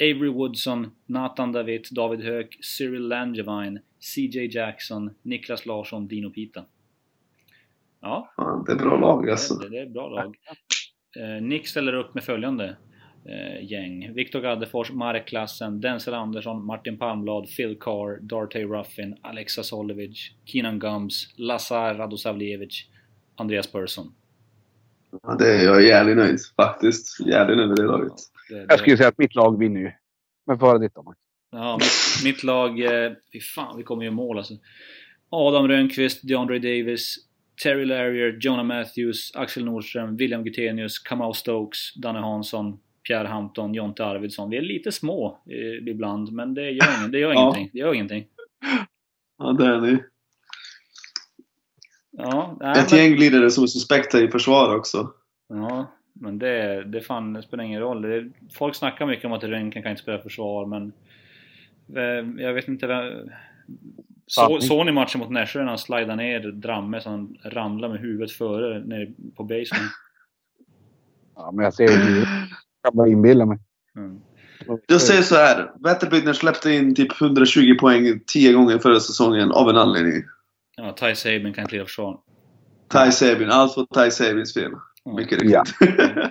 Avery 0.00 0.28
Woodson, 0.28 0.90
Nathan 1.06 1.52
David, 1.52 1.86
David 1.90 2.20
Höök, 2.20 2.58
Cyril 2.78 3.08
Langevine, 3.08 3.80
CJ 4.00 4.38
Jackson, 4.56 5.10
Niklas 5.22 5.66
Larsson, 5.66 6.08
Dino 6.08 6.30
Pita. 6.30 6.64
Ja. 8.00 8.32
det 8.66 8.72
är 8.72 8.76
bra 8.76 8.96
lag 8.96 9.30
alltså. 9.30 9.54
Det, 9.54 9.68
det 9.68 9.78
är 9.78 9.86
bra 9.86 10.08
lag. 10.08 10.36
Eh, 11.16 11.42
Nick 11.42 11.68
ställer 11.68 11.92
upp 11.92 12.14
med 12.14 12.24
följande 12.24 12.76
eh, 13.28 13.64
gäng. 13.72 14.14
Viktor 14.14 14.40
Gaddefors, 14.40 14.90
Marek 14.90 15.26
Klassen, 15.26 15.80
Denzel 15.80 16.14
Andersson, 16.14 16.66
Martin 16.66 16.98
Palmblad, 16.98 17.46
Phil 17.56 17.76
Carr, 17.80 18.20
Dartey 18.20 18.64
Ruffin, 18.64 19.16
Alexa 19.22 19.62
Solivic, 19.62 20.30
Keenan 20.44 20.78
Gums, 20.78 21.34
Lazar 21.36 21.94
Radosavljevic, 21.94 22.88
Andreas 23.36 23.72
Persson. 23.72 24.14
Ja, 25.22 25.34
det 25.38 25.48
är 25.48 25.64
jag 25.64 25.82
jävligt 25.82 26.16
nöjd 26.16 26.38
faktiskt. 26.56 27.20
Jävligt 27.26 27.56
nöjd 27.56 27.68
med 27.68 27.76
det 27.76 27.84
laget. 27.84 28.12
Det, 28.48 28.54
det... 28.54 28.66
Jag 28.68 28.78
skulle 28.78 28.96
säga 28.96 29.08
att 29.08 29.18
mitt 29.18 29.34
lag 29.34 29.58
vinner 29.58 29.80
ju. 29.80 29.92
Men 30.46 30.58
före 30.58 30.78
ditt 30.78 30.94
då 30.94 31.02
Max. 31.02 31.18
Ja, 31.50 31.78
mitt, 31.80 32.24
mitt 32.24 32.42
lag... 32.44 32.80
Eh, 32.80 33.12
fy 33.32 33.40
fan, 33.40 33.76
vi 33.76 33.82
kommer 33.82 34.04
ju 34.04 34.10
mål 34.10 34.38
alltså. 34.38 34.54
Adam 35.30 35.68
Rönnqvist, 35.68 36.28
DeAndre 36.28 36.58
Davis, 36.58 37.16
Terry 37.62 37.84
Larrier, 37.84 38.38
Jonah 38.40 38.64
Matthews, 38.64 39.32
Axel 39.34 39.64
Nordström, 39.64 40.16
William 40.16 40.44
Gutenius, 40.44 40.98
Kamau 40.98 41.32
Stokes, 41.32 41.94
Danne 41.94 42.18
Hansson, 42.18 42.78
Pierre 43.08 43.28
Hampton, 43.28 43.74
Jonte 43.74 44.04
Arvidsson. 44.04 44.50
Vi 44.50 44.56
är 44.56 44.62
lite 44.62 44.92
små 44.92 45.38
eh, 45.50 45.88
ibland, 45.88 46.32
men 46.32 46.54
det 46.54 46.70
gör, 46.70 46.98
ingen, 46.98 47.10
det 47.10 47.18
gör 47.18 47.32
ja. 47.32 47.40
ingenting. 47.42 47.70
Det 47.72 47.78
gör 47.78 47.94
ingenting. 47.94 48.26
Ja, 49.38 49.52
det 49.52 49.66
är 49.66 49.80
ni. 49.80 49.98
Ja, 52.16 52.56
nej, 52.60 52.80
Ett 52.80 52.90
men... 52.90 53.00
gäng 53.00 53.12
glidare 53.12 53.50
som 53.50 53.62
är 53.64 53.68
suspekta 53.68 54.20
i 54.20 54.28
försvar 54.28 54.76
också. 54.76 55.10
Ja, 55.48 55.86
men 56.12 56.38
det, 56.38 56.84
det, 56.84 57.00
fan, 57.00 57.32
det 57.32 57.42
spelar 57.42 57.64
ingen 57.64 57.80
roll. 57.80 58.02
Det, 58.02 58.30
folk 58.54 58.74
snackar 58.74 59.06
mycket 59.06 59.24
om 59.24 59.32
att 59.32 59.44
Rönken 59.44 59.82
kan 59.82 59.90
inte 59.90 60.02
spela 60.02 60.18
försvar, 60.18 60.66
men 60.66 60.92
eh, 61.96 62.42
jag 62.44 62.54
vet 62.54 62.68
inte 62.68 62.86
vem... 62.86 63.30
Så, 64.26 64.60
såg 64.60 64.86
ni 64.86 64.92
matchen 64.92 65.18
mot 65.18 65.30
Nässjö 65.30 65.58
när 65.58 65.68
han 65.68 65.78
slidade 65.78 66.16
ner 66.16 66.40
Dramme 66.40 67.00
så 67.00 67.10
han 67.10 67.36
ramlade 67.44 67.92
med 67.92 68.02
huvudet 68.02 68.32
före 68.32 68.84
nere 68.84 69.12
på 69.36 69.44
basen? 69.44 69.78
Ja, 71.36 71.50
men 71.52 71.64
jag 71.64 71.74
ser 71.74 71.84
ju 71.84 72.24
Jag 72.82 72.94
bara 72.94 73.08
inbilla 73.08 73.46
mig. 73.46 73.58
Mm. 73.96 74.20
Jag 74.86 75.00
säger 75.00 75.22
så 75.22 75.34
här. 75.34 75.72
Vätterbygden 75.80 76.34
släppte 76.34 76.72
in 76.72 76.94
typ 76.94 77.20
120 77.20 77.76
poäng 77.80 78.20
10 78.26 78.52
gånger 78.52 78.78
förra 78.78 79.00
säsongen 79.00 79.52
av 79.52 79.70
en 79.70 79.76
anledning. 79.76 80.22
Ja, 80.76 80.94
Ty 81.00 81.14
Sabin 81.14 81.52
kan 81.52 81.66
leda 81.70 81.84
försvar. 81.84 82.20
Ty 82.92 83.10
Sabin. 83.10 83.50
Allt 83.50 83.76
var 83.76 84.04
Ty 84.04 84.10
Sabins 84.10 84.54
fel. 84.54 84.64
Mm. 84.64 85.16
Mycket 85.16 85.42
riktigt. 85.42 85.52
Ja. 85.80 86.30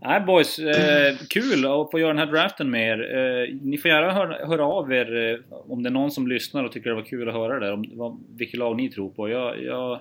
Nej 0.00 0.20
boys, 0.20 0.58
eh, 0.58 1.16
kul 1.30 1.66
att 1.66 1.90
få 1.90 1.98
göra 1.98 2.08
den 2.08 2.18
här 2.18 2.26
draften 2.26 2.70
med 2.70 2.88
er. 2.88 3.16
Eh, 3.16 3.54
ni 3.62 3.78
får 3.78 3.90
gärna 3.90 4.12
höra, 4.12 4.46
höra 4.46 4.64
av 4.66 4.92
er 4.92 5.16
eh, 5.16 5.58
om 5.70 5.82
det 5.82 5.88
är 5.88 5.92
någon 5.92 6.10
som 6.10 6.28
lyssnar 6.28 6.64
och 6.64 6.72
tycker 6.72 6.90
det 6.90 6.96
var 6.96 7.02
kul 7.02 7.28
att 7.28 7.34
höra 7.34 7.60
det. 7.60 7.72
Om, 7.72 7.84
vad, 7.94 8.24
vilket 8.38 8.58
lag 8.58 8.76
ni 8.76 8.90
tror 8.90 9.10
på. 9.10 9.28
Jag, 9.28 9.62
jag 9.62 10.00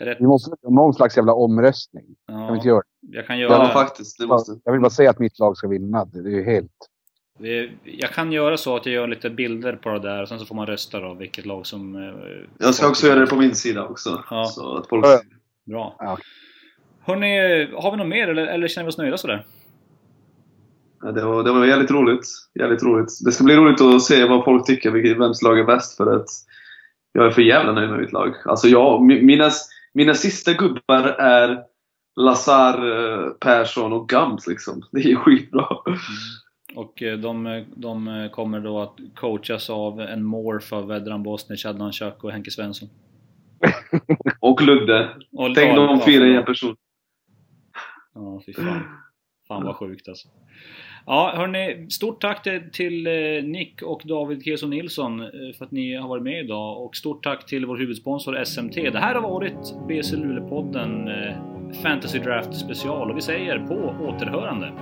rätt... 0.00 0.16
Vi 0.20 0.26
måste 0.26 0.50
ha 0.50 0.70
någon 0.70 0.94
slags 0.94 1.16
jävla 1.16 1.34
omröstning. 1.34 2.04
Ja, 2.26 2.34
kan 2.34 2.46
vi 2.46 2.54
inte 2.54 2.68
göra 2.68 2.82
det? 3.02 3.16
Jag 3.16 3.26
kan 3.26 3.38
göra... 3.38 3.52
Ja, 3.52 3.68
faktiskt. 3.68 4.18
Det 4.18 4.26
måste... 4.26 4.52
Jag 4.64 4.72
vill 4.72 4.80
bara 4.80 4.90
säga 4.90 5.10
att 5.10 5.18
mitt 5.18 5.38
lag 5.38 5.56
ska 5.56 5.68
vinna. 5.68 6.04
Det 6.04 6.18
är 6.18 6.32
ju 6.32 6.44
helt... 6.44 6.70
Jag 7.82 8.10
kan 8.10 8.32
göra 8.32 8.56
så 8.56 8.76
att 8.76 8.86
jag 8.86 8.94
gör 8.94 9.08
lite 9.08 9.30
bilder 9.30 9.76
på 9.76 9.90
det 9.90 9.98
där 9.98 10.22
och 10.22 10.28
sen 10.28 10.38
så 10.38 10.46
får 10.46 10.54
man 10.54 10.66
rösta 10.66 11.00
då 11.00 11.14
vilket 11.14 11.46
lag 11.46 11.66
som... 11.66 11.94
Eh, 11.96 12.46
jag 12.58 12.74
ska 12.74 12.88
också 12.88 13.06
göra 13.06 13.20
det 13.20 13.26
på 13.26 13.36
min 13.36 13.54
sida 13.54 13.84
också. 13.84 14.24
Ja. 14.30 14.44
Så 14.44 14.76
att 14.76 14.88
folk... 14.88 15.04
Bra. 15.66 15.96
Ja. 15.98 16.18
Hörni, 17.00 17.68
har 17.74 17.90
vi 17.90 17.96
något 17.96 18.06
mer 18.06 18.28
eller, 18.28 18.46
eller 18.46 18.68
känner 18.68 18.84
vi 18.84 18.90
oss 18.90 18.98
nöjda 18.98 19.18
sådär? 19.18 19.44
Ja, 21.02 21.12
det, 21.12 21.24
var, 21.24 21.44
det 21.44 21.52
var 21.52 21.66
jävligt 21.66 21.90
roligt. 21.90 22.26
Jävligt 22.60 22.82
roligt. 22.82 23.08
Det 23.24 23.32
ska 23.32 23.44
bli 23.44 23.56
roligt 23.56 23.80
att 23.80 24.02
se 24.02 24.24
vad 24.24 24.44
folk 24.44 24.66
tycker, 24.66 25.18
vems 25.18 25.42
lag 25.42 25.58
är 25.58 25.64
bäst 25.64 25.96
för 25.96 26.16
att 26.16 26.26
jag 27.12 27.26
är 27.26 27.30
för 27.30 27.42
jävla 27.42 27.72
nöjd 27.72 27.90
med 27.90 28.00
mitt 28.00 28.12
lag. 28.12 28.34
Alltså 28.44 28.68
jag, 28.68 29.02
mina, 29.02 29.50
mina 29.94 30.14
sista 30.14 30.52
gubbar 30.52 31.04
är 31.18 31.62
Lazar, 32.16 32.74
eh, 32.92 33.30
Persson 33.30 33.92
och 33.92 34.08
Gams 34.08 34.46
liksom. 34.46 34.82
Det 34.92 35.00
är 35.00 35.16
skitbra. 35.16 35.66
Mm. 35.86 35.98
Och 36.74 37.02
eh, 37.02 37.18
de, 37.18 37.64
de 37.76 38.28
kommer 38.32 38.60
då 38.60 38.80
att 38.80 38.98
coachas 39.14 39.70
av 39.70 40.00
en 40.00 40.24
morf 40.24 40.72
av 40.72 40.86
Vedran 40.86 41.22
Bosnic, 41.22 41.64
Adnan 41.64 41.92
Chak 41.92 42.24
och 42.24 42.32
Henke 42.32 42.50
Svensson. 42.50 42.88
och 44.40 44.62
Ludde. 44.62 45.08
Och, 45.32 45.54
Tänk 45.54 45.76
de 45.76 46.00
fyra 46.00 46.26
i 46.26 46.36
en 46.36 46.44
person. 46.44 46.76
Ja, 48.14 48.42
fy 48.46 48.52
fan. 48.52 48.82
Fan 49.48 49.64
vad 49.64 49.76
sjukt 49.76 50.08
alltså. 50.08 50.28
Ja, 51.06 51.32
hörni, 51.36 51.90
stort 51.90 52.20
tack 52.20 52.42
till, 52.72 53.06
eh, 53.06 53.44
Nick 53.44 53.82
och 53.82 54.02
David 54.04 54.44
Keso 54.44 54.66
Nilsson 54.66 55.20
eh, 55.20 55.28
för 55.58 55.64
att 55.64 55.70
ni 55.70 55.94
har 55.94 56.08
varit 56.08 56.22
med 56.22 56.44
idag 56.44 56.84
och 56.84 56.96
stort 56.96 57.24
tack 57.24 57.46
till 57.46 57.66
vår 57.66 57.76
huvudsponsor 57.76 58.44
SMT. 58.44 58.74
Det 58.74 58.98
här 58.98 59.14
har 59.14 59.22
varit 59.22 59.74
BC 59.88 60.16
Luleå-podden 60.16 61.10
Fantasy 61.82 62.18
Draft 62.18 62.56
special 62.56 63.10
och 63.10 63.16
vi 63.16 63.20
säger 63.20 63.58
på 63.58 63.74
återhörande. 64.04 64.72